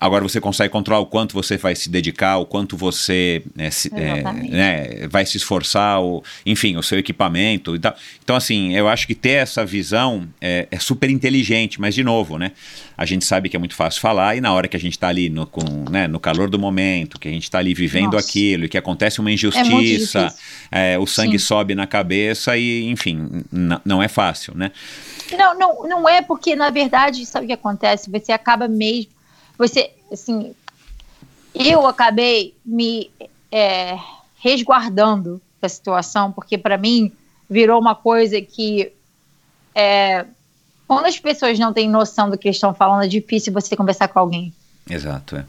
[0.00, 3.90] Agora você consegue controlar o quanto você vai se dedicar, o quanto você é, se-
[3.94, 7.94] é, né, vai se esforçar, o, enfim, o seu equipamento e tal.
[8.24, 12.38] Então, assim, eu acho que ter essa visão é, é super inteligente, mas de novo,
[12.38, 12.52] né?
[12.96, 15.08] A gente sabe que é muito fácil falar e na hora que a gente está
[15.08, 18.28] ali no, com, né, no calor do momento, que a gente está ali vivendo Nossa.
[18.28, 20.44] aquilo e que acontece uma muito injustiça, difícil.
[20.70, 21.46] é, o sangue Sim.
[21.46, 23.44] sobe na cabeça e, enfim,
[23.84, 24.72] não é fácil, né?
[25.36, 28.10] Não, não, não é porque, na verdade, sabe o que acontece?
[28.10, 29.12] Você acaba mesmo.
[29.58, 30.54] Você, assim.
[31.52, 33.10] Eu acabei me
[33.50, 33.98] é,
[34.38, 37.12] resguardando da situação, porque para mim
[37.48, 38.92] virou uma coisa que.
[39.74, 40.24] É,
[40.86, 44.08] quando as pessoas não têm noção do que eles estão falando, é difícil você conversar
[44.08, 44.52] com alguém.
[44.88, 45.44] Exato, é.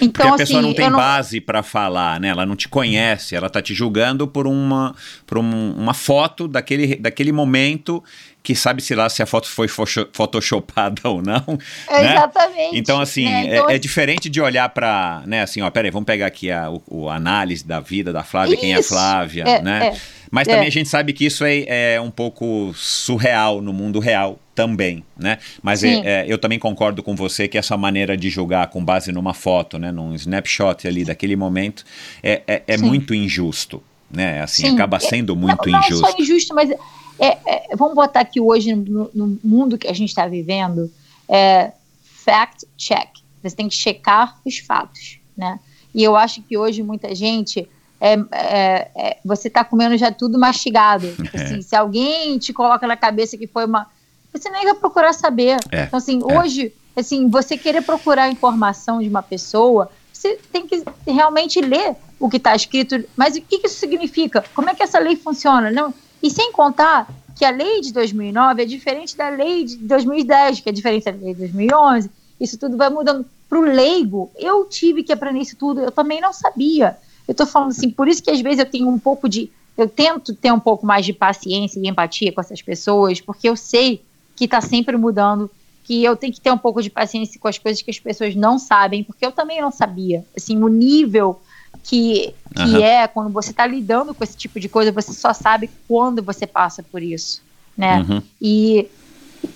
[0.00, 2.28] Então, Porque a pessoa assim, não tem não, base para falar, né?
[2.28, 4.94] Ela não te conhece, ela tá te julgando por uma,
[5.26, 8.02] por um- uma foto daquele, daquele momento
[8.42, 11.44] que sabe-se lá se a foto foi photoshopada ou não.
[11.90, 12.12] né?
[12.12, 12.76] Exatamente.
[12.78, 13.46] Então, assim, né?
[13.48, 16.68] é- Então, é, diferente de olhar para, né, assim, ó, peraí, vamos pegar aqui a,
[16.88, 19.86] o, análise da vida da Flávia, quem é a Isso, Flávia, é, né?
[19.88, 19.96] é,
[20.32, 20.52] Mas é.
[20.52, 25.04] também a gente sabe que isso é, é um pouco surreal no mundo real também,
[25.14, 25.38] né?
[25.62, 29.12] Mas é- é, eu também concordo com você que essa maneira de julgar com base
[29.12, 31.84] numa foto, né, num snapshot ali daquele momento,
[32.22, 34.40] é, é, é muito injusto, né?
[34.40, 34.74] Assim, Sim.
[34.74, 36.02] acaba sendo muito não, injusto.
[36.02, 39.92] Não só injusto, mas é, é, vamos botar aqui hoje no, no mundo que a
[39.92, 40.90] gente está vivendo,
[41.28, 41.72] é,
[42.02, 43.08] fact check.
[43.42, 45.60] Você tem que checar os fatos, né?
[45.94, 47.68] E eu acho que hoje muita gente
[48.02, 51.06] é, é, é, você está comendo já tudo mastigado.
[51.32, 53.86] Assim, se alguém te coloca na cabeça que foi uma,
[54.32, 55.58] você nem vai procurar saber.
[55.70, 56.38] É, Então assim, é.
[56.40, 62.28] hoje, assim, você querer procurar informação de uma pessoa, você tem que realmente ler o
[62.28, 63.04] que está escrito.
[63.16, 64.44] Mas o que, que isso significa?
[64.52, 65.70] Como é que essa lei funciona?
[65.70, 65.94] Não.
[66.20, 70.68] E sem contar que a lei de 2009 é diferente da lei de 2010, que
[70.68, 72.10] é diferente da lei de 2011.
[72.40, 73.24] Isso tudo vai mudando.
[73.48, 76.96] Para o leigo, eu tive que aprender isso tudo, eu também não sabia.
[77.26, 79.50] Eu estou falando assim, por isso que às vezes eu tenho um pouco de.
[79.76, 83.56] Eu tento ter um pouco mais de paciência e empatia com essas pessoas, porque eu
[83.56, 84.02] sei
[84.36, 85.50] que está sempre mudando,
[85.84, 88.34] que eu tenho que ter um pouco de paciência com as coisas que as pessoas
[88.34, 90.24] não sabem, porque eu também não sabia.
[90.36, 91.40] Assim, o nível
[91.82, 92.82] que, que Aham.
[92.82, 96.46] é quando você está lidando com esse tipo de coisa, você só sabe quando você
[96.46, 97.42] passa por isso,
[97.76, 98.00] né?
[98.00, 98.22] Uhum.
[98.40, 98.88] E,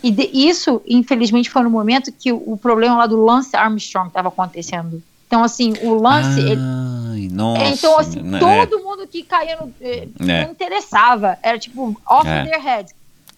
[0.03, 4.09] e de- isso, infelizmente, foi no momento que o, o problema lá do Lance Armstrong
[4.09, 5.03] estava acontecendo.
[5.27, 7.62] Então, assim, o Lance, ele- Ai, nossa.
[7.62, 9.73] é, então, assim, né, todo mundo que caía no.
[9.81, 10.44] eh, É.
[10.44, 11.36] Não interessava.
[11.43, 12.44] Era tipo, off É.
[12.44, 12.94] their heads.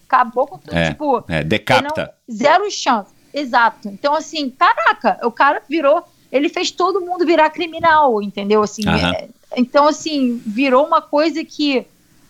[0.07, 0.75] Acabou com tudo.
[0.75, 2.13] É, Tipo, é, decapta.
[2.27, 3.11] não- zero chance.
[3.33, 3.87] Exato.
[3.89, 6.03] Então, assim, caraca, o cara virou.
[6.31, 8.61] Ele fez todo mundo virar criminal, entendeu?
[8.61, 9.11] Assim, Aham.
[9.13, 11.85] é, então, assim, virou uma coisa que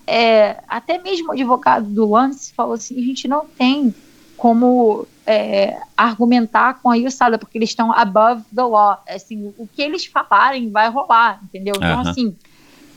[0.08, 3.94] é, até mesmo o advogado do Lance falou assim: a gente não tem
[4.40, 9.02] como é, argumentar com a USADA, porque eles estão above the law.
[9.08, 11.76] Assim, o que eles falarem vai rolar, entendeu?
[11.76, 12.10] Então, Aham.
[12.10, 12.36] assim,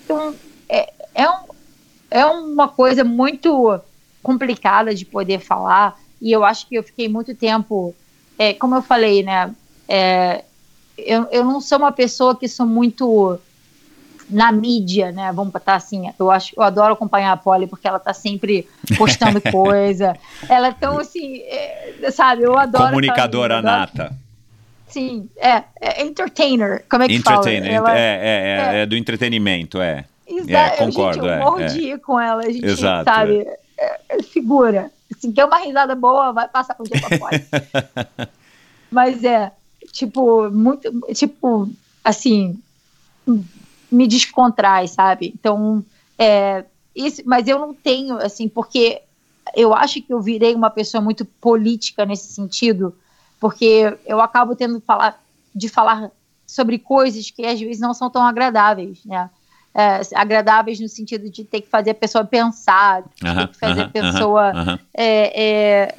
[0.04, 0.34] então,
[0.68, 1.44] é, é, um,
[2.10, 3.80] é uma coisa muito
[4.22, 7.94] complicada de poder falar, e eu acho que eu fiquei muito tempo,
[8.38, 9.54] é, como eu falei, né?
[9.88, 10.44] é,
[10.96, 13.38] eu, eu não sou uma pessoa que sou muito
[14.32, 15.30] na mídia, né?
[15.32, 16.10] Vamos botar assim.
[16.18, 18.68] Eu acho, eu adoro acompanhar a Polly porque ela tá sempre
[18.98, 20.16] postando coisa.
[20.48, 22.42] Ela é tão assim, é, sabe?
[22.42, 22.86] Eu adoro.
[22.88, 24.16] Comunicadora menina, eu adoro- nata.
[24.88, 26.84] Sim, é, é entertainer.
[26.90, 27.74] Como é que Entertainer.
[27.76, 27.90] fala?
[27.90, 30.04] Ela- É, é, é, é do entretenimento, é.
[30.26, 31.66] Exato, É, concordo, gente, eu é, morro é.
[31.66, 33.46] de ir com ela, a gente Exato, sabe,
[33.78, 34.90] é, é figura.
[35.14, 38.28] Assim, quer uma risada boa, vai passar com o dia pra fora.
[38.90, 39.50] Mas é,
[39.92, 41.70] tipo, muito, tipo,
[42.04, 42.58] assim,
[43.92, 45.32] me descontrai, sabe?
[45.38, 45.84] Então,
[46.18, 46.64] é,
[46.94, 49.02] isso, mas eu não tenho, assim, porque
[49.54, 52.96] eu acho que eu virei uma pessoa muito política nesse sentido,
[53.38, 55.20] porque eu acabo tendo que falar,
[55.54, 56.10] de falar
[56.46, 59.30] sobre coisas que às vezes não são tão agradáveis, né?
[59.74, 63.80] É, agradáveis no sentido de ter que fazer a pessoa pensar, de ter que fazer
[63.80, 64.52] a pessoa
[64.92, 65.94] é, é,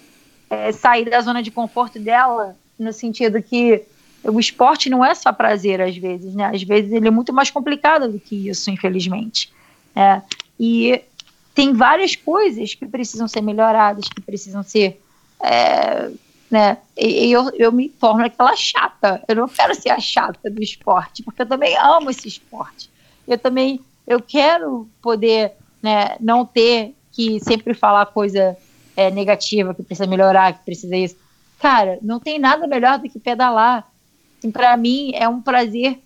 [0.48, 3.84] é, sair da zona de conforto dela, no sentido que
[4.24, 6.52] o esporte não é só prazer às vezes, né?
[6.54, 9.52] Às vezes ele é muito mais complicado do que isso, infelizmente.
[9.96, 10.22] É,
[10.60, 11.02] e
[11.54, 15.02] tem várias coisas que precisam ser melhoradas, que precisam ser.
[15.42, 16.10] É,
[16.50, 16.78] né?
[16.98, 19.24] E, eu, eu me torno aquela chata.
[19.28, 22.90] Eu não quero ser a chata do esporte, porque eu também amo esse esporte.
[23.28, 28.58] Eu também eu quero poder né, não ter que sempre falar coisa
[28.96, 31.16] é, negativa, que precisa melhorar, que precisa isso.
[31.60, 33.88] Cara, não tem nada melhor do que pedalar.
[34.44, 35.98] Assim, Para mim é um prazer,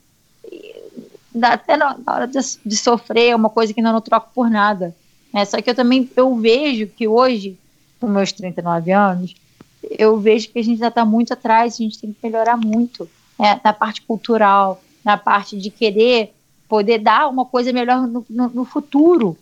[1.41, 4.95] até na hora de, de, sofrer, é uma coisa que não, não troco por nada.
[5.33, 5.43] Né?
[5.43, 7.57] Só que eu também eu vejo que hoje,
[7.99, 9.35] com meus 39 anos,
[9.97, 13.09] eu vejo que a gente já está muito atrás, a gente tem que melhorar muito
[13.39, 13.59] né?
[13.63, 16.33] na parte cultural, na parte de querer
[16.69, 19.35] poder dar uma coisa melhor no, no, no futuro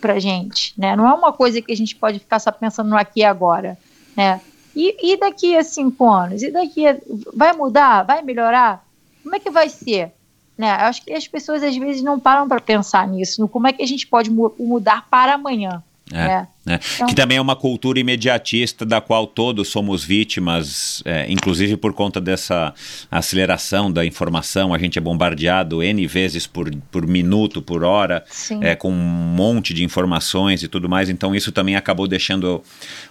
[0.00, 0.94] para gente, né?
[0.94, 3.78] Não é uma coisa que a gente pode ficar só pensando no aqui e agora,
[4.16, 4.40] né?
[4.74, 6.42] E, e daqui a cinco anos?
[6.42, 6.96] E daqui a,
[7.34, 8.02] vai mudar?
[8.02, 8.84] Vai melhorar?
[9.22, 10.12] Como é que vai ser?
[10.56, 10.70] Né?
[10.70, 13.72] Eu acho que as pessoas às vezes não param para pensar nisso, no como é
[13.72, 15.82] que a gente pode mu mudar para amanhã.
[16.10, 16.14] É.
[16.14, 16.48] Né?
[16.64, 16.78] Né?
[16.94, 21.92] Então, que também é uma cultura imediatista da qual todos somos vítimas, é, inclusive por
[21.92, 22.72] conta dessa
[23.10, 24.72] aceleração da informação.
[24.72, 28.24] A gente é bombardeado N vezes por, por minuto, por hora,
[28.60, 31.08] é, com um monte de informações e tudo mais.
[31.08, 32.62] Então, isso também acabou deixando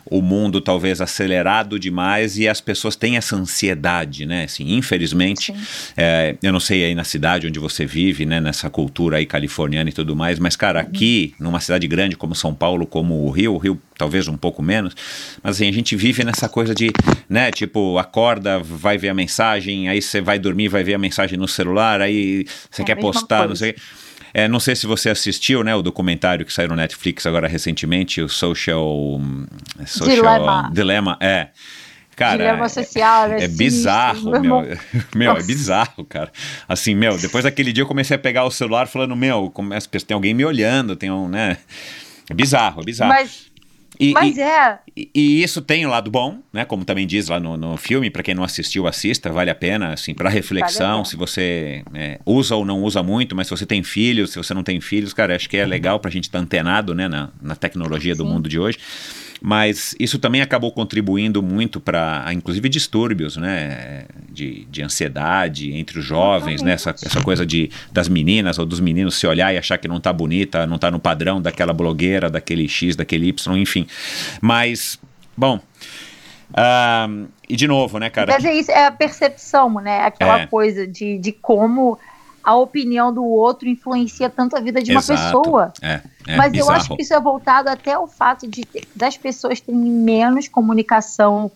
[0.06, 4.46] o mundo talvez acelerado demais e as pessoas têm essa ansiedade, né?
[4.46, 5.54] Assim, infelizmente,
[5.98, 8.40] é, eu não sei aí na cidade onde você vive, né?
[8.40, 12.54] Nessa cultura aí californiana e tudo mais, mas, cara, aqui, numa cidade grande como São
[12.54, 14.96] Paulo, como o Rio, Rio, o Rio talvez um pouco menos,
[15.44, 16.92] mas assim, a gente vive nessa coisa de,
[17.30, 21.38] né, tipo, acorda, vai ver a mensagem, aí você vai dormir, vai ver a mensagem
[21.38, 23.76] no celular, aí você é quer postar, não sei
[24.34, 28.22] é, não sei se você assistiu, né, o documentário que saiu no Netflix agora recentemente,
[28.22, 29.20] o Social,
[29.86, 30.72] Social Dilema.
[30.74, 31.50] Dilema é.
[32.16, 34.78] Cara, Dilema social, é, é bizarro, meu.
[35.16, 36.32] meu, é bizarro, cara.
[36.68, 40.14] Assim, meu, depois daquele dia eu comecei a pegar o celular falando, meu, começa, tem
[40.14, 41.58] alguém me olhando, tem um, né?
[42.32, 43.14] É bizarro, é bizarro.
[43.14, 43.52] Mas,
[44.00, 44.80] e, mas e, é.
[44.96, 46.66] E, e, isso tem o um lado bom, né?
[46.66, 49.94] Como também diz lá no, no filme, para quem não assistiu, assista, vale a pena,
[49.94, 53.66] assim, para reflexão, vale se você é, usa ou não usa muito, mas se você
[53.66, 56.26] tem filhos, se você não tem filhos, cara, acho que é legal para a gente
[56.26, 58.18] estar tá antenado, né, na, na tecnologia Sim.
[58.18, 58.78] do mundo de hoje
[59.44, 66.06] mas isso também acabou contribuindo muito para, inclusive, distúrbios, né, de, de ansiedade entre os
[66.06, 69.80] jovens, né, essa, essa coisa de, das meninas ou dos meninos se olhar e achar
[69.80, 73.88] que não está bonita, não está no padrão daquela blogueira, daquele X, daquele Y, enfim.
[74.40, 75.00] Mas,
[75.36, 75.60] bom,
[76.52, 78.34] uh, e de novo, né, cara?
[78.34, 80.46] Mas é isso, é a percepção, né, aquela é.
[80.46, 81.98] coisa de, de como
[82.44, 85.42] a opinião do outro influencia tanto a vida de uma Exato.
[85.42, 85.74] pessoa.
[85.82, 86.72] É, é Mas bizarro.
[86.72, 88.66] eu acho que isso é voltado até ao fato de
[88.96, 91.52] das pessoas terem menos comunicação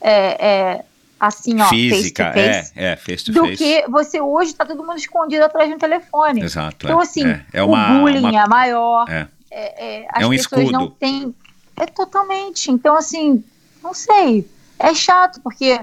[0.00, 0.84] é, é,
[1.18, 3.56] assim, ó, Física, face to face, é, é, face to do face.
[3.58, 6.42] que você hoje está todo mundo escondido atrás de um telefone.
[6.42, 6.86] Exato.
[6.86, 8.42] Então, é, assim, é, é uma, o bullying uma...
[8.42, 9.08] é maior.
[9.08, 9.28] É.
[9.50, 10.72] É, as é um pessoas escudo.
[10.72, 11.34] não têm.
[11.76, 12.70] É totalmente.
[12.70, 13.44] Então, assim,
[13.82, 14.48] não sei.
[14.78, 15.80] É chato, porque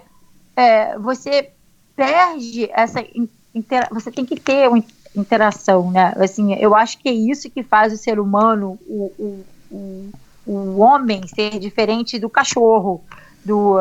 [0.55, 1.51] é, você
[1.95, 3.03] perde essa
[3.91, 4.83] você tem que ter uma
[5.15, 6.13] interação, né?
[6.17, 10.11] Assim, eu acho que é isso que faz o ser humano, o, o, o,
[10.45, 13.03] o homem, ser diferente do cachorro,
[13.43, 13.77] do,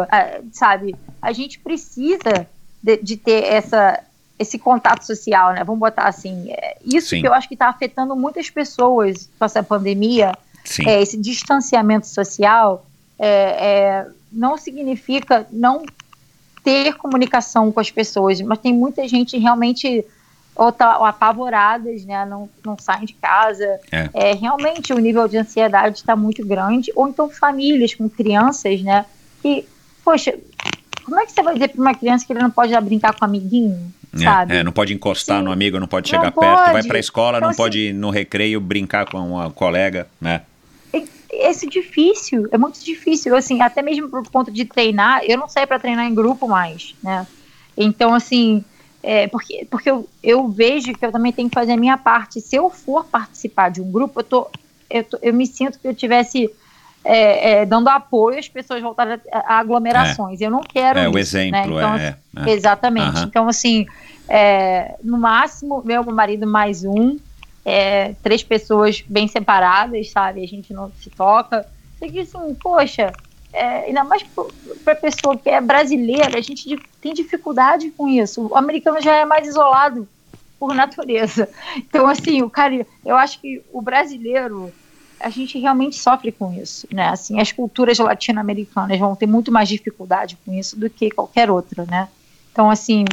[0.53, 0.95] sabe?
[1.21, 2.47] A gente precisa
[2.83, 4.01] de, de, ter essa,
[4.39, 5.65] esse contato social, né?
[5.65, 6.51] Vamos botar assim.
[6.51, 7.21] É, isso Sim.
[7.21, 10.33] que eu acho que está afetando muitas pessoas com essa pandemia,
[10.87, 12.87] é, esse distanciamento social,
[13.19, 15.85] é, é, não significa não
[16.67, 20.05] ter comunicação com as pessoas, mas tem muita gente realmente
[20.57, 23.79] ou tá ou apavoradas, né, não, não saem de casa.
[23.93, 24.11] É.
[24.13, 29.05] é realmente o nível de ansiedade está muito grande, ou então famílias com crianças, né,
[29.41, 29.65] que,
[30.05, 30.35] poxa,
[31.05, 33.15] como é que você vai dizer para uma criança que ele não pode ir brincar
[33.15, 33.93] com o amiguinho?
[34.13, 34.57] É, sabe?
[34.57, 35.45] É, não pode encostar Sim.
[35.45, 36.73] no amigo, não pode chegar não perto, pode.
[36.73, 40.09] vai para a escola, então, não assim, pode ir no recreio brincar com uma colega,
[40.21, 40.41] né?
[41.31, 45.67] Esse difícil, é muito difícil, assim, até mesmo por ponto de treinar, eu não saio
[45.67, 47.27] para treinar em grupo mais, né?
[47.77, 48.65] Então, assim,
[49.03, 52.41] é, porque, porque eu, eu vejo que eu também tenho que fazer a minha parte.
[52.41, 54.49] Se eu for participar de um grupo, eu, tô,
[54.91, 56.51] eu, tô, eu me sinto que eu tivesse
[57.05, 60.41] é, é, dando apoio às pessoas voltarem a, aglomerações.
[60.41, 61.15] Eu não quero é, isso.
[61.15, 61.67] o exemplo, né?
[61.67, 62.53] então, é, é.
[62.53, 63.21] Exatamente.
[63.21, 63.87] Então, assim,
[64.29, 67.17] é, no máximo, meu marido mais um,
[67.67, 70.45] é, três pessoas bem separadas, sabe?
[70.45, 71.67] A gente não se toca.
[71.99, 73.13] Você diz assim, poxa,
[73.53, 74.25] é, ainda mais
[74.85, 78.47] para pessoa que é brasileira, a gente tem dificuldade com isso.
[78.47, 80.09] O americano já é mais isolado
[80.61, 81.49] por natureza.
[81.77, 84.73] Então, assim, o cara, eu acho que o brasileiro,
[85.19, 87.09] a gente realmente sofre com isso, né?
[87.09, 91.85] Assim, as culturas latino-americanas vão ter muito mais dificuldade com isso do que qualquer outra,
[91.85, 92.09] né?
[92.53, 93.05] Então, assim,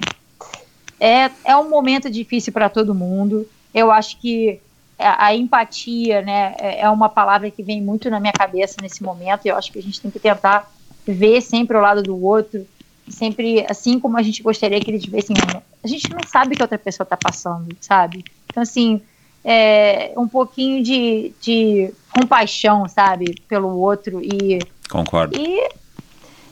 [0.99, 3.47] é, é um momento difícil para todo mundo.
[3.73, 4.59] Eu acho que
[4.97, 9.03] a, a empatia, né, é, é uma palavra que vem muito na minha cabeça nesse
[9.03, 10.71] momento, e eu acho que a gente tem que tentar
[11.05, 12.65] ver sempre o lado do outro,
[13.09, 15.35] sempre assim como a gente gostaria que eles vissem.
[15.83, 18.23] A gente não sabe o que a outra pessoa está passando, sabe?
[18.47, 19.01] Então, assim,
[19.43, 24.59] é, um pouquinho de, de compaixão, sabe, pelo outro e.
[24.89, 25.37] Concordo.
[25.37, 25.69] E,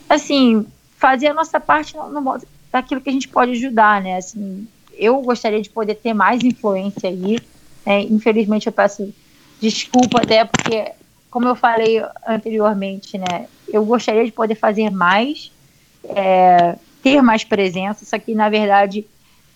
[0.08, 0.66] assim,
[0.98, 4.16] fazer a nossa parte no, no, daquilo que a gente pode ajudar, né?
[4.16, 4.68] Assim,
[5.02, 7.38] eu gostaria de poder ter mais influência aí.
[7.84, 8.02] Né?
[8.02, 9.12] Infelizmente, eu peço
[9.60, 10.92] desculpa até porque,
[11.28, 13.46] como eu falei anteriormente, né?
[13.68, 15.50] Eu gostaria de poder fazer mais,
[16.04, 19.04] é, ter mais presença, só que, na verdade,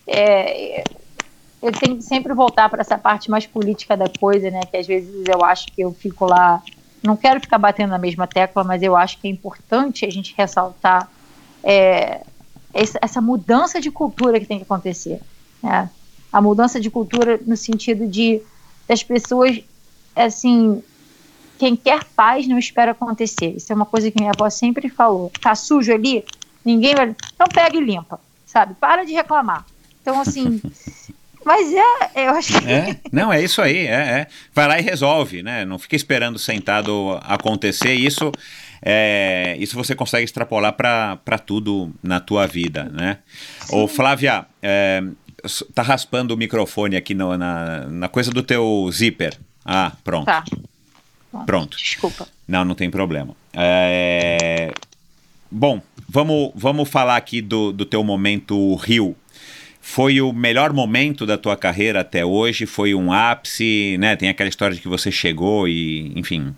[0.05, 0.83] é,
[1.61, 4.61] eu tenho que sempre voltar para essa parte mais política da coisa, né?
[4.69, 6.61] Que às vezes eu acho que eu fico lá.
[7.01, 10.33] Não quero ficar batendo na mesma tecla, mas eu acho que é importante a gente
[10.37, 11.09] ressaltar
[11.63, 12.21] é,
[12.73, 15.19] essa mudança de cultura que tem que acontecer.
[15.61, 15.89] Né?
[16.31, 18.41] A mudança de cultura no sentido de
[18.87, 19.59] das pessoas,
[20.15, 20.81] assim,
[21.57, 23.55] quem quer paz não espera acontecer.
[23.57, 25.31] Isso é uma coisa que minha avó sempre falou.
[25.41, 26.23] Tá sujo ali?
[26.63, 27.15] Ninguém vai.
[27.33, 28.75] Então pega e limpa, sabe?
[28.75, 29.65] Para de reclamar.
[30.01, 30.61] Então, assim.
[31.45, 32.69] Mas é, eu acho que.
[32.69, 34.27] É, não, é isso aí, é, é.
[34.53, 35.63] Vai lá e resolve, né?
[35.63, 37.93] Não fica esperando sentado acontecer.
[37.93, 38.33] Isso
[38.81, 43.19] é, isso você consegue extrapolar para tudo na tua vida, né?
[43.61, 43.77] Sim.
[43.77, 45.01] Ô, Flávia, é,
[45.73, 49.37] tá raspando o microfone aqui no, na, na coisa do teu zíper.
[49.65, 50.25] Ah, pronto.
[50.25, 50.43] Tá.
[51.45, 51.77] Pronto.
[51.77, 52.27] Desculpa.
[52.47, 53.35] Não, não tem problema.
[53.53, 54.71] É...
[55.51, 59.15] Bom, vamos, vamos falar aqui do, do teu momento Rio.
[59.81, 62.65] Foi o melhor momento da tua carreira até hoje?
[62.65, 64.15] Foi um ápice, né?
[64.17, 66.53] Tem aquela história de que você chegou e, enfim,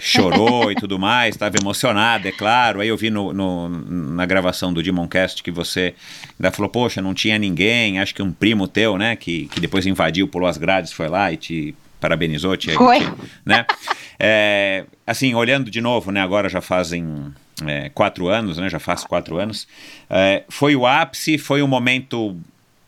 [0.00, 2.80] chorou e tudo mais, estava emocionada, é claro.
[2.80, 5.94] Aí eu vi no, no, na gravação do Demoncast que você
[6.38, 9.86] ainda falou, poxa, não tinha ninguém, acho que um primo teu, né, que, que depois
[9.86, 13.00] invadiu, pulou as grades, foi lá e te parabenizou, te, foi.
[13.00, 13.12] Te,
[13.44, 13.66] né?
[14.22, 17.32] É, assim, olhando de novo, né, agora já fazem
[17.66, 19.66] é, quatro anos, né, já faz quatro anos,
[20.10, 22.36] é, foi o ápice, foi um momento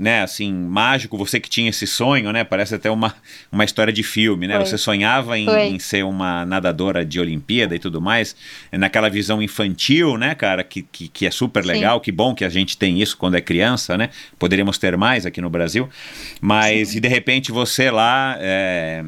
[0.03, 3.15] né, assim, mágico, você que tinha esse sonho, né, parece até uma,
[3.53, 4.67] uma história de filme, né, Foi.
[4.67, 8.35] você sonhava em, em, ser uma nadadora de Olimpíada e tudo mais,
[8.73, 12.03] naquela visão infantil, né, cara, que, que, que é super legal, Sim.
[12.03, 14.11] que bom que a gente tem isso quando é criança, né,
[14.41, 15.89] poderíamos ter mais aqui no Brasil,
[16.41, 16.97] mas Sim.
[16.97, 19.05] e de repente você lá, é,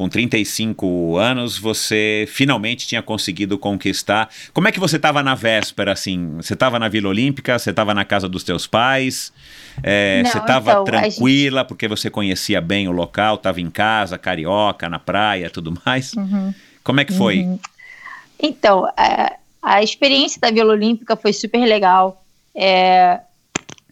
[0.00, 5.92] com 35 anos, você finalmente tinha conseguido conquistar, como é que você estava na véspera,
[5.92, 9.30] assim, você estava na Vila Olímpica, você estava na casa dos teus pais,
[9.82, 11.68] é, você estava então, tranquila gente...
[11.68, 16.14] porque você conhecia bem o local, estava em casa, carioca, na praia, tudo mais.
[16.14, 16.54] Uhum.
[16.82, 17.40] Como é que foi?
[17.40, 17.58] Uhum.
[18.42, 22.24] Então, a, a, experiência da Vila Olímpica foi super legal.
[22.54, 23.20] É,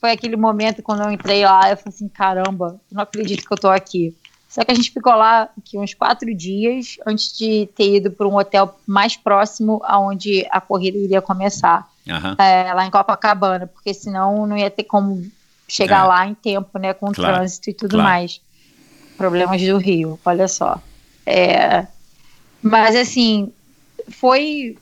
[0.01, 3.59] foi aquele momento quando eu entrei lá, eu falei assim, caramba, não acredito que eu
[3.59, 4.17] tô aqui.
[4.59, 8.27] Só que a gente ficou lá aqui uns quatro dias antes de ter ido para
[8.27, 12.35] um hotel mais próximo aonde a corrida iria começar, uhum.
[12.45, 15.25] é, lá em Copacabana, porque senão não ia ter como
[15.69, 16.09] chegar é.
[16.09, 17.37] lá em tempo, né, com claro.
[17.37, 18.09] trânsito e tudo claro.
[18.09, 18.41] mais.
[19.17, 20.81] Problemas do Rio, olha só.
[21.25, 21.87] É,
[22.61, 23.53] mas assim,
[24.09, 24.77] foi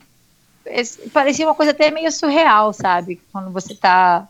[1.13, 3.21] parecia uma coisa até meio surreal, sabe?
[3.31, 4.27] Quando você tá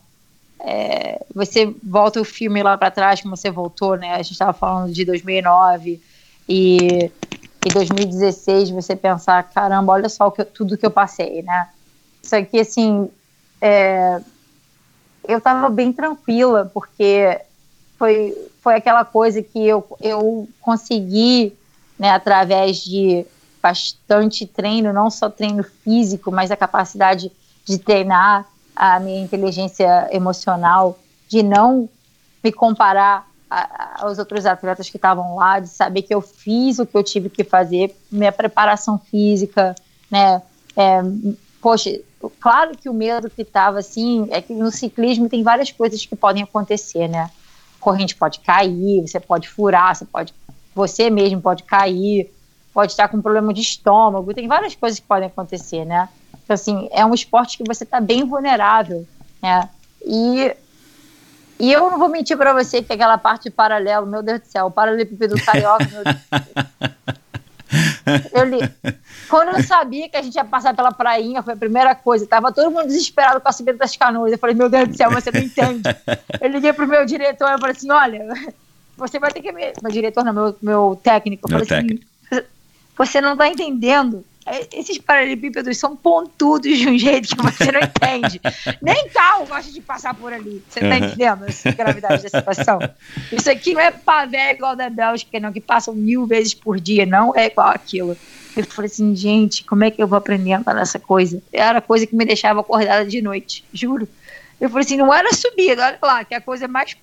[0.59, 4.13] é, você volta o filme lá para trás, como você voltou, né?
[4.13, 6.01] A gente estava falando de 2009
[6.49, 7.11] e
[7.65, 11.69] em 2016 você pensar, caramba, olha só que tudo que eu passei, né?
[12.21, 13.09] Isso aqui, assim,
[13.61, 14.19] é,
[15.27, 17.39] eu estava bem tranquila, porque
[17.97, 21.53] foi, foi aquela coisa que eu, eu consegui,
[21.99, 23.25] né, através de
[23.61, 27.31] bastante treino, não só treino físico, mas a capacidade
[27.65, 28.45] de treinar
[28.77, 31.89] a minha inteligência emocional, de não
[32.43, 36.85] me comparar a, aos outros atletas que estavam lá, de saber que eu fiz o
[36.85, 39.75] que eu tive que fazer, minha preparação física,
[40.11, 40.41] né,
[40.75, 41.01] é,
[41.61, 41.99] poxa,
[42.39, 46.15] claro que o medo que estava assim é que no ciclismo tem várias coisas que
[46.15, 47.29] podem acontecer, né?
[47.79, 50.33] corrente pode cair, você pode furar, você pode,
[50.75, 52.29] você mesmo pode cair,
[52.73, 56.09] pode estar com problema de estômago, tem várias coisas que podem acontecer, né?
[56.48, 59.06] Então, assim, é um esporte que você está bem vulnerável,
[59.44, 59.69] né?
[60.02, 60.56] E,
[61.60, 64.68] e eu não vou mentir para você que aquela parte paralelo, meu Deus do céu,
[64.68, 66.15] o paralelepípedo carioca, meu Deus.
[68.32, 68.60] Eu li.
[69.28, 72.26] Quando eu sabia que a gente ia passar pela prainha, foi a primeira coisa.
[72.26, 74.32] Tava todo mundo desesperado com a subida das canoas.
[74.32, 75.84] Eu falei, meu Deus do céu, você não entende.
[76.40, 78.26] Eu liguei pro meu diretor e falei assim: olha,
[78.95, 79.52] você vai ter que.
[79.52, 79.74] Me...
[79.84, 81.52] Meu diretor, não, meu, meu técnico.
[81.52, 81.99] Eu meu assim:
[82.98, 84.24] você não tá entendendo
[84.72, 88.40] esses paralelepípedos são pontudos de um jeito que você não entende.
[88.82, 90.64] Nem carro gosta de passar por ali.
[90.69, 92.80] Você tá entendendo a gravidade da situação?
[93.32, 97.06] Isso aqui não é pavé igual da Bélgica, não, que passam mil vezes por dia,
[97.06, 98.18] não é igual aquilo.
[98.56, 101.41] Eu falei assim, gente, como é que eu vou aprender a andar nessa coisa?
[101.53, 104.07] Era coisa que me deixava acordada de noite, juro.
[104.60, 106.98] Eu falei assim, não era subida, olha lá, que a coisa mais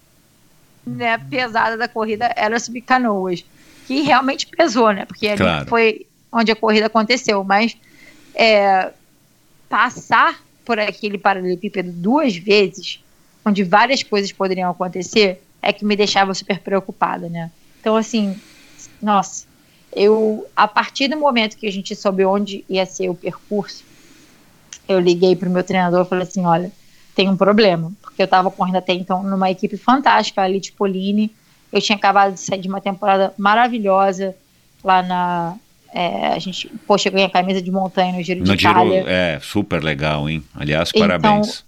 [0.85, 3.45] né, pesada da corrida era subir canoas.
[3.87, 5.05] Que realmente pesou, né?
[5.05, 5.67] Porque ali Claro.
[5.69, 7.43] foi onde a corrida aconteceu.
[7.45, 7.77] Mas
[8.35, 8.93] é,
[9.69, 13.01] passar por aquele paralelepípedo duas vezes,
[13.45, 17.51] onde várias coisas poderiam acontecer, é que me deixava super preocupada, né?
[17.81, 18.39] Então, assim,
[19.01, 19.47] nossa,
[19.95, 23.85] eu, a partir do momento que a gente soube onde ia ser o percurso,
[24.89, 26.73] eu liguei pro meu treinador e falei assim, olha,
[27.15, 31.31] tem um problema, porque eu estava correndo até então numa equipe fantástica, a Elite Polini,
[31.73, 34.35] eu tinha acabado de sair de uma temporada maravilhosa
[34.83, 35.57] lá na...
[35.97, 38.73] é, a gente, poxa, eu ganhei a camisa de montanha no Giro No de Giro,
[38.73, 39.05] Itália.
[39.07, 40.43] é super legal, hein?
[40.53, 41.65] Aliás, Então, parabéns.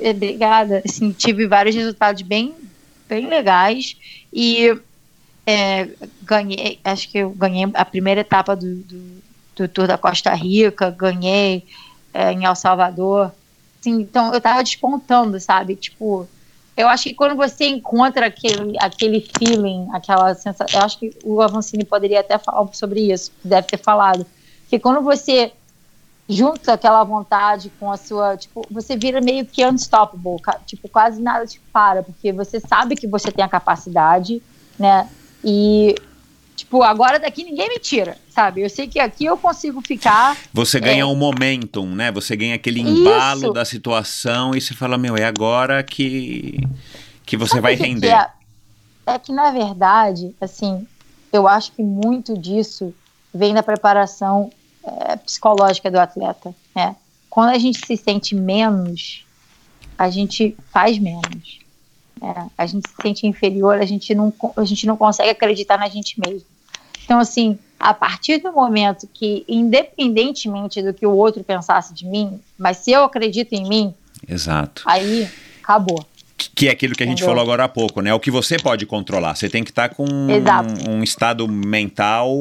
[0.00, 0.82] É, Obrigada.
[0.84, 2.52] Assim, tive vários resultados bem,
[3.08, 3.96] bem legais
[4.32, 4.76] e
[5.46, 5.88] é,
[6.22, 9.22] ganhei, acho que eu ganhei a primeira etapa do, do,
[9.54, 11.64] do Tour da Costa Rica, ganhei
[12.12, 13.32] é, em El Salvador.
[13.80, 15.76] Assim, então eu tava despontando, sabe?
[15.76, 16.28] Tipo,
[16.76, 21.40] eu acho que quando você encontra aquele, aquele feeling, aquela sensação, eu acho que o
[21.40, 24.26] Avancini poderia até falar sobre isso, deve ter falado,
[24.68, 25.52] que quando você
[26.28, 31.46] junta aquela vontade com a sua, tipo, você vira meio que unstoppable, tipo, quase nada
[31.46, 34.42] te para, porque você sabe que você tem a capacidade,
[34.78, 35.08] né?
[35.44, 35.94] E
[36.54, 38.62] tipo, agora daqui ninguém me tira, sabe?
[38.62, 41.04] Eu sei que aqui eu consigo ficar Você ganha é.
[41.04, 42.10] um momentum, né?
[42.12, 43.52] Você ganha aquele embalo Isso.
[43.52, 46.60] da situação e você fala, meu, é agora que,
[47.24, 48.08] que você Sabe vai que que render.
[48.08, 48.30] É?
[49.06, 50.86] É que, na verdade, assim,
[51.32, 52.94] eu acho que muito disso
[53.34, 54.50] vem da preparação
[54.84, 56.96] é, psicológica do atleta, né?
[57.28, 59.26] Quando a gente se sente menos,
[59.98, 61.63] a gente faz menos.
[62.24, 62.48] Né?
[62.56, 66.18] A gente se sente inferior, a gente, não, a gente não consegue acreditar na gente
[66.20, 66.46] mesmo.
[67.04, 72.40] Então, assim, a partir do momento que, independentemente do que o outro pensasse de mim,
[72.58, 73.94] mas se eu acredito em mim,
[74.26, 74.82] Exato.
[74.86, 75.28] aí
[75.62, 76.04] acabou.
[76.56, 77.28] Que é aquilo que a gente Entendeu?
[77.28, 78.12] falou agora há pouco, né?
[78.12, 79.34] O que você pode controlar.
[79.34, 80.90] Você tem que estar com Exato.
[80.90, 82.34] um estado mental,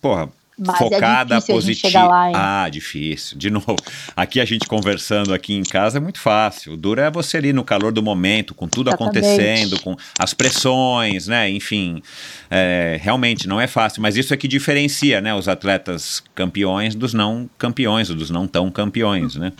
[0.00, 0.28] porra,
[0.64, 2.30] Mas é focada, gente positiva.
[2.34, 3.36] Ah, difícil.
[3.36, 3.76] De novo,
[4.16, 6.74] aqui a gente conversando aqui em casa é muito fácil.
[6.74, 9.18] O duro é você ali no calor do momento, com tudo Exatamente.
[9.18, 11.50] acontecendo, com as pressões, né?
[11.50, 12.02] Enfim,
[12.50, 14.00] é, realmente não é fácil.
[14.00, 15.34] Mas isso é que diferencia, né?
[15.34, 19.52] Os atletas campeões dos não campeões, ou dos não tão campeões, né?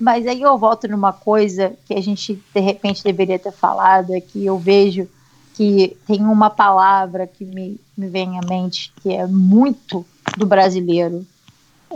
[0.00, 4.20] Mas aí eu volto numa coisa que a gente de repente deveria ter falado, é
[4.20, 5.08] que eu vejo
[5.54, 10.06] que tem uma palavra que me, me vem à mente que é muito
[10.36, 11.26] do brasileiro,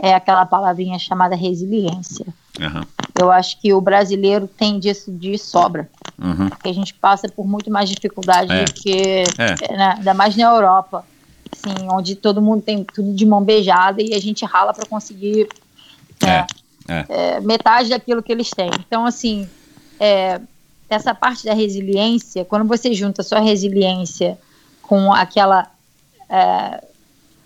[0.01, 2.25] é aquela palavrinha chamada resiliência.
[2.59, 2.85] Aham.
[3.19, 6.49] Eu acho que o brasileiro tem disso de sobra, Uhum.
[6.49, 8.63] porque a gente passa por muito mais dificuldade É.
[8.65, 9.75] do que, É.
[9.77, 11.05] né, ainda mais na Europa,
[11.51, 15.47] assim, onde todo mundo tem tudo de mão beijada e a gente rala para conseguir
[16.21, 16.45] né,
[16.87, 17.05] É.
[17.09, 18.69] é, metade daquilo que eles têm.
[18.79, 19.47] Então, assim,
[19.99, 20.39] é,
[20.89, 24.37] essa parte da resiliência, quando você junta sua resiliência
[24.81, 25.67] com aquela
[26.29, 26.83] é,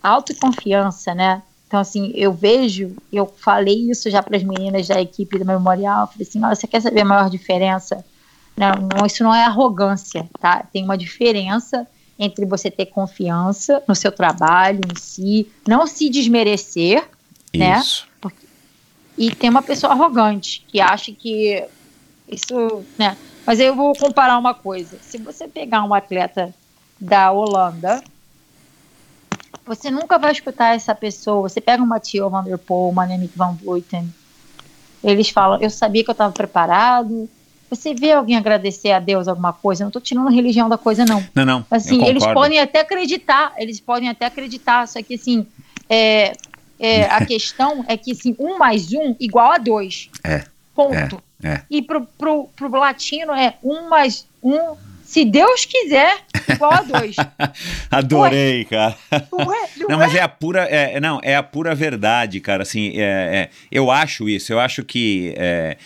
[0.08, 1.42] autoconfiança, né?
[1.68, 6.08] Então, assim, eu vejo, eu falei isso já para as meninas da equipe do Memorial,
[6.08, 8.06] falei assim, olha, você quer saber a maior diferença?
[8.56, 10.66] Não, não, isso não é arrogância, tá?
[10.72, 11.86] Tem uma diferença
[12.18, 17.04] entre você ter confiança no seu trabalho em si, não se desmerecer,
[17.56, 17.80] Né?
[17.80, 18.08] Isso.
[19.18, 21.64] e tem uma pessoa arrogante que acha que
[22.30, 23.18] isso, né?
[23.46, 24.98] Mas eu vou comparar uma coisa.
[25.02, 26.54] Se você pegar um atleta
[27.00, 28.04] da Holanda,
[29.68, 31.50] você nunca vai escutar essa pessoa.
[31.50, 34.08] Você pega uma Theo Van Der Poel, uma Annemiek van Vleuten,
[35.04, 37.30] eles falam, eu sabia que eu estava preparado.
[37.70, 39.84] Você vê alguém agradecer a Deus alguma coisa?
[39.84, 41.24] Eu não estou tirando a religião da coisa, não.
[41.36, 41.66] Não, não.
[41.70, 45.46] Assim, eles podem até acreditar, eles podem até acreditar, só que assim,
[45.90, 46.34] é,
[46.80, 50.10] é, a questão é que assim, um mais um igual a dois.
[50.24, 51.22] É, Ponto.
[51.44, 51.62] é.
[51.70, 54.76] E pro, pro, pro latino é um mais um,
[55.08, 56.18] se Deus quiser,
[56.54, 57.16] igual a dois.
[57.90, 58.94] Adorei, cara.
[59.32, 59.68] Não é?
[59.78, 62.64] Não, Não, mas é a pura, é, não, é a pura verdade, cara.
[62.64, 64.52] Assim, é, é, eu acho isso.
[64.52, 65.78] Eu acho que é,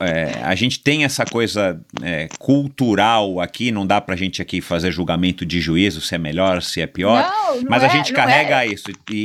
[0.00, 3.72] é, a gente tem essa coisa é, cultural aqui.
[3.72, 7.28] Não dá pra gente aqui fazer julgamento de juízo se é melhor, se é pior.
[7.28, 8.68] Não, não mas a é, gente carrega é.
[8.68, 8.92] isso.
[9.10, 9.16] E,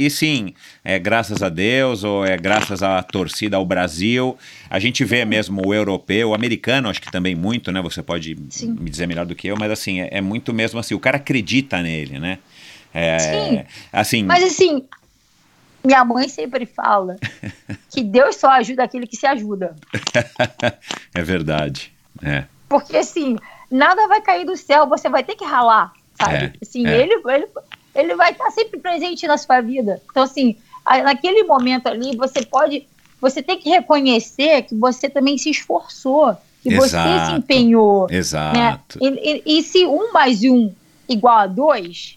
[0.00, 4.38] e- e sim, é graças a Deus ou é graças à torcida ao Brasil.
[4.70, 7.82] A gente vê mesmo o europeu, o americano, acho que também muito, né?
[7.82, 8.74] Você pode Sim.
[8.80, 10.94] me dizer melhor do que eu, mas assim, é, é muito mesmo assim.
[10.94, 12.38] O cara acredita nele, né?
[12.94, 13.64] É, Sim.
[13.92, 14.86] Assim, Mas assim,
[15.82, 17.16] Minha mãe sempre fala
[17.90, 19.74] que Deus só ajuda aquele que se ajuda.
[21.14, 21.92] é verdade.
[22.22, 22.44] É.
[22.68, 23.36] Porque assim,
[23.70, 26.36] nada vai cair do céu, você vai ter que ralar, sabe?
[26.36, 27.00] É, assim, é.
[27.00, 27.48] ele, ele,
[27.94, 30.00] ele vai estar sempre presente na sua vida.
[30.10, 32.86] Então, assim, naquele momento ali, você pode.
[33.20, 37.30] Você tem que reconhecer que você também se esforçou, que você Exato.
[37.32, 38.06] se empenhou.
[38.10, 38.16] né?
[38.16, 38.98] Exato.
[39.02, 40.70] E, e- e se um mais um
[41.08, 42.16] igual a dois,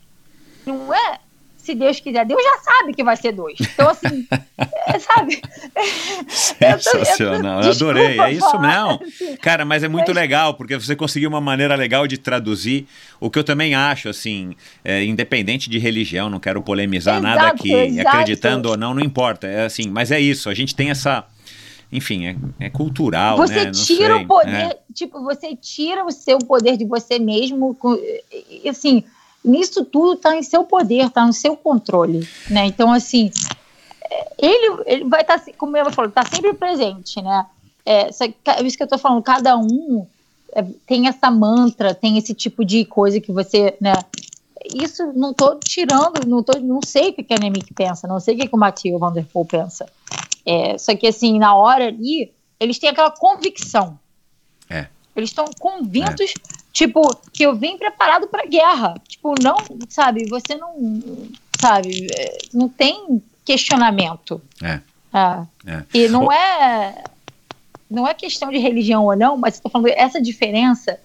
[0.66, 1.20] não é.
[1.58, 3.58] Se Deus quiser, Deus já sabe que vai ser dois.
[3.60, 4.28] Então, assim,
[4.86, 5.42] é, sabe?
[5.42, 8.20] Eu tô- eu tô- Sensacional, eu adorei.
[8.20, 9.00] É isso mesmo.
[9.04, 9.36] assim.
[9.38, 12.86] Cara, mas é muito Mas- legal, porque você conseguiu uma maneira legal de traduzir
[13.20, 17.56] o que eu também acho, assim, é, independente de religião, não quero polemizar nada Exato,
[17.56, 18.08] aqui, exato.
[18.10, 19.48] acreditando ou não, não importa.
[19.48, 21.26] É assim, mas é isso, a gente tem essa.
[21.96, 23.72] Enfim, é, é cultural, Você né?
[23.72, 24.80] Tira o poder, é.
[24.94, 27.76] tipo, você tira o seu poder de você mesmo,
[28.70, 29.04] assim,
[29.44, 32.66] nisso tudo tá em seu poder, tá no seu controle, né?
[32.66, 33.32] Então, assim,
[34.10, 37.46] é, ele, ele vai estar, como ela falou, tá sempre presente, né?
[37.86, 38.10] É,
[38.64, 40.06] isso que eu tô falando, cada um
[40.54, 43.94] é, tem essa mantra, tem esse tipo de coisa que você, né?
[44.74, 48.34] Isso não tô tirando, não, tô, não sei o que a Nemic pensa, não sei
[48.34, 49.86] o que, que o Matheus Vanderpool pensa.
[50.46, 54.00] É, só que assim, na hora ali, eles têm aquela convicção.
[54.70, 54.88] É.
[55.16, 56.34] Eles estão convictos,
[56.74, 58.96] tipo, que eu vim preparado para guerra.
[59.08, 59.56] Tipo, não,
[59.90, 60.76] sabe, você não,
[61.60, 64.42] sabe, é, não tem questionamento.
[64.62, 64.80] É.
[65.14, 65.84] Ah, É.
[65.94, 67.04] E não é
[67.90, 71.00] não é questão de religião ou não, mas eu tô falando essa diferença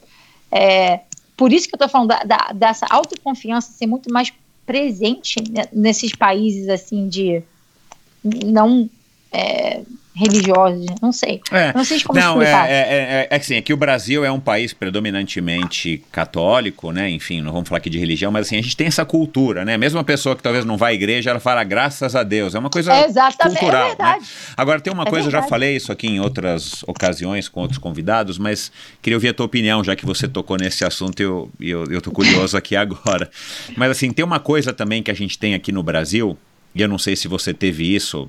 [0.50, 1.00] é
[1.36, 4.32] por isso que eu tô falando da, da- dessa autoconfiança ser muito mais
[4.66, 5.36] presente
[5.72, 7.42] nesses países assim de
[8.24, 8.88] não
[9.32, 9.80] é,
[10.14, 11.40] religiosos, não sei.
[11.50, 11.72] É.
[11.72, 12.68] Não sei como Não, é, explicar.
[12.68, 17.08] é, é, é assim, é que o Brasil é um país predominantemente católico, né?
[17.08, 19.78] Enfim, não vamos falar aqui de religião, mas assim, a gente tem essa cultura, né?
[19.78, 22.54] Mesmo uma pessoa que talvez não vá à igreja, ela fala graças a Deus.
[22.54, 24.20] É uma coisa É é cultural, verdade.
[24.20, 24.26] né?
[24.56, 28.36] Agora, tem uma coisa, eu já falei isso aqui em outras ocasiões com outros convidados,
[28.36, 28.70] mas
[29.00, 32.00] queria ouvir a tua opinião, já que você tocou nesse assunto e eu, eu, eu
[32.02, 33.30] tô curioso aqui agora.
[33.76, 36.36] Mas assim, tem uma coisa também que a gente tem aqui no Brasil,
[36.74, 38.28] e eu não sei se você teve isso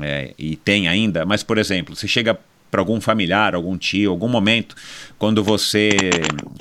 [0.00, 2.38] é, e tem ainda, mas por exemplo, você chega
[2.70, 4.74] para algum familiar, algum tio, algum momento,
[5.22, 5.90] quando você,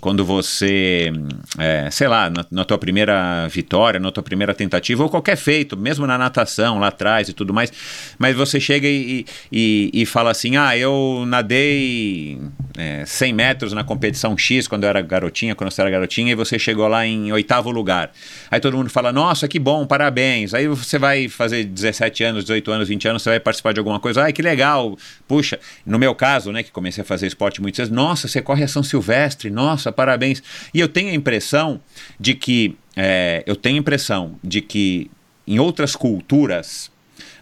[0.04, 1.12] quando você,
[1.58, 5.76] é, sei lá, na, na tua primeira vitória, na tua primeira tentativa, ou qualquer feito,
[5.76, 7.74] mesmo na natação lá atrás e tudo mais,
[8.20, 12.40] mas você chega e, e, e fala assim, ah, eu nadei
[12.78, 16.36] é, 100 metros na competição X quando eu era garotinha, quando você era garotinha, e
[16.36, 18.12] você chegou lá em oitavo lugar.
[18.52, 20.54] Aí todo mundo fala, nossa, que bom, parabéns.
[20.54, 24.00] Aí você vai fazer 17 anos, 18 anos, 20 anos, você vai participar de alguma
[24.00, 24.96] coisa, ai, que legal,
[25.28, 25.60] puxa.
[25.84, 28.68] No meu caso, né, que comecei a fazer esporte muito cedo, nossa, você corre a
[28.68, 30.44] São Silvestre, nossa, parabéns.
[30.74, 31.80] E eu tenho a impressão
[32.20, 35.10] de que, é, eu tenho a impressão de que
[35.48, 36.92] em outras culturas,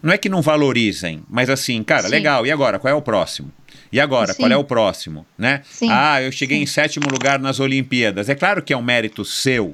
[0.04, 2.10] não é que não valorizem, mas assim, cara, Sim.
[2.10, 3.52] legal, e agora, qual é o próximo?
[3.92, 4.44] E agora, Sim.
[4.44, 5.64] qual é o próximo, né?
[5.68, 5.88] Sim.
[5.90, 8.30] Ah, eu cheguei em sétimo lugar nas Olimpíadas.
[8.30, 9.72] É claro que é um mérito seu,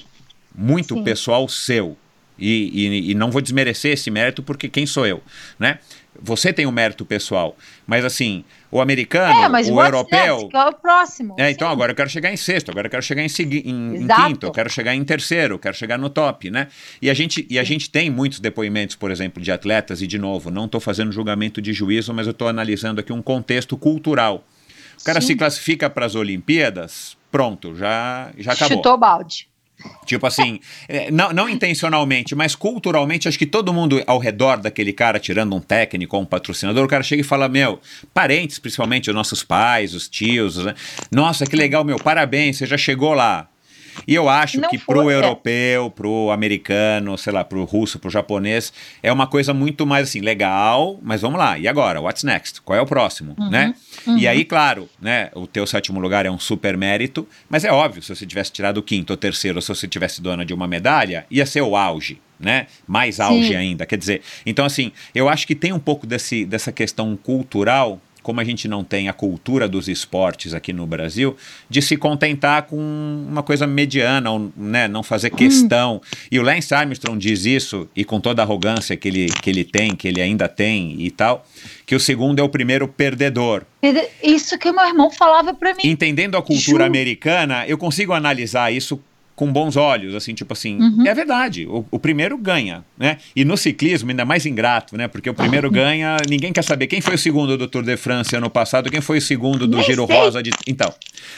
[0.58, 1.98] muito pessoal seu.
[2.40, 5.22] E, e, e não vou desmerecer esse mérito porque quem sou eu,
[5.60, 5.80] né?
[6.22, 8.44] Você tem um mérito pessoal, mas assim,
[8.78, 10.52] o americano, É, mas o europeu, next?
[10.52, 11.36] Qual é o próximo?
[11.40, 11.74] é, então Sim.
[11.74, 14.46] agora eu quero chegar em sexto, agora eu quero chegar em, segui- em, em quinto,
[14.48, 16.68] eu quero chegar em terceiro, eu quero chegar no top, né?
[17.02, 20.18] E a gente, e a gente tem muitos depoimentos, por exemplo, de atletas, e de
[20.18, 24.44] novo, não estou fazendo julgamento de juízo, mas eu estou analisando aqui um contexto cultural.
[25.00, 25.28] O cara Sim.
[25.28, 28.78] se classifica para as Olimpíadas, pronto, já, já acabou.
[28.78, 29.48] Chutou o balde.
[30.06, 34.94] Tipo assim, é, não, não intencionalmente, mas culturalmente, acho que todo mundo ao redor daquele
[34.94, 37.80] cara, tirando um técnico ou um patrocinador, o cara chega e fala: Meu,
[38.14, 40.74] parentes, principalmente os nossos pais, os tios, né?
[41.12, 43.50] Nossa, que legal, meu, parabéns, você já chegou lá.
[44.08, 45.16] E eu acho Não que foi, pro é.
[45.16, 50.22] europeu, pro americano, sei lá, pro russo, pro japonês, é uma coisa muito mais assim,
[50.22, 52.02] legal, mas vamos lá, e agora?
[52.02, 52.62] What's next?
[52.62, 53.74] Qual é o próximo, né?
[54.18, 58.02] E aí, claro, né, o teu sétimo lugar é um super mérito, mas é óbvio,
[58.02, 60.68] se você tivesse tirado o quinto ou terceiro, ou se você tivesse dona de uma
[60.68, 62.68] medalha, ia ser o auge, né?
[62.88, 63.56] Mais auge Sim.
[63.56, 68.00] ainda, quer dizer, então assim, eu acho que tem um pouco desse, dessa questão cultural
[68.26, 71.38] como a gente não tem a cultura dos esportes aqui no Brasil,
[71.70, 72.76] de se contentar com
[73.30, 76.02] uma coisa mediana, ou, né, não fazer questão.
[76.32, 79.64] E o Lance Armstrong diz isso, e com toda a arrogância que ele, que ele
[79.64, 81.46] tem, que ele ainda tem e tal,
[81.86, 83.62] que o segundo é o primeiro perdedor.
[84.24, 85.82] Isso que o meu irmão falava pra mim.
[85.84, 89.00] Entendendo a cultura Ju- americana, eu consigo analisar isso
[89.36, 93.18] com bons olhos, assim, tipo assim, é verdade, o, o primeiro ganha, né?
[93.36, 95.10] E no ciclismo, ainda mais ingrato, né?
[95.10, 98.34] Porque o primeiro ganha, ninguém quer saber quem foi o segundo do Tour de France
[98.34, 100.16] ano passado, quem foi o segundo do Nem Giro sei.
[100.16, 100.52] Rosa de.
[100.66, 100.94] Então,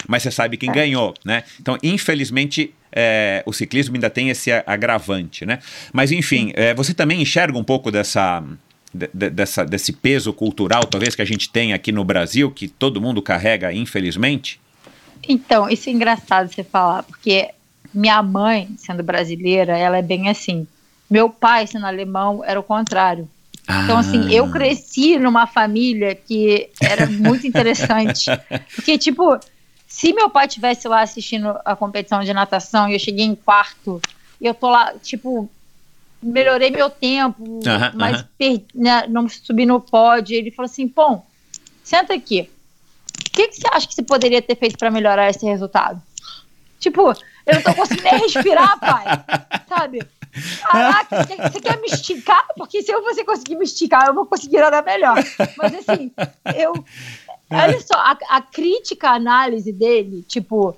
[0.08, 1.44] mas você sabe quem ganhou, né?
[1.60, 5.58] Então, infelizmente, é, o ciclismo ainda tem esse agravante, né?
[5.92, 8.44] Mas, enfim, é, você também enxerga um pouco dessa.
[8.94, 12.68] de- de- dessa, desse peso cultural, talvez, que a gente tem aqui no Brasil, que
[12.68, 14.60] todo mundo carrega, infelizmente?
[15.28, 17.50] Então, isso é engraçado você falar, porque
[17.98, 20.68] minha mãe, sendo brasileira, ela é bem assim.
[21.10, 23.28] Meu pai, sendo alemão, era o contrário.
[23.84, 28.30] Então, assim, eu cresci numa família que era muito interessante.
[28.76, 29.40] Porque, tipo,
[29.88, 34.00] se meu pai tivesse lá assistindo a competição de natação e eu cheguei em quarto,
[34.40, 35.50] e eu tô lá, tipo,
[36.22, 38.28] melhorei meu tempo, Aham, mas aham.
[38.38, 40.36] per- né, não subi no pódio.
[40.36, 41.20] Ele falou assim: Pô,
[41.84, 42.50] senta aqui.
[43.28, 46.02] O que, que você acha que você poderia ter feito para melhorar esse resultado?
[46.80, 47.14] Tipo,
[47.48, 49.06] eu não tô conseguindo nem respirar, pai.
[49.68, 50.00] Sabe?
[50.62, 52.46] Caraca, você, você quer me esticar?
[52.56, 55.16] Porque se eu você conseguir me esticar, eu vou conseguir andar melhor.
[55.58, 56.12] Mas assim,
[56.56, 56.74] eu.
[57.50, 60.76] Olha só, a, a crítica, a análise dele, tipo,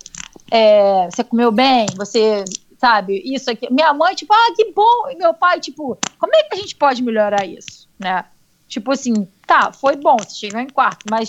[0.51, 2.45] é, você comeu bem, você.
[2.77, 3.67] Sabe, isso aqui.
[3.73, 5.09] Minha mãe, tipo, ah, que bom.
[5.09, 7.89] E meu pai, tipo, como é que a gente pode melhorar isso?
[7.99, 8.23] Né?
[8.69, 11.27] Tipo assim, tá, foi bom, você chegou em quarto, mas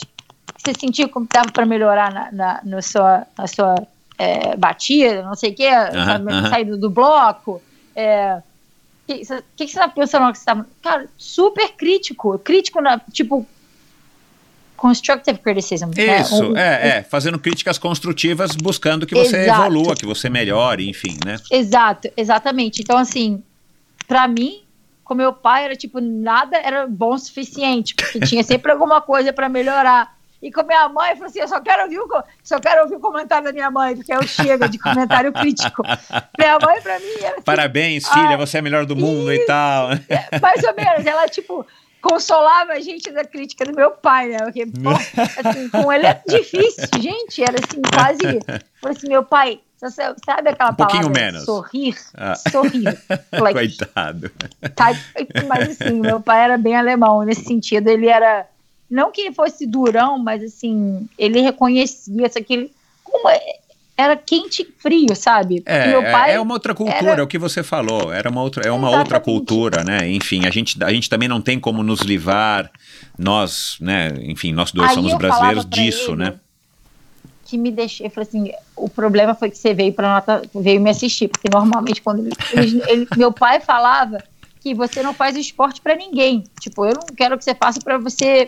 [0.56, 3.74] você sentiu como dava para melhorar na, na, no sua, na sua
[4.22, 6.51] é, batida, não sei o quê, aham.
[6.51, 7.62] saída do bloco.
[7.97, 8.42] É, o
[9.06, 10.66] que, você- que, que você tá pensando que você tá.
[10.82, 12.38] Cara, super crítico.
[12.38, 13.47] Crítico, na, tipo.
[14.76, 15.86] Constructive criticism.
[15.94, 16.20] né?
[16.22, 19.60] Isso, Um- é, é, fazendo críticas construtivas, buscando que você Exato.
[19.60, 21.36] evolua, que você melhore, enfim, né?
[21.51, 22.80] Exato, exatamente.
[22.80, 23.42] Então, assim,
[24.09, 24.62] pra mim,
[25.05, 29.32] com meu pai, era tipo, nada era bom o suficiente, porque tinha sempre alguma coisa
[29.34, 30.18] pra melhorar.
[30.42, 32.08] E com minha mãe, eu falei assim: eu só quero ouvir o,
[32.42, 35.82] só quero ouvir o comentário da minha mãe, porque eu chego de comentário crítico.
[36.38, 39.30] Minha mãe, pra mim, era assim, Parabéns, filha, Ah, você é a melhor do mundo
[39.32, 39.88] e tal.
[40.40, 41.04] mais ou menos.
[41.04, 41.66] Ela, tipo,
[42.00, 44.38] consolava a gente da crítica do meu pai, né?
[44.38, 47.42] Porque, pô, assim, com ele é difícil, gente.
[47.42, 48.40] Era assim, quase.
[48.80, 51.22] Falei assim, meu pai, você sabe aquela Um pouquinho palavra?
[51.22, 51.44] menos.
[51.44, 51.96] Sorrir.
[52.16, 52.34] Ah.
[52.34, 52.98] Sorrir.
[53.32, 54.30] Like, Coitado.
[54.74, 54.86] tá,
[55.46, 57.88] mas assim, meu pai era bem alemão nesse sentido.
[57.88, 58.46] Ele era.
[58.90, 62.70] Não que ele fosse durão, mas assim, ele reconhecia isso aqui.
[63.04, 63.40] Como é-
[63.96, 65.62] era quente e frio, sabe?
[65.66, 68.10] É, meu pai é, é uma outra cultura, era- é o que você falou.
[68.12, 68.98] Era uma outra, é uma Exatamente.
[68.98, 70.08] outra cultura, né?
[70.10, 72.70] Enfim, a gente, a gente também não tem como nos livrar,
[73.18, 74.08] nós, né?
[74.22, 76.34] Enfim, nós dois Aí somos brasileiros disso, né?
[77.44, 80.80] Que me deixei, eu falei assim, o problema foi que você veio para nota, veio
[80.80, 84.18] me assistir, porque normalmente quando ele, ele- ele- meu pai falava
[84.60, 86.44] que você não faz esporte para ninguém.
[86.60, 88.46] Tipo, eu não quero que você faça para você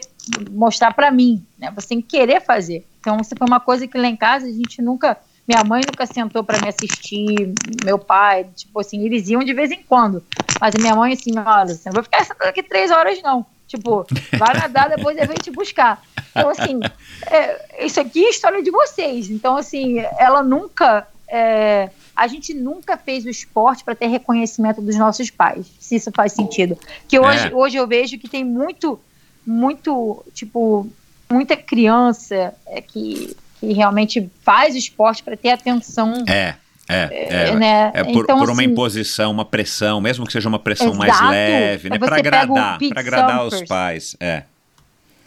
[0.50, 1.72] mostrar para mim, né?
[1.74, 2.86] Você tem que querer fazer.
[3.00, 5.18] Então, isso foi uma coisa que lá em casa a gente nunca,
[5.48, 9.70] minha mãe nunca sentou para me assistir, meu pai, tipo assim, eles iam de vez
[9.70, 10.22] em quando.
[10.60, 13.44] Mas a minha mãe assim, olha, você não vai ficar sentada aqui três horas não.
[13.66, 14.06] Tipo,
[14.38, 16.02] vai nadar, depois eu venho te buscar.
[16.30, 16.78] Então, assim,
[17.26, 19.30] é, isso aqui é história de vocês.
[19.30, 21.08] Então, assim, ela nunca.
[21.26, 21.88] é,
[22.22, 26.32] a gente nunca fez o esporte para ter reconhecimento dos nossos pais, se isso faz
[26.32, 26.78] sentido.
[27.08, 27.52] Que hoje, É.
[27.52, 28.96] hoje eu vejo que tem muito,
[29.44, 30.88] muito, tipo,
[31.28, 36.22] muita criança é, que, que realmente faz o esporte para ter atenção.
[36.28, 36.54] É,
[36.88, 37.54] é, é.
[37.56, 37.90] né?
[37.92, 41.12] É por, Então, por uma assim, imposição, uma pressão, mesmo que seja uma pressão mais
[41.12, 41.30] Exato.
[41.30, 41.98] leve, né?
[41.98, 44.14] Para agradar, para agradar os pais.
[44.20, 44.44] É.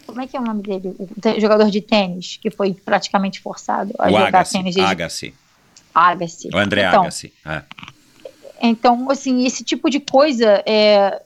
[0.06, 0.96] Como é que é o nome dele?
[1.36, 5.34] O jogador de tênis, que foi praticamente forçado a O jogar Agassi, tênis desde Agassi,
[5.96, 6.48] Agassi.
[6.52, 7.32] o André então, Agassi.
[7.44, 7.62] É.
[8.60, 11.22] Então, assim, esse tipo de coisa é,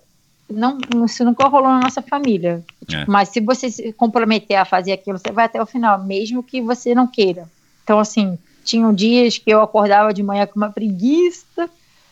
[0.50, 2.64] não, isso nunca rolou na nossa família.
[2.92, 3.04] É.
[3.06, 6.60] Mas se você se comprometer a fazer aquilo, você vai até o final, mesmo que
[6.60, 7.48] você não queira.
[7.84, 11.68] Então, assim, tinham dias que eu acordava de manhã com uma preguiça,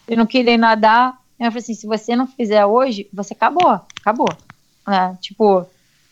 [0.07, 1.19] eu não queria nadar.
[1.39, 4.29] Eu falei assim, se você não fizer hoje, você acabou, acabou.
[4.87, 5.17] Né?
[5.21, 5.67] Tipo,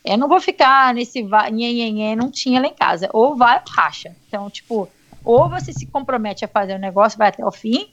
[0.05, 1.21] eu não vou ficar nesse
[1.51, 3.09] nhê, não tinha lá em casa.
[3.11, 4.15] Ou vai ou racha.
[4.27, 4.87] Então, tipo,
[5.27, 7.89] ou você se compromete a fazer o negócio, vai até o fim,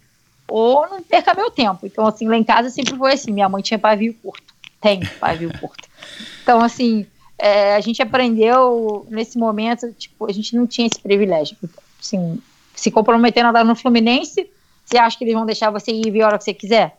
[0.46, 1.84] ou não perca meu tempo.
[1.84, 3.32] Então, assim, lá em casa sempre foi assim.
[3.32, 4.54] Minha mãe tinha pavio curto.
[4.80, 5.88] Tem pavio curto.
[6.44, 7.04] Então, assim,
[7.36, 11.56] é, a gente aprendeu nesse momento, tipo, a gente não tinha esse privilégio.
[12.00, 12.40] Assim,
[12.72, 14.48] se comprometendo a andar no Fluminense,
[14.84, 16.96] você acha que eles vão deixar você ir ver a hora que você quiser?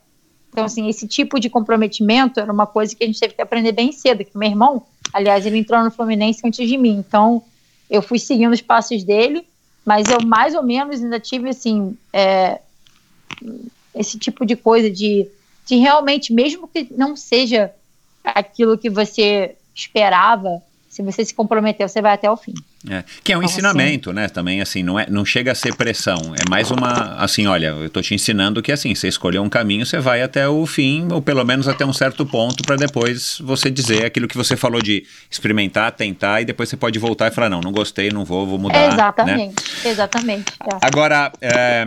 [0.50, 3.72] Então, assim, esse tipo de comprometimento era uma coisa que a gente teve que aprender
[3.72, 4.82] bem cedo, que meu irmão,
[5.14, 7.42] aliás, ele entrou no Fluminense antes de mim, então
[7.88, 9.46] eu fui seguindo os passos dele,
[9.86, 12.58] mas eu mais ou menos ainda tive, assim, é,
[13.94, 15.28] esse tipo de coisa de,
[15.64, 17.72] de realmente, mesmo que não seja
[18.24, 20.60] aquilo que você esperava,
[20.96, 22.54] se você se comprometeu, você vai até o fim.
[22.88, 24.28] É, que é um então, ensinamento, assim, né?
[24.30, 26.16] Também assim, não, é, não chega a ser pressão.
[26.34, 29.84] É mais uma, assim, olha, eu tô te ensinando que assim, você escolheu um caminho,
[29.84, 33.70] você vai até o fim, ou pelo menos até um certo ponto, para depois você
[33.70, 37.50] dizer aquilo que você falou de experimentar, tentar, e depois você pode voltar e falar,
[37.50, 38.90] não, não gostei, não vou, vou mudar.
[38.90, 39.90] Exatamente, né?
[39.90, 40.52] exatamente.
[40.62, 40.78] É.
[40.80, 41.84] Agora, é,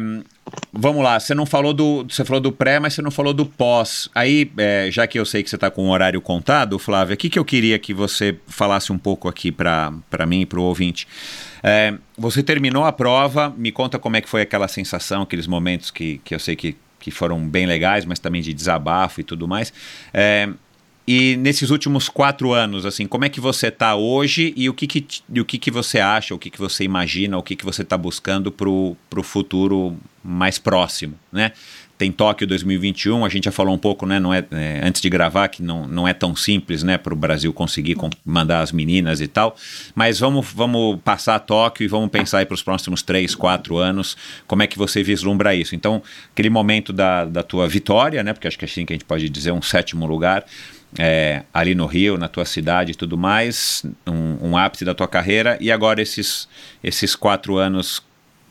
[0.71, 2.03] Vamos lá, você não falou do.
[2.03, 4.09] Você falou do pré, mas você não falou do pós.
[4.13, 7.17] Aí, é, já que eu sei que você está com o horário contado, Flávia, o
[7.17, 10.63] que, que eu queria que você falasse um pouco aqui para mim e para o
[10.63, 11.07] ouvinte.
[11.63, 15.91] É, você terminou a prova, me conta como é que foi aquela sensação, aqueles momentos
[15.91, 19.47] que, que eu sei que, que foram bem legais, mas também de desabafo e tudo
[19.47, 19.73] mais.
[20.13, 20.49] É,
[21.11, 24.85] e nesses últimos quatro anos, assim, como é que você está hoje e o que
[24.85, 25.07] que,
[25.39, 27.97] o que que você acha, o que que você imagina, o que que você está
[27.97, 31.53] buscando para o futuro mais próximo, né?
[31.97, 34.19] Tem Tóquio 2021, a gente já falou um pouco, né?
[34.19, 36.95] Não é, é antes de gravar que não, não é tão simples, né?
[36.95, 39.55] Para o Brasil conseguir mandar as meninas e tal.
[39.95, 44.15] Mas vamos, vamos passar a Tóquio e vamos pensar para os próximos três, quatro anos
[44.45, 45.75] como é que você vislumbra isso.
[45.75, 48.31] Então, aquele momento da, da tua vitória, né?
[48.31, 50.45] Porque acho que é assim que a gente pode dizer um sétimo lugar
[50.97, 55.07] é, ali no Rio, na tua cidade e tudo mais, um, um, ápice da tua
[55.07, 56.47] carreira, e agora esses,
[56.83, 58.01] esses quatro anos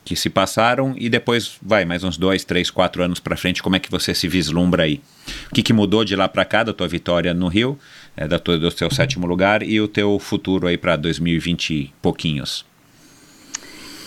[0.05, 3.77] que se passaram, e depois, vai, mais uns dois, três, quatro anos para frente, como
[3.77, 5.03] é que você se vislumbra aí?
[5.51, 7.79] O que, que mudou de lá para cá, da tua vitória no Rio,
[8.17, 11.93] é, da tua, do teu sétimo lugar, e o teu futuro aí para 2020 e
[12.01, 12.65] pouquinhos?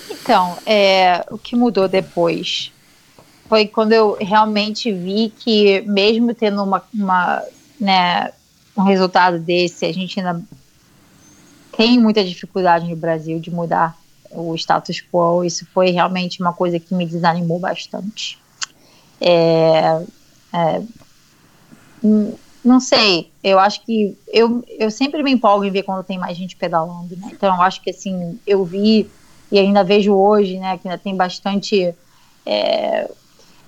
[0.10, 2.72] Então, é, o que mudou depois
[3.48, 7.44] foi quando eu realmente vi que, mesmo tendo uma, uma
[7.82, 8.32] né,
[8.78, 10.42] um resultado desse, a gente ainda
[11.76, 13.98] tem muita dificuldade no Brasil de mudar
[14.30, 15.44] o status quo.
[15.44, 18.38] Isso foi realmente uma coisa que me desanimou bastante.
[19.20, 20.04] É,
[20.54, 20.82] é,
[22.64, 26.38] não sei, eu acho que eu, eu sempre me empolgo em ver quando tem mais
[26.38, 27.30] gente pedalando, né?
[27.32, 29.10] Então eu acho que assim, eu vi
[29.52, 31.94] e ainda vejo hoje, né, que ainda tem bastante
[32.46, 33.10] é,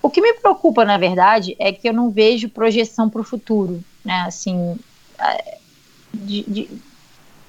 [0.02, 3.84] o que me preocupa, na verdade, é que eu não vejo projeção para o futuro,
[4.04, 4.24] né?
[4.28, 4.78] Assim,
[5.20, 5.58] é,
[6.14, 6.70] de, de,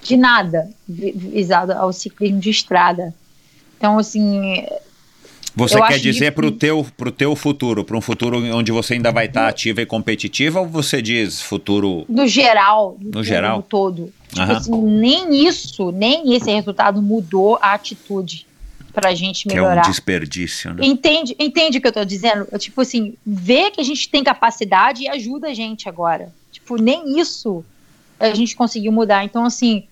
[0.03, 3.15] de nada visado ao ciclismo de estrada.
[3.77, 4.65] Então, assim,
[5.57, 9.13] você quer dizer para o teu, pro teu futuro, para um futuro onde você ainda
[9.13, 12.05] vai estar tá ativa e competitiva, ou você diz futuro.
[12.09, 12.99] No geral.
[13.01, 13.63] No geral.
[13.63, 14.13] todo.
[14.31, 18.47] Tipo assim, nem isso, nem esse resultado mudou a atitude
[18.93, 19.83] para a gente melhorar.
[19.83, 20.85] Que é um desperdício, né?
[20.85, 22.47] Entende, entende o que eu estou dizendo?
[22.59, 26.33] Tipo assim, vê que a gente tem capacidade e ajuda a gente agora.
[26.65, 27.63] Tipo, nem isso
[28.19, 29.23] a gente conseguiu mudar.
[29.23, 29.87] Então, assim.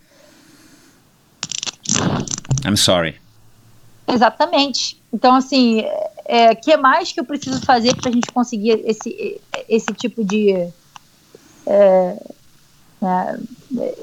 [2.64, 3.20] I'm sorry.
[4.08, 4.98] Exatamente.
[5.12, 5.84] Então, assim, o
[6.24, 9.38] é, que mais que eu preciso fazer para a gente conseguir esse,
[9.68, 10.52] esse tipo de.
[11.66, 12.16] É,
[13.02, 13.38] é,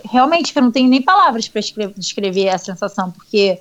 [0.05, 1.61] realmente, eu não tenho nem palavras para
[1.97, 3.59] descrever a sensação, porque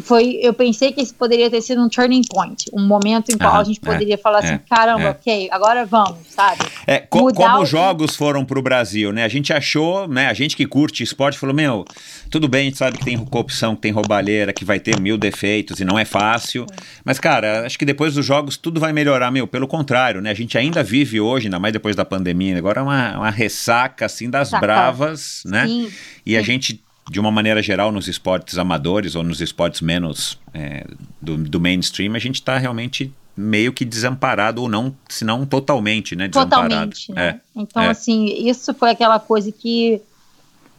[0.00, 3.56] foi eu pensei que esse poderia ter sido um turning point, um momento em qual
[3.56, 5.10] a gente poderia é, falar assim, é, caramba, é.
[5.10, 6.64] ok, agora vamos, sabe?
[6.86, 9.24] É, co como os jogos foram para o Brasil, né?
[9.24, 10.28] A gente achou, né?
[10.28, 11.84] A gente que curte esporte falou, meu,
[12.30, 15.18] tudo bem, a gente sabe que tem corrupção, que tem roubalheira, que vai ter mil
[15.18, 16.66] defeitos e não é fácil.
[17.04, 19.46] Mas, cara, acho que depois dos jogos tudo vai melhorar, meu.
[19.46, 20.30] Pelo contrário, né?
[20.30, 24.06] A gente ainda vive hoje, ainda mais depois da pandemia, agora é uma, uma ressaca
[24.06, 24.66] assim das Saca.
[24.66, 25.66] bravas, né?
[25.66, 25.92] Sim,
[26.24, 26.36] e sim.
[26.36, 30.86] a gente de uma maneira geral, nos esportes amadores ou nos esportes menos é,
[31.20, 36.14] do, do mainstream, a gente está realmente meio que desamparado ou não, se não totalmente,
[36.14, 36.28] né?
[36.28, 36.68] Desamparado.
[36.68, 37.28] Totalmente, né?
[37.28, 37.88] É, então, é.
[37.88, 40.00] assim, isso foi aquela coisa que.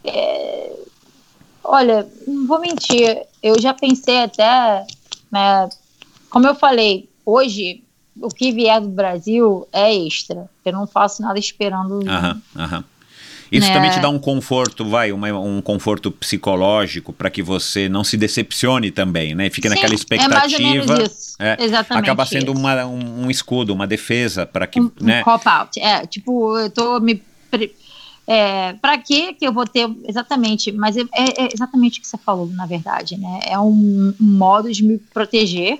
[0.04, 0.72] É,
[1.62, 4.86] olha, não vou mentir, eu já pensei até,
[5.32, 5.68] né,
[6.28, 7.82] como eu falei, hoje
[8.20, 10.48] o que vier do Brasil é extra.
[10.64, 12.08] Eu não faço nada esperando.
[12.08, 12.84] Aham, aham.
[13.50, 14.02] Isso também te né?
[14.02, 19.34] dá um conforto, vai, uma, um conforto psicológico para que você não se decepcione também,
[19.34, 19.50] né?
[19.50, 20.34] Fique Sim, naquela expectativa.
[20.34, 21.36] É mais ou menos isso.
[21.38, 22.04] É, Exatamente.
[22.04, 24.80] Acaba sendo uma, um, um, escudo, uma defesa para que.
[24.80, 25.20] Um, né?
[25.20, 25.80] um cop-out.
[25.80, 27.22] É, tipo, eu tô me.
[28.26, 32.16] É, para que que eu vou ter exatamente, mas é, é, exatamente o que você
[32.16, 33.40] falou, na verdade, né?
[33.44, 35.78] É um, um modo de me proteger,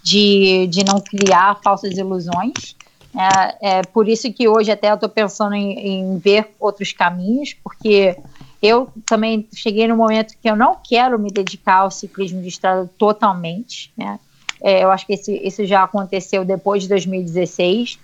[0.00, 2.76] de, de não criar falsas ilusões
[3.14, 7.54] é, é por isso que hoje até eu estou pensando em, em, ver outros caminhos,
[7.54, 8.16] porque
[8.62, 12.88] eu também cheguei no momento que eu não quero me dedicar ao ciclismo de estrada
[12.98, 13.92] totalmente.
[13.96, 14.18] Né?
[14.62, 17.98] É, eu acho que esse, isso já aconteceu depois de 2016.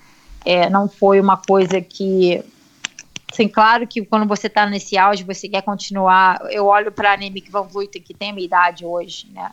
[0.45, 2.43] É, não foi uma coisa que.
[3.31, 6.41] Assim, claro que quando você está nesse auge, você quer continuar.
[6.51, 9.53] Eu olho para a Anemic Van Vleuten, que tem a minha idade hoje, né?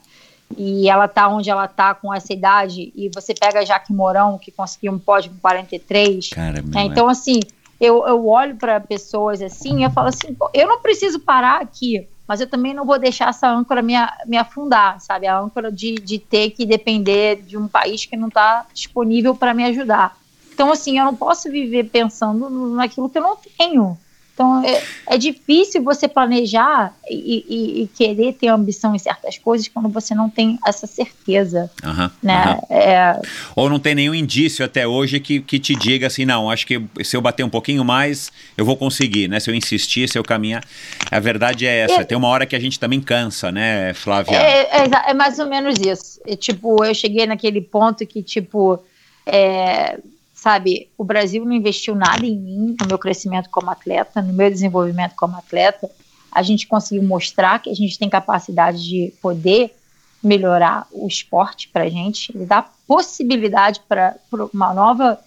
[0.57, 4.37] E ela tá onde ela tá com essa idade, e você pega a Jaque Mourão,
[4.37, 6.29] que conseguiu um pódio com 43.
[6.29, 6.83] Caramba, né?
[6.85, 7.39] Então, assim,
[7.79, 12.07] eu, eu olho para pessoas assim e eu falo assim, eu não preciso parar aqui
[12.27, 13.93] mas eu também não vou deixar essa âncora me,
[14.25, 15.27] me afundar, sabe?
[15.27, 19.53] A âncora de, de ter que depender de um país que não está disponível para
[19.53, 20.17] me ajudar.
[20.53, 23.97] Então, assim, eu não posso viver pensando naquilo que eu não tenho.
[24.33, 29.67] Então, é, é difícil você planejar e, e, e, querer ter ambição em certas coisas
[29.67, 31.69] quando você não tem essa certeza.
[31.83, 32.59] Uhum, né?
[32.69, 32.75] Uhum.
[32.75, 33.21] É...
[33.55, 36.81] Ou não tem nenhum indício até hoje que, que te diga assim, não, acho que
[37.03, 39.39] se eu bater um pouquinho mais, eu vou conseguir, né?
[39.39, 40.63] Se eu insistir, se eu caminhar.
[41.11, 42.01] A verdade é essa.
[42.01, 42.03] É...
[42.03, 44.35] Tem uma hora que a gente também cansa, né, Flávia?
[44.35, 46.19] É, é, é mais ou menos isso.
[46.37, 48.83] tipo, eu cheguei naquele ponto que, tipo,
[49.27, 49.99] é,
[50.43, 54.49] sabe, o Brasil não investiu nada em mim, no meu crescimento como atleta, no meu
[54.49, 55.89] desenvolvimento como atleta.
[56.29, 59.73] A gente conseguiu mostrar que a gente tem capacidade de poder
[60.21, 64.17] melhorar o esporte para a gente, ele dá possibilidade para
[64.53, 65.17] uma nova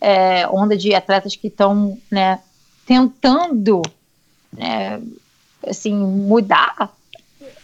[0.00, 2.40] é, onda de atletas que estão né,
[2.86, 3.82] tentando
[4.54, 5.02] né,
[5.66, 6.94] assim, mudar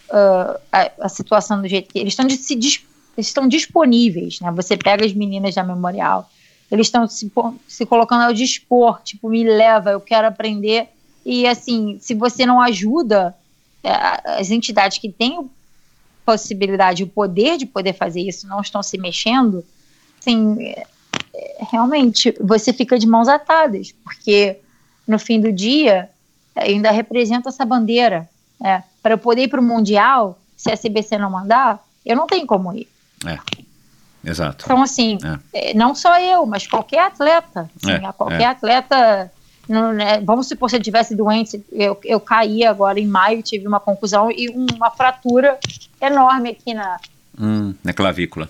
[0.09, 2.85] uh, a, a, situação do jeito que eles estão, de, se, eles
[3.17, 4.39] estão disponíveis.
[4.41, 4.51] Né?
[4.51, 6.29] Você pega as meninas da Memorial,
[6.71, 7.31] eles estão se,
[7.67, 10.87] se colocando ao dispor, tipo, me leva, eu quero aprender.
[11.25, 13.35] E assim, se você não ajuda
[13.83, 13.91] é,
[14.39, 15.49] as entidades que têm
[16.25, 19.65] possibilidade, o poder de poder fazer isso, não estão se mexendo,
[20.19, 20.85] assim, é,
[21.71, 24.57] realmente você fica de mãos atadas, porque
[25.07, 26.09] no fim do dia
[26.55, 28.29] ainda representa essa bandeira.
[28.59, 28.83] Né?
[29.01, 32.45] Para eu poder ir para o Mundial, se a CBC não mandar, eu não tenho
[32.45, 32.87] como ir.
[33.25, 33.39] É.
[34.23, 34.65] Exato.
[34.65, 35.17] Então, assim,
[35.53, 35.71] é.
[35.71, 35.73] é.
[35.73, 37.69] não só eu, mas qualquer atleta.
[37.81, 38.45] Assim, é, qualquer é.
[38.45, 39.31] atleta.
[39.67, 43.67] Não, né, vamos supor se eu tivesse doente, eu, eu caí agora em maio, tive
[43.67, 45.59] uma conclusão e uma fratura
[46.01, 46.97] enorme aqui na.
[47.39, 48.49] Hum, na clavícula.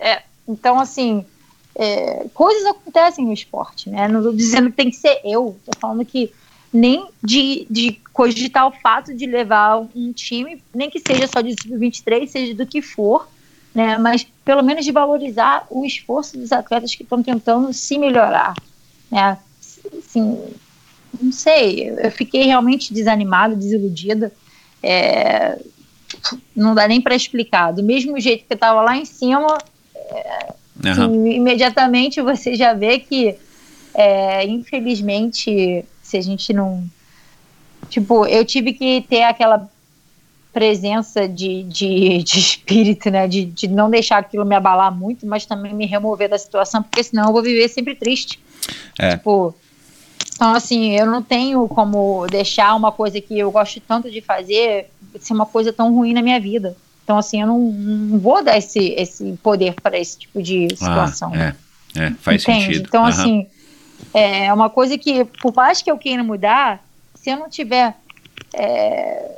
[0.00, 1.24] É, então, assim,
[1.74, 4.08] é, coisas acontecem no esporte, né?
[4.08, 6.32] Não estou dizendo que tem que ser eu, estou falando que
[6.72, 11.52] nem de, de cogitar o fato de levar um time, nem que seja só de
[11.52, 13.28] sub-23, seja do que for,
[13.74, 13.98] né?
[13.98, 18.54] Mas pelo menos de valorizar o esforço dos atletas que estão tentando se melhorar,
[19.10, 19.38] né?
[19.98, 20.38] Assim,
[21.20, 24.32] não sei, eu fiquei realmente desanimada, desiludida.
[24.82, 25.58] É,
[26.54, 27.72] não dá nem para explicar.
[27.72, 29.58] Do mesmo jeito que eu estava lá em cima,
[29.94, 30.54] é,
[30.98, 31.26] uhum.
[31.26, 33.36] imediatamente você já vê que,
[33.94, 36.84] é, infelizmente, se a gente não.
[37.88, 39.68] Tipo, eu tive que ter aquela
[40.52, 43.26] presença de, de, de espírito, né?
[43.26, 47.02] De, de não deixar aquilo me abalar muito, mas também me remover da situação, porque
[47.02, 48.38] senão eu vou viver sempre triste.
[48.98, 49.16] É.
[49.16, 49.54] Tipo,
[50.34, 54.90] então, assim, eu não tenho como deixar uma coisa que eu gosto tanto de fazer
[55.20, 56.76] ser uma coisa tão ruim na minha vida.
[57.04, 60.76] Então, assim, eu não, não vou dar esse, esse poder para esse tipo de ah,
[60.76, 61.32] situação.
[61.34, 61.54] Ah,
[61.96, 62.64] é, é, faz Entende?
[62.64, 62.86] sentido.
[62.88, 63.08] Então, uhum.
[63.08, 63.46] assim,
[64.14, 66.82] é uma coisa que, por mais que eu queira mudar,
[67.14, 67.94] se eu não tiver
[68.54, 69.36] é,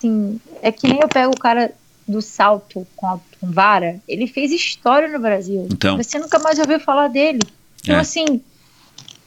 [0.00, 1.72] assim, é que nem eu pego o cara
[2.08, 5.68] do salto com, a, com vara, ele fez história no Brasil.
[5.70, 5.96] Então.
[5.96, 7.40] Você nunca mais ouviu falar dele.
[7.82, 8.00] Então, é.
[8.00, 8.42] assim,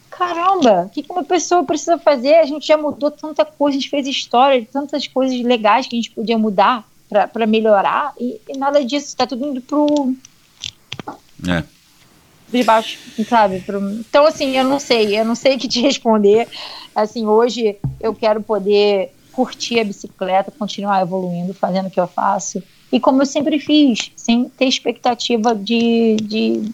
[0.10, 2.36] caramba, o que, que uma pessoa precisa fazer?
[2.36, 6.02] A gente já mudou tanta coisa, a gente fez história, tantas coisas legais que a
[6.02, 6.88] gente podia mudar
[7.32, 10.16] para melhorar, e, e, nada disso, está tudo indo pro.
[11.48, 11.64] É.
[12.50, 12.98] De baixo,
[13.30, 13.60] sabe?
[13.60, 16.48] Pro, então, assim, eu não sei, eu não sei o que te responder.
[16.96, 22.64] Assim, hoje eu quero poder curtir a bicicleta, continuar evoluindo, fazendo o que eu faço.
[22.92, 26.16] E como eu sempre fiz, sem ter expectativa de.
[26.18, 26.72] de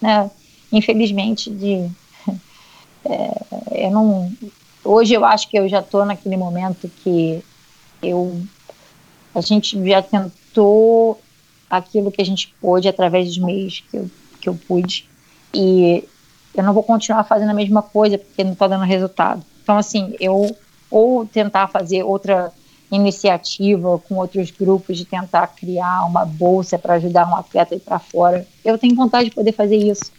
[0.00, 0.30] né,
[0.70, 1.88] infelizmente, de.
[3.02, 4.30] É, eu não.
[4.84, 7.42] Hoje eu acho que eu já estou naquele momento que
[8.02, 8.38] eu.
[9.34, 11.18] A gente já tentou
[11.70, 15.08] aquilo que a gente pôde através dos meios que eu, que eu pude.
[15.54, 16.04] E
[16.54, 19.42] eu não vou continuar fazendo a mesma coisa porque não está dando resultado.
[19.62, 20.54] Então, assim, eu
[20.90, 22.52] ou tentar fazer outra
[22.90, 27.80] iniciativa com outros grupos de tentar criar uma bolsa para ajudar um atleta a ir
[27.80, 28.46] para fora.
[28.64, 30.10] Eu tenho vontade de poder fazer isso.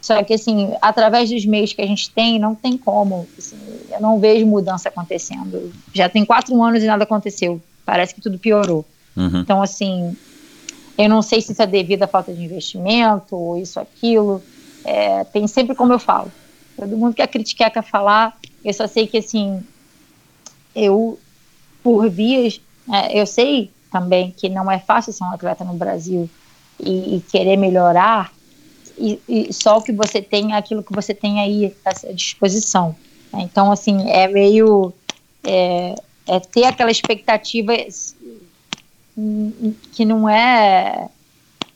[0.00, 3.28] Só que, assim, através dos meios que a gente tem, não tem como.
[3.36, 3.58] Assim,
[3.90, 5.72] eu não vejo mudança acontecendo.
[5.92, 7.60] Já tem quatro anos e nada aconteceu.
[7.84, 8.84] Parece que tudo piorou.
[9.16, 9.40] Uhum.
[9.40, 10.16] Então, assim,
[10.96, 14.42] eu não sei se isso é devido à falta de investimento ou isso, aquilo.
[14.84, 16.32] É, tem sempre como eu falo.
[16.76, 18.38] Todo mundo quer criticar, quer falar.
[18.64, 19.62] Eu só sei que, assim,
[20.74, 21.18] eu,
[21.82, 22.60] por vias,
[22.92, 26.28] é, eu sei também que não é fácil ser um atleta no Brasil
[26.78, 28.32] e, e querer melhorar,
[29.00, 32.94] e, e, só que você tem aquilo que você tem aí à disposição.
[33.32, 34.92] Então, assim, é meio.
[35.42, 35.94] É,
[36.28, 37.72] é ter aquela expectativa
[39.92, 41.08] que não é,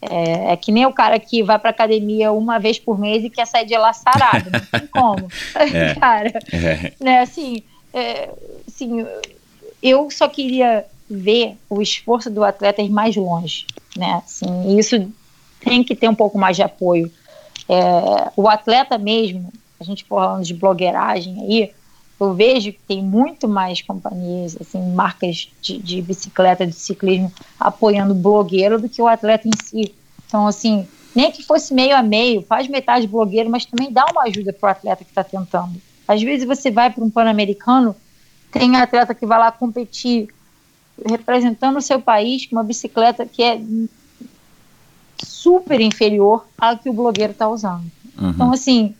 [0.03, 0.57] é, é.
[0.57, 3.65] que nem o cara que vai para academia uma vez por mês e quer sair
[3.65, 4.51] de lá sarado.
[4.51, 5.29] Não tem como.
[5.57, 6.33] É, cara.
[6.53, 6.93] É.
[7.01, 7.63] Né, assim,
[7.95, 8.29] é,
[8.67, 9.07] assim,
[9.81, 13.67] eu só queria ver o esforço do atleta ir mais longe,
[13.97, 14.21] né?
[14.25, 15.11] Assim, isso
[15.61, 17.11] tem que ter um pouco mais de apoio.
[17.69, 21.71] É, o atleta mesmo, a gente falando de blogueiragem aí,
[22.21, 28.13] eu vejo que tem muito mais companhias, assim, marcas de, de bicicleta, de ciclismo, apoiando
[28.13, 29.95] o blogueiro do que o atleta em si.
[30.27, 34.23] Então, assim, nem que fosse meio a meio, faz metade blogueiro, mas também dá uma
[34.23, 35.81] ajuda para o atleta que está tentando.
[36.07, 37.97] Às vezes você vai para um Pan-Americano,
[38.53, 40.29] tem atleta que vai lá competir
[41.05, 43.61] representando o seu país com uma bicicleta que é
[45.19, 47.91] super inferior à que o blogueiro está usando.
[48.21, 48.31] Uhum.
[48.31, 48.95] Então, assim,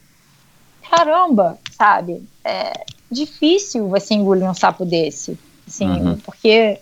[0.91, 2.27] caramba, sabe?
[2.45, 6.17] É difícil você engolir um sapo desse, assim, uhum.
[6.19, 6.81] porque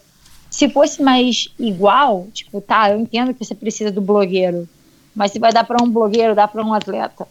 [0.50, 4.68] se fosse mais igual, tipo, tá, eu entendo que você precisa do blogueiro,
[5.14, 7.26] mas se vai dar para um blogueiro, dá para um atleta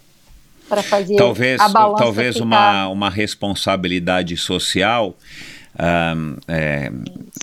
[0.71, 5.17] para fazer talvez, a balança talvez uma, uma responsabilidade social
[5.73, 6.91] um, é,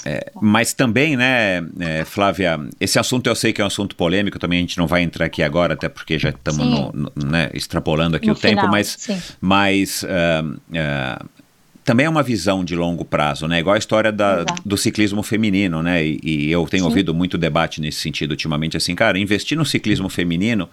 [0.05, 4.39] é, mas também, né, é, Flávia, esse assunto eu sei que é um assunto polêmico,
[4.39, 8.27] também a gente não vai entrar aqui agora, até porque já estamos né, extrapolando aqui
[8.27, 9.09] no o final, tempo, mas,
[9.41, 11.29] mas uh,
[11.89, 13.61] também é uma visão de longo prazo, né?
[13.61, 16.05] Igual a história da, do ciclismo feminino, né?
[16.05, 16.89] E, e eu tenho Sim.
[16.91, 20.69] ouvido muito debate nesse sentido ultimamente, assim, cara, investir no ciclismo feminino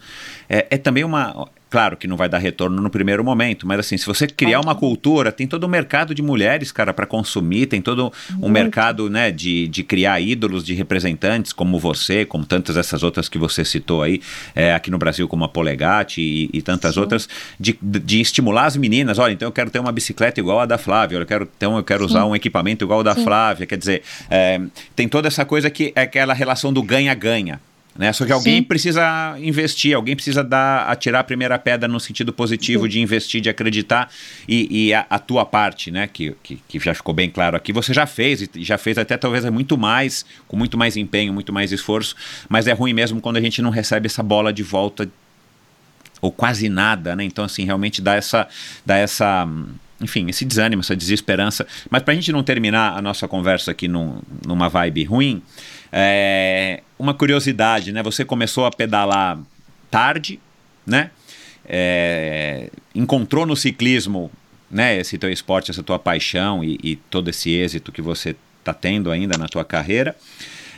[0.49, 3.97] é, é também uma Claro que não vai dar retorno no primeiro momento, mas assim,
[3.97, 7.81] se você criar uma cultura, tem todo o mercado de mulheres, cara, para consumir, tem
[7.81, 13.03] todo um mercado, né, de, de criar ídolos, de representantes como você, como tantas essas
[13.03, 14.21] outras que você citou aí,
[14.55, 17.01] é, aqui no Brasil, como a Polegate e, e tantas Sim.
[17.01, 17.27] outras,
[17.59, 19.19] de, de estimular as meninas.
[19.19, 21.83] Olha, então eu quero ter uma bicicleta igual a da Flávia, eu quero, então eu
[21.83, 23.25] quero usar um equipamento igual ao da Sim.
[23.25, 23.67] Flávia.
[23.67, 24.61] Quer dizer, é,
[24.95, 27.59] tem toda essa coisa que é aquela relação do ganha-ganha.
[27.97, 28.11] Né?
[28.11, 28.63] Só que alguém Sim.
[28.63, 32.89] precisa investir, alguém precisa dar, atirar a primeira pedra no sentido positivo Sim.
[32.89, 34.11] de investir, de acreditar
[34.47, 36.05] e, e a, a, tua parte, né?
[36.11, 39.15] Que, que, que, já ficou bem claro aqui, você já fez e já fez até
[39.15, 42.15] talvez é muito mais, com muito mais empenho, muito mais esforço,
[42.49, 45.09] mas é ruim mesmo quando a gente não recebe essa bola de volta
[46.19, 47.23] ou quase nada, né?
[47.23, 48.45] Então assim realmente dá essa,
[48.85, 49.47] dá essa
[50.01, 51.65] enfim, esse desânimo, essa desesperança.
[51.89, 55.41] Mas para a gente não terminar a nossa conversa aqui num, numa vibe ruim,
[55.97, 58.03] é, uma curiosidade, né?
[58.03, 59.39] Você começou a pedalar
[59.89, 60.41] tarde,
[60.85, 61.09] né?
[61.65, 64.29] É, encontrou no ciclismo,
[64.69, 64.97] né?
[64.97, 69.09] Esse teu esporte, essa tua paixão e, e todo esse êxito que você está tendo
[69.09, 70.17] ainda na tua carreira.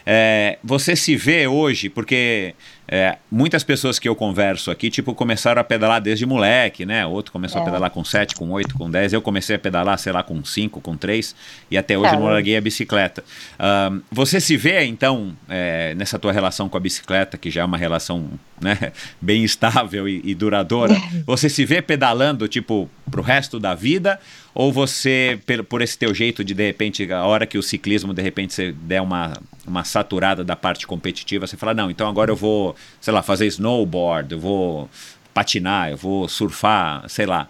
[0.05, 2.53] É, você se vê hoje, porque
[2.89, 7.05] é, muitas pessoas que eu converso aqui, tipo, começaram a pedalar desde moleque, né?
[7.05, 7.61] Outro começou é.
[7.61, 9.11] a pedalar com 7, com 8, com 10.
[9.11, 11.35] Eu comecei a pedalar, sei lá, com 5, com 3.
[11.69, 12.15] E até hoje é.
[12.15, 13.23] eu não larguei a bicicleta.
[13.59, 17.65] Uh, você se vê, então, é, nessa tua relação com a bicicleta, que já é
[17.65, 18.29] uma relação
[18.61, 20.95] né, bem estável e, e duradoura.
[21.27, 24.19] Você se vê pedalando, tipo, pro resto da vida?
[24.53, 28.11] Ou você, por, por esse teu jeito de, de repente, a hora que o ciclismo,
[28.11, 29.33] de repente, você der uma,
[29.67, 33.45] uma saturada da parte competitiva, você fala, não, então agora eu vou sei lá, fazer
[33.47, 34.89] snowboard, eu vou
[35.33, 37.47] patinar, eu vou surfar, sei lá.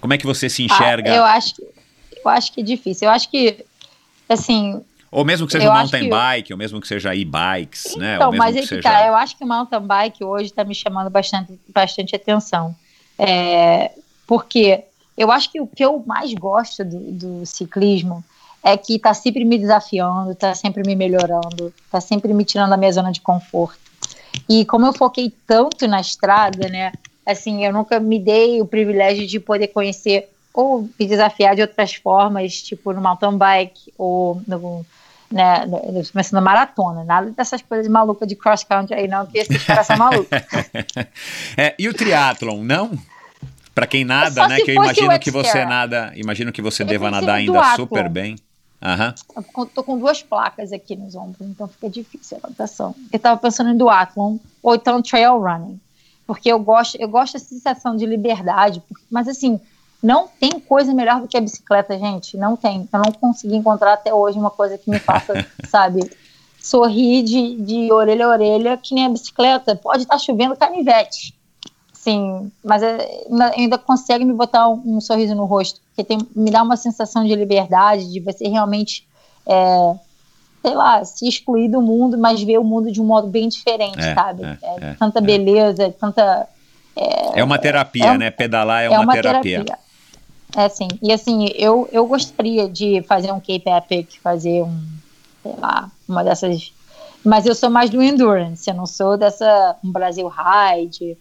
[0.00, 1.12] Como é que você se enxerga?
[1.12, 1.54] Ah, eu acho,
[2.24, 3.08] eu acho que é difícil.
[3.08, 3.64] Eu acho que,
[4.28, 4.82] assim.
[5.10, 8.16] Ou mesmo que seja mountain bike, ou mesmo que seja e-bikes, então, né?
[8.16, 8.82] Então, mas é que, seja...
[8.82, 12.74] tá, eu acho que mountain bike hoje está me chamando bastante, bastante atenção.
[13.16, 13.92] É,
[14.26, 14.82] porque
[15.16, 18.24] eu acho que o que eu mais gosto do, do ciclismo
[18.62, 22.76] é que está sempre me desafiando, está sempre me melhorando, está sempre me tirando da
[22.76, 23.83] minha zona de conforto.
[24.48, 26.92] E como eu foquei tanto na estrada, né?
[27.26, 31.94] Assim, eu nunca me dei o privilégio de poder conhecer ou me desafiar de outras
[31.94, 34.86] formas, tipo no mountain bike ou no,
[35.30, 35.66] né,
[36.12, 39.96] começando maratona, nada dessas coisas malucas de cross country aí não, que esses caras são
[39.96, 40.28] malucos.
[41.56, 42.96] é, e o triatlon, não?
[43.74, 44.60] Para quem nada, né?
[44.60, 48.36] Que eu imagino que você nada, imagino que você eu deva nadar ainda super bem.
[48.84, 49.66] Uhum.
[49.74, 52.94] Tô com duas placas aqui nos ombros, então fica difícil a adaptação.
[53.10, 55.80] Eu tava pensando em duathlon ou então trail running,
[56.26, 59.58] porque eu gosto, eu gosto dessa sensação de liberdade, mas assim,
[60.02, 62.86] não tem coisa melhor do que a bicicleta, gente, não tem.
[62.92, 65.32] Eu não consegui encontrar até hoje uma coisa que me faça,
[65.66, 66.10] sabe,
[66.60, 69.74] sorrir de, de orelha a orelha, que nem a bicicleta.
[69.74, 71.34] Pode estar tá chovendo canivete,
[72.04, 73.24] Sim, mas é,
[73.56, 77.24] ainda consegue me botar um, um, sorriso no rosto, porque tem, me dá uma sensação
[77.24, 79.08] de liberdade, de você realmente,
[79.46, 79.94] é,
[80.60, 84.00] sei lá, se excluir do mundo, mas ver o mundo de um modo bem diferente,
[84.00, 84.44] é, sabe?
[84.44, 86.46] É, é, é tanta beleza, tanta.
[86.94, 88.30] É, uma terapia, né?
[88.30, 89.64] Pedalar é, uma, uma terapia.
[89.64, 89.78] terapia.
[90.54, 90.88] É sim.
[91.00, 94.78] E assim, eu, eu gostaria de fazer um Cape Epic, fazer um,
[95.42, 96.70] sei lá, uma dessas.
[97.24, 101.16] Mas eu sou mais do endurance, eu não sou dessa um Brasil Ride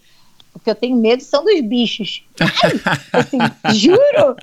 [0.53, 2.23] o que eu tenho medo são dos bichos.
[2.39, 2.79] Ai,
[3.11, 3.37] assim,
[3.73, 4.35] juro.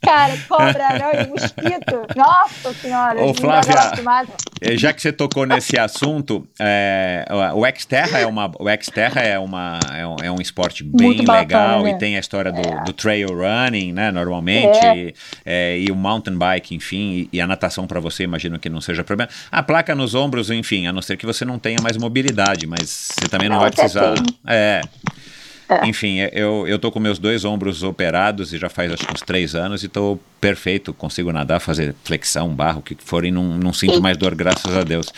[0.00, 2.06] cara, cobra, e mosquito.
[2.16, 3.22] Nossa senhora.
[3.22, 3.74] Ô, Flávia,
[4.60, 7.24] eh, já que você tocou nesse assunto, é,
[7.54, 11.86] o Xterra é uma, o Xterra é uma é um, é um esporte bem legal
[11.86, 12.84] e tem a história do, é.
[12.84, 14.96] do trail running, né, normalmente, é.
[14.96, 15.14] e,
[15.44, 18.80] é, e, o mountain bike, enfim, e, e a natação para você, imagino que não
[18.80, 19.30] seja problema.
[19.50, 23.10] A placa nos ombros, enfim, a não ser que você não tenha mais mobilidade, mas
[23.12, 24.14] você também não, não vai precisar.
[24.46, 24.80] É.
[25.68, 25.86] É.
[25.86, 29.54] Enfim, eu, eu tô com meus dois ombros operados e já faz acho uns três
[29.54, 33.72] anos e tô perfeito, consigo nadar, fazer flexão, barro, o que for, e não, não
[33.72, 35.12] sinto mais dor, graças a Deus.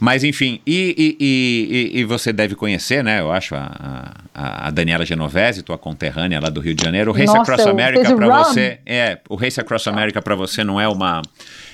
[0.00, 3.20] Mas enfim, e, e, e, e você deve conhecer, né?
[3.20, 7.10] Eu acho, a, a, a, Daniela Genovese, tua conterrânea lá do Rio de Janeiro.
[7.10, 8.78] O Race Nossa, Across America para você.
[8.86, 11.20] É, o Race Across America para você não é uma.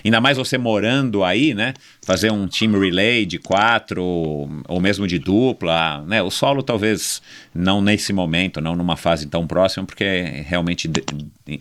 [0.04, 1.74] Ainda mais você morando aí, né?
[2.04, 6.22] Fazer um team relay de quatro, ou mesmo de dupla, né?
[6.22, 7.20] O solo talvez
[7.54, 10.90] não nesse momento, não numa fase tão próxima, porque realmente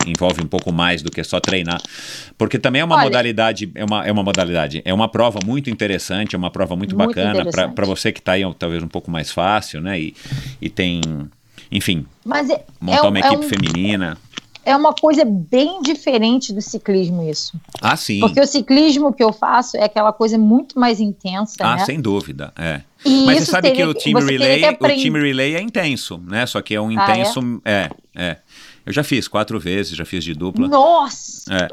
[0.05, 1.81] envolve um pouco mais do que só treinar.
[2.37, 5.69] Porque também é uma Olha, modalidade, é uma, é uma modalidade, é uma prova muito
[5.69, 9.09] interessante, é uma prova muito, muito bacana para você que está aí talvez um pouco
[9.09, 9.99] mais fácil, né?
[9.99, 10.15] E,
[10.61, 11.01] e tem,
[11.71, 14.17] enfim, Mas é, montar é, uma equipe é um, feminina.
[14.65, 17.53] É uma coisa bem diferente do ciclismo isso.
[17.79, 18.19] Ah, sim.
[18.19, 21.85] Porque o ciclismo que eu faço é aquela coisa muito mais intensa, Ah, né?
[21.85, 22.81] sem dúvida, é.
[23.05, 26.45] E Mas você sabe teria, que o team relay, o team relay é intenso, né?
[26.47, 27.89] Só que é um intenso, ah, é?
[28.15, 28.37] é, é.
[28.85, 30.67] Eu já fiz quatro vezes, já fiz de dupla.
[30.67, 31.51] Nossa!
[31.53, 31.67] É.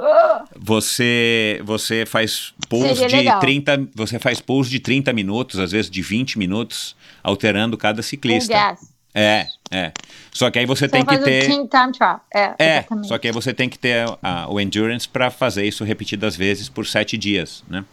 [0.58, 3.38] Você, você faz pulls de legal.
[3.40, 8.52] 30, você faz pulls de 30 minutos, às vezes de 20 minutos, alterando cada ciclista.
[8.52, 8.80] gas.
[9.14, 9.92] É, é.
[10.32, 11.50] Só que aí você, você tem que ter.
[11.50, 12.20] time trial.
[12.34, 14.06] É, é só que aí você tem que ter
[14.48, 17.84] o endurance para fazer isso repetidas vezes por sete dias, né?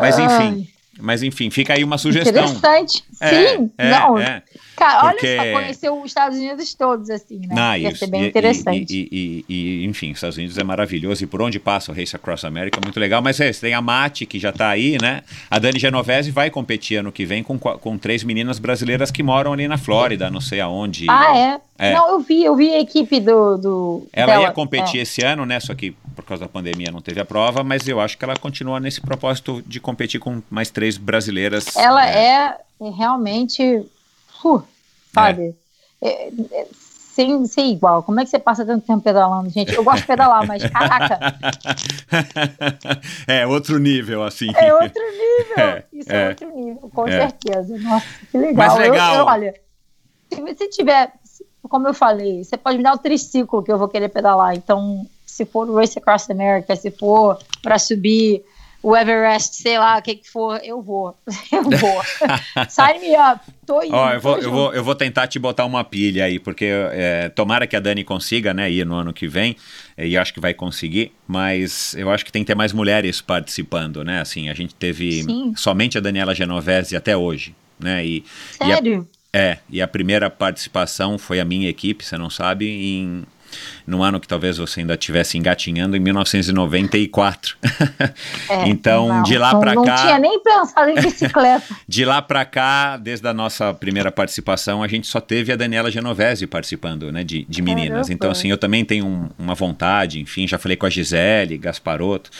[0.00, 0.66] Mas enfim.
[0.68, 0.76] Ai.
[0.98, 2.32] Mas enfim, fica aí uma sugestão.
[2.32, 3.04] Interessante.
[3.20, 4.18] É, Sim, é, não.
[4.18, 4.42] É.
[4.76, 5.38] Cara, Porque...
[5.38, 7.54] olha só, conheceu os Estados Unidos todos, assim, né?
[7.56, 8.92] Ah, Ia ser bem e, interessante.
[8.92, 11.24] E, e, e, enfim, os Estados Unidos é maravilhoso.
[11.24, 13.22] E por onde passa o Race Across America é muito legal.
[13.22, 15.22] Mas é, tem a Mate, que já está aí, né?
[15.50, 19.54] A Dani Genovese vai competir ano que vem com, com três meninas brasileiras que moram
[19.54, 21.06] ali na Flórida, não sei aonde.
[21.08, 21.60] Ah, é?
[21.78, 21.94] é.
[21.94, 23.56] Não, eu vi, eu vi a equipe do.
[23.56, 24.44] do ela dela.
[24.44, 25.02] ia competir é.
[25.02, 25.58] esse ano, né?
[25.58, 28.36] Só que por causa da pandemia não teve a prova, mas eu acho que ela
[28.36, 31.76] continua nesse propósito de competir com mais três brasileiras.
[31.76, 33.86] Ela é, é realmente.
[34.44, 34.62] Uh,
[35.12, 35.54] sabe?
[36.02, 36.28] É.
[36.52, 36.66] É,
[37.16, 38.02] sem ser igual.
[38.02, 39.74] Como é que você passa tanto tempo pedalando, gente?
[39.74, 41.18] Eu gosto de pedalar, mas caraca.
[43.26, 44.48] É outro nível, assim.
[44.54, 45.56] É outro nível.
[45.56, 47.12] É, Isso é, é, outro nível, com é.
[47.12, 47.78] certeza.
[47.78, 48.68] Nossa, que legal.
[48.68, 49.14] Mas legal.
[49.14, 49.54] Eu, eu, olha,
[50.32, 51.12] se você tiver,
[51.62, 54.54] como eu falei, você pode me dar o triciclo que eu vou querer pedalar.
[54.54, 58.44] Então, se for o Race Across America, se for para subir
[58.86, 61.18] o Everest, sei lá, o que que for, eu vou.
[61.50, 62.02] Eu vou.
[62.68, 63.40] Sign me up.
[63.66, 63.90] Tô indo.
[63.96, 67.28] Ó, eu, vou, eu, vou, eu vou tentar te botar uma pilha aí, porque é,
[67.30, 69.56] tomara que a Dani consiga, né, ir no ano que vem,
[69.98, 74.04] e acho que vai conseguir, mas eu acho que tem que ter mais mulheres participando,
[74.04, 74.20] né?
[74.20, 75.52] Assim, a gente teve Sim.
[75.56, 78.06] somente a Daniela Genovese até hoje, né?
[78.06, 79.08] E, Sério?
[79.34, 83.24] E a, é, e a primeira participação foi a minha equipe, você não sabe, em
[83.86, 87.56] no ano que talvez você ainda estivesse engatinhando, em 1994.
[88.48, 89.80] É, então, não, de lá para cá.
[89.80, 91.64] Não tinha nem pensado em bicicleta.
[91.86, 95.90] de lá para cá, desde a nossa primeira participação, a gente só teve a Daniela
[95.90, 97.88] Genovese participando, né, de, de meninas.
[97.88, 98.12] Caramba.
[98.12, 102.30] Então, assim, eu também tenho um, uma vontade, enfim, já falei com a Gisele, Gasparotto.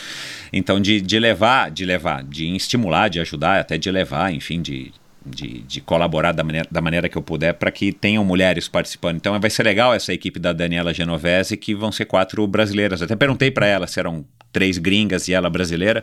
[0.52, 4.92] Então, de, de levar, de levar, de estimular, de ajudar, até de levar, enfim, de
[5.26, 9.16] de, de colaborar da maneira, da maneira que eu puder para que tenham mulheres participando.
[9.16, 13.02] Então vai ser legal essa equipe da Daniela Genovese, que vão ser quatro brasileiras.
[13.02, 14.24] Até perguntei para ela se eram
[14.56, 16.02] três gringas e ela brasileira,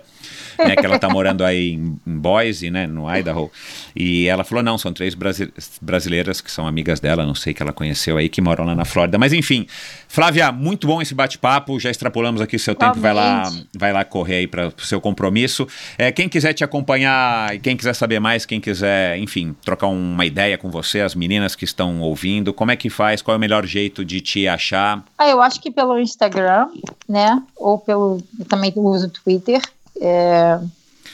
[0.59, 3.51] né, que ela está morando aí em, em, Boise, né, no Idaho.
[3.95, 5.51] E ela falou: não, são três brasi
[5.81, 8.85] brasileiras que são amigas dela, não sei que ela conheceu aí, que moram lá na
[8.85, 9.17] Flórida.
[9.17, 9.65] Mas enfim,
[10.07, 11.79] Flávia, muito bom esse bate-papo.
[11.79, 15.01] Já extrapolamos aqui o seu tempo, vai lá, vai lá correr aí para o seu
[15.01, 15.67] compromisso.
[15.97, 20.27] É, quem quiser te acompanhar e quem quiser saber mais, quem quiser, enfim, trocar uma
[20.27, 23.19] ideia com você, as meninas que estão ouvindo, como é que faz?
[23.19, 25.03] Qual é o melhor jeito de te achar?
[25.17, 26.67] Ah, eu acho que pelo Instagram,
[27.09, 27.41] né?
[27.55, 29.61] Ou pelo eu também uso o Twitter.
[29.99, 30.59] É,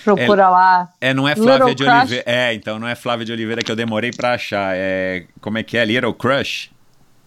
[0.03, 0.89] procura é, lá.
[0.99, 2.23] É, não é Flávia de Oliveira.
[2.26, 4.76] É, então não é Flávia de Oliveira que eu demorei para achar.
[4.76, 5.85] É, como é que é?
[5.85, 6.72] Little Crush?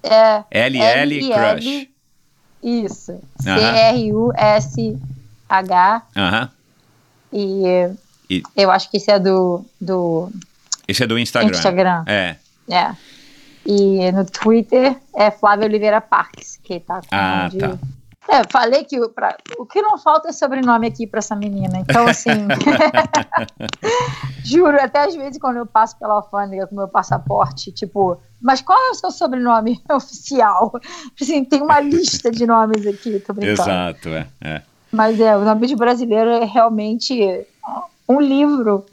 [0.03, 0.43] É.
[0.51, 1.89] LL Crush.
[2.63, 3.21] Isso.
[3.41, 4.93] C-R-U-S-H.
[6.17, 6.51] Aham.
[7.33, 7.91] E,
[8.29, 10.31] e, eu acho que esse é do, do.
[10.87, 11.57] Esse é do Instagram.
[11.57, 12.05] Instagram.
[12.07, 12.37] É.
[12.69, 12.95] É.
[13.65, 17.79] E no Twitter é Flávia Oliveira Parques, que tá com ah, tá.
[18.29, 21.79] É, falei que o, pra, o que não falta é sobrenome aqui para essa menina.
[21.79, 22.31] Então, assim.
[24.45, 28.79] juro, até às vezes quando eu passo pela alfândega com meu passaporte, tipo, mas qual
[28.89, 30.73] é o seu sobrenome oficial?
[31.21, 33.63] Assim, tem uma lista de nomes aqui, tô brincando.
[33.63, 34.27] Exato, é.
[34.41, 34.63] é.
[34.91, 37.47] Mas é, o nome de brasileiro é realmente
[38.09, 38.85] um livro.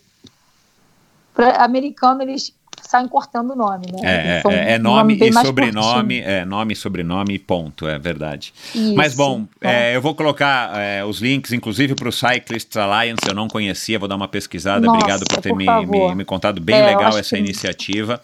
[1.40, 4.40] Pra americano, eles saem cortando o nome, né?
[4.40, 8.54] É, São é, é nome bem e sobrenome, é nome, sobrenome e ponto, é verdade.
[8.76, 9.92] Isso, Mas bom, é.
[9.92, 13.98] é, eu vou colocar é, os links, inclusive para o Cyclists Alliance, eu não conhecia,
[13.98, 14.86] vou dar uma pesquisada.
[14.86, 18.22] Nossa, Obrigado por ter por me, me, me contado bem legal essa que- iniciativa.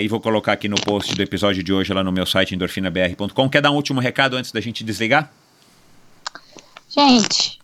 [0.00, 3.48] E vou colocar aqui no post do episódio de hoje lá no meu site endorfinabr.com.
[3.48, 5.28] Quer dar um último recado antes da gente desligar?
[6.88, 7.58] Gente,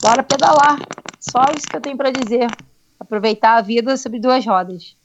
[0.00, 0.78] bora pedalar.
[1.20, 2.48] Só isso que eu tenho para dizer.
[2.98, 4.96] Aproveitar a vida sobre duas rodas.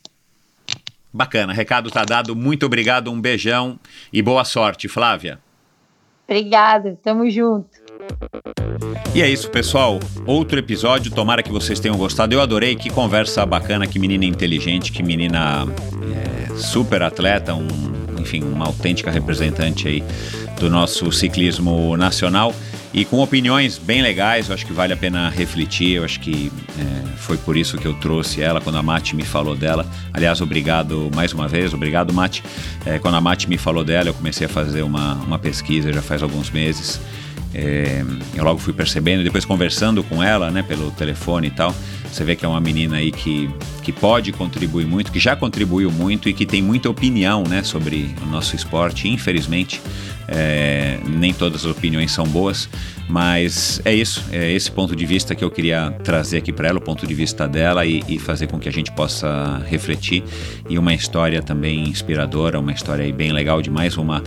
[1.11, 2.35] Bacana, recado tá dado.
[2.35, 3.79] Muito obrigado, um beijão
[4.11, 5.39] e boa sorte, Flávia.
[6.27, 7.83] Obrigada, tamo junto.
[9.13, 9.99] E é isso, pessoal.
[10.25, 11.11] Outro episódio.
[11.11, 12.33] Tomara que vocês tenham gostado.
[12.33, 12.75] Eu adorei.
[12.75, 13.85] Que conversa bacana.
[13.85, 14.91] Que menina inteligente.
[14.91, 15.65] Que menina
[16.49, 17.53] é, super atleta.
[17.53, 17.67] Um,
[18.19, 20.03] enfim, uma autêntica representante aí
[20.59, 22.53] do nosso ciclismo nacional.
[22.93, 24.49] E com opiniões bem legais.
[24.49, 25.93] Eu acho que vale a pena refletir.
[25.93, 29.23] Eu acho que é, foi por isso que eu trouxe ela quando a Mati me
[29.23, 29.85] falou dela.
[30.13, 31.73] Aliás, obrigado mais uma vez.
[31.73, 32.43] Obrigado, Mati.
[32.85, 36.01] É, quando a Mati me falou dela, eu comecei a fazer uma, uma pesquisa já
[36.01, 37.01] faz alguns meses.
[37.53, 38.03] É,
[38.35, 41.73] eu logo fui percebendo, depois conversando com ela, né, pelo telefone e tal,
[42.13, 43.49] você vê que é uma menina aí que,
[43.81, 48.13] que pode contribuir muito, que já contribuiu muito e que tem muita opinião, né, sobre
[48.21, 49.07] o nosso esporte.
[49.09, 49.81] Infelizmente,
[50.27, 52.69] é, nem todas as opiniões são boas,
[53.09, 56.79] mas é isso, é esse ponto de vista que eu queria trazer aqui para ela,
[56.79, 60.23] o ponto de vista dela e, e fazer com que a gente possa refletir.
[60.69, 64.23] E uma história também inspiradora, uma história bem legal de mais uma,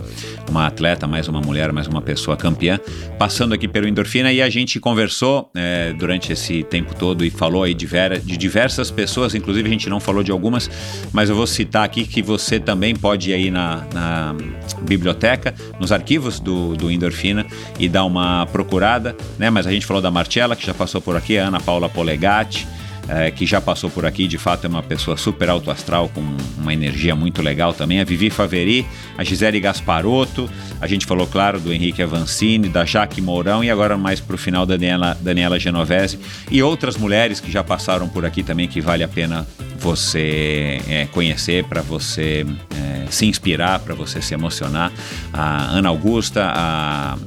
[0.49, 2.79] uma atleta, mais uma mulher, mais uma pessoa campeã,
[3.17, 4.31] passando aqui pelo Endorfina.
[4.31, 7.87] E a gente conversou é, durante esse tempo todo e falou aí de,
[8.23, 10.69] de diversas pessoas, inclusive a gente não falou de algumas,
[11.11, 14.35] mas eu vou citar aqui que você também pode ir aí na, na
[14.83, 17.45] biblioteca, nos arquivos do, do Endorfina
[17.79, 19.49] e dar uma procurada, né?
[19.49, 22.67] Mas a gente falou da Marcella, que já passou por aqui, a Ana Paula Polegatti,
[23.07, 26.21] é, que já passou por aqui, de fato é uma pessoa super alto astral, com
[26.57, 28.01] uma energia muito legal também.
[28.01, 28.85] A Vivi Faveri,
[29.17, 30.49] a Gisele Gasparotto,
[30.81, 34.37] a gente falou, claro, do Henrique Avancini, da Jaque Mourão e agora mais para o
[34.37, 36.19] final da Daniela, Daniela Genovese
[36.51, 39.47] e outras mulheres que já passaram por aqui também, que vale a pena
[39.79, 42.45] você é, conhecer, para você
[42.75, 44.91] é, se inspirar, para você se emocionar.
[45.31, 47.17] A Ana Augusta, a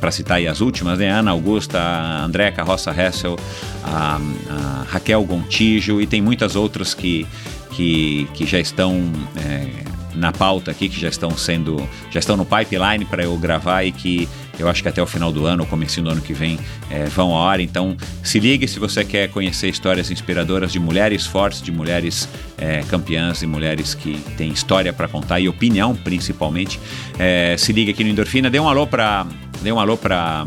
[0.00, 1.10] para citar aí as últimas, né?
[1.10, 3.38] Ana Augusta, a Andréa Carroça Hessel,
[3.82, 4.20] a,
[4.50, 7.26] a Raquel Gontijo e tem muitas outras que,
[7.70, 9.68] que, que já estão é,
[10.14, 11.76] na pauta aqui, que já estão sendo,
[12.10, 14.28] já estão no pipeline para eu gravar e que
[14.58, 16.58] eu acho que até o final do ano, comecinho do ano que vem,
[16.90, 17.62] é, vão à hora.
[17.62, 22.28] Então, se ligue se você quer conhecer histórias inspiradoras de mulheres fortes, de mulheres
[22.58, 26.80] é, campeãs e mulheres que têm história para contar e opinião, principalmente.
[27.18, 28.50] É, se liga aqui no Endorfina.
[28.50, 29.26] Dê um alô para,
[29.62, 30.46] dê um alô para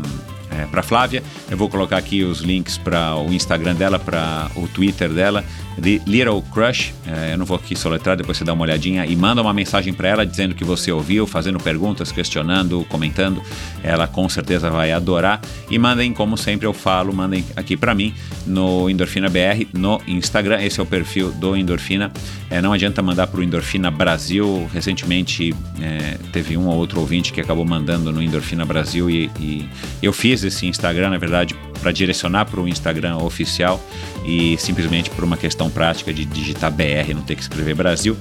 [0.50, 1.22] é, para Flávia.
[1.50, 5.44] Eu vou colocar aqui os links para o Instagram dela, para o Twitter dela,
[5.82, 6.92] Li- Little Crush.
[7.06, 9.92] É, eu não vou aqui soletrar, depois você dá uma olhadinha e manda uma mensagem
[9.92, 13.42] para ela dizendo que você ouviu, fazendo perguntas, questionando, comentando.
[13.82, 15.40] Ela com certeza vai adorar.
[15.70, 18.12] E mandem, como sempre eu falo, mandem aqui para mim
[18.46, 20.60] no Endorfina BR no Instagram.
[20.62, 22.10] Esse é o perfil do Endorfina.
[22.50, 24.68] É, não adianta mandar para o Endorfina Brasil.
[24.72, 29.68] Recentemente é, teve um ou outro ouvinte que acabou mandando no Endorfina Brasil e, e
[30.02, 33.80] eu fiz esse Instagram, na verdade, para direcionar para o Instagram oficial
[34.24, 38.16] e simplesmente por uma questão prática de digitar BR, não ter que escrever Brasil.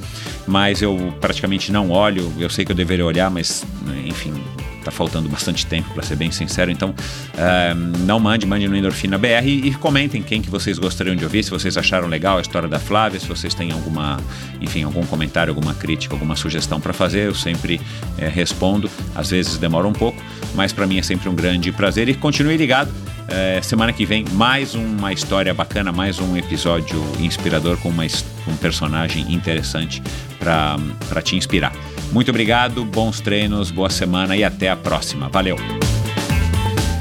[0.46, 2.32] Mas eu praticamente não olho.
[2.40, 3.66] Eu sei que eu deveria olhar, mas
[4.06, 4.34] enfim,
[4.88, 6.96] tá faltando bastante tempo para ser bem sincero, então
[7.38, 7.74] eh,
[8.06, 11.52] não mande, mande no Endorfina BR e, comentem quem que vocês gostariam de ouvir, se
[11.52, 14.18] vocês acharam legal a história da Flávia, se vocês têm alguma,
[14.62, 17.82] enfim, algum comentário, alguma crítica, alguma sugestão para fazer, eu sempre
[18.18, 20.22] eh, respondo, às vezes demora um pouco,
[20.56, 22.90] mas para mim é sempre um grande prazer e continue ligado.
[23.28, 28.06] eh, semana que vem, mais uma história bacana, mais um episódio inspirador com uma,
[28.48, 30.02] um personagem interessante
[30.40, 31.74] para te inspirar.
[32.12, 35.30] Muito obrigado, bons treinos, boa semana e até a próxima.
[35.30, 35.58] Valeu!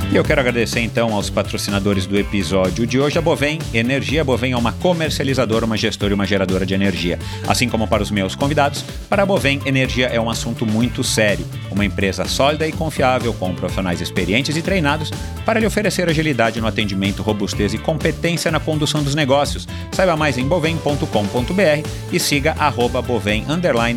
[0.09, 4.21] E eu quero agradecer então aos patrocinadores do episódio de hoje, a Bovem Energia.
[4.21, 7.19] A Bovem é uma comercializadora, uma gestora e uma geradora de energia.
[7.47, 11.45] Assim como para os meus convidados, para a Bovem, energia é um assunto muito sério.
[11.73, 15.11] Uma empresa sólida e confiável, com profissionais experientes e treinados
[15.45, 19.67] para lhe oferecer agilidade no atendimento, robustez e competência na condução dos negócios.
[19.91, 23.45] Saiba mais em bovem.com.br e siga arroba Bovem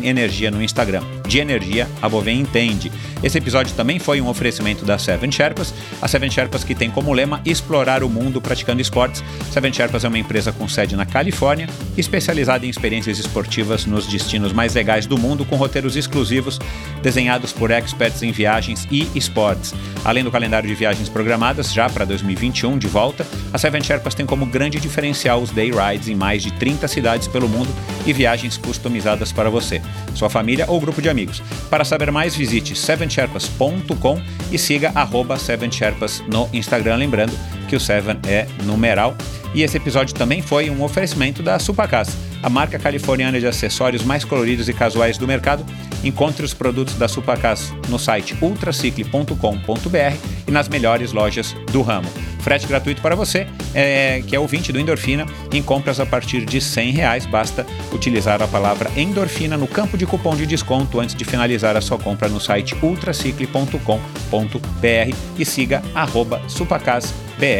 [0.02, 1.02] Energia no Instagram.
[1.26, 2.90] De energia, a Bovem entende.
[3.22, 7.12] Esse episódio também foi um oferecimento da Seven Sherpas, a Seven Sherpas que tem como
[7.12, 9.22] lema explorar o mundo praticando esportes.
[9.50, 14.52] Seven Sherpas é uma empresa com sede na Califórnia, especializada em experiências esportivas nos destinos
[14.52, 16.58] mais legais do mundo, com roteiros exclusivos
[17.02, 19.74] desenhados por experts em viagens e esportes.
[20.04, 24.26] Além do calendário de viagens programadas já para 2021 de volta, a Seven Sherpas tem
[24.26, 27.68] como grande diferencial os day rides em mais de 30 cidades pelo mundo
[28.06, 29.82] e viagens customizadas para você,
[30.14, 31.42] sua família ou grupo de amigos.
[31.68, 34.20] Para saber mais, visite sevensherpas.com
[34.50, 35.89] e siga arroba Sherpas
[36.28, 37.34] no Instagram, lembrando
[37.70, 39.16] que o Seven é numeral.
[39.54, 44.24] E esse episódio também foi um oferecimento da Supacas, a marca californiana de acessórios mais
[44.24, 45.64] coloridos e casuais do mercado.
[46.02, 50.16] Encontre os produtos da Supacas no site ultracicle.com.br
[50.46, 52.08] e nas melhores lojas do ramo.
[52.40, 56.60] Frete gratuito para você, é, que é ouvinte do Endorfina, em compras a partir de
[56.60, 57.26] 100 reais.
[57.26, 61.80] Basta utilizar a palavra endorfina no campo de cupom de desconto antes de finalizar a
[61.80, 67.59] sua compra no site ultracicle.com.br e siga arroba supacasbr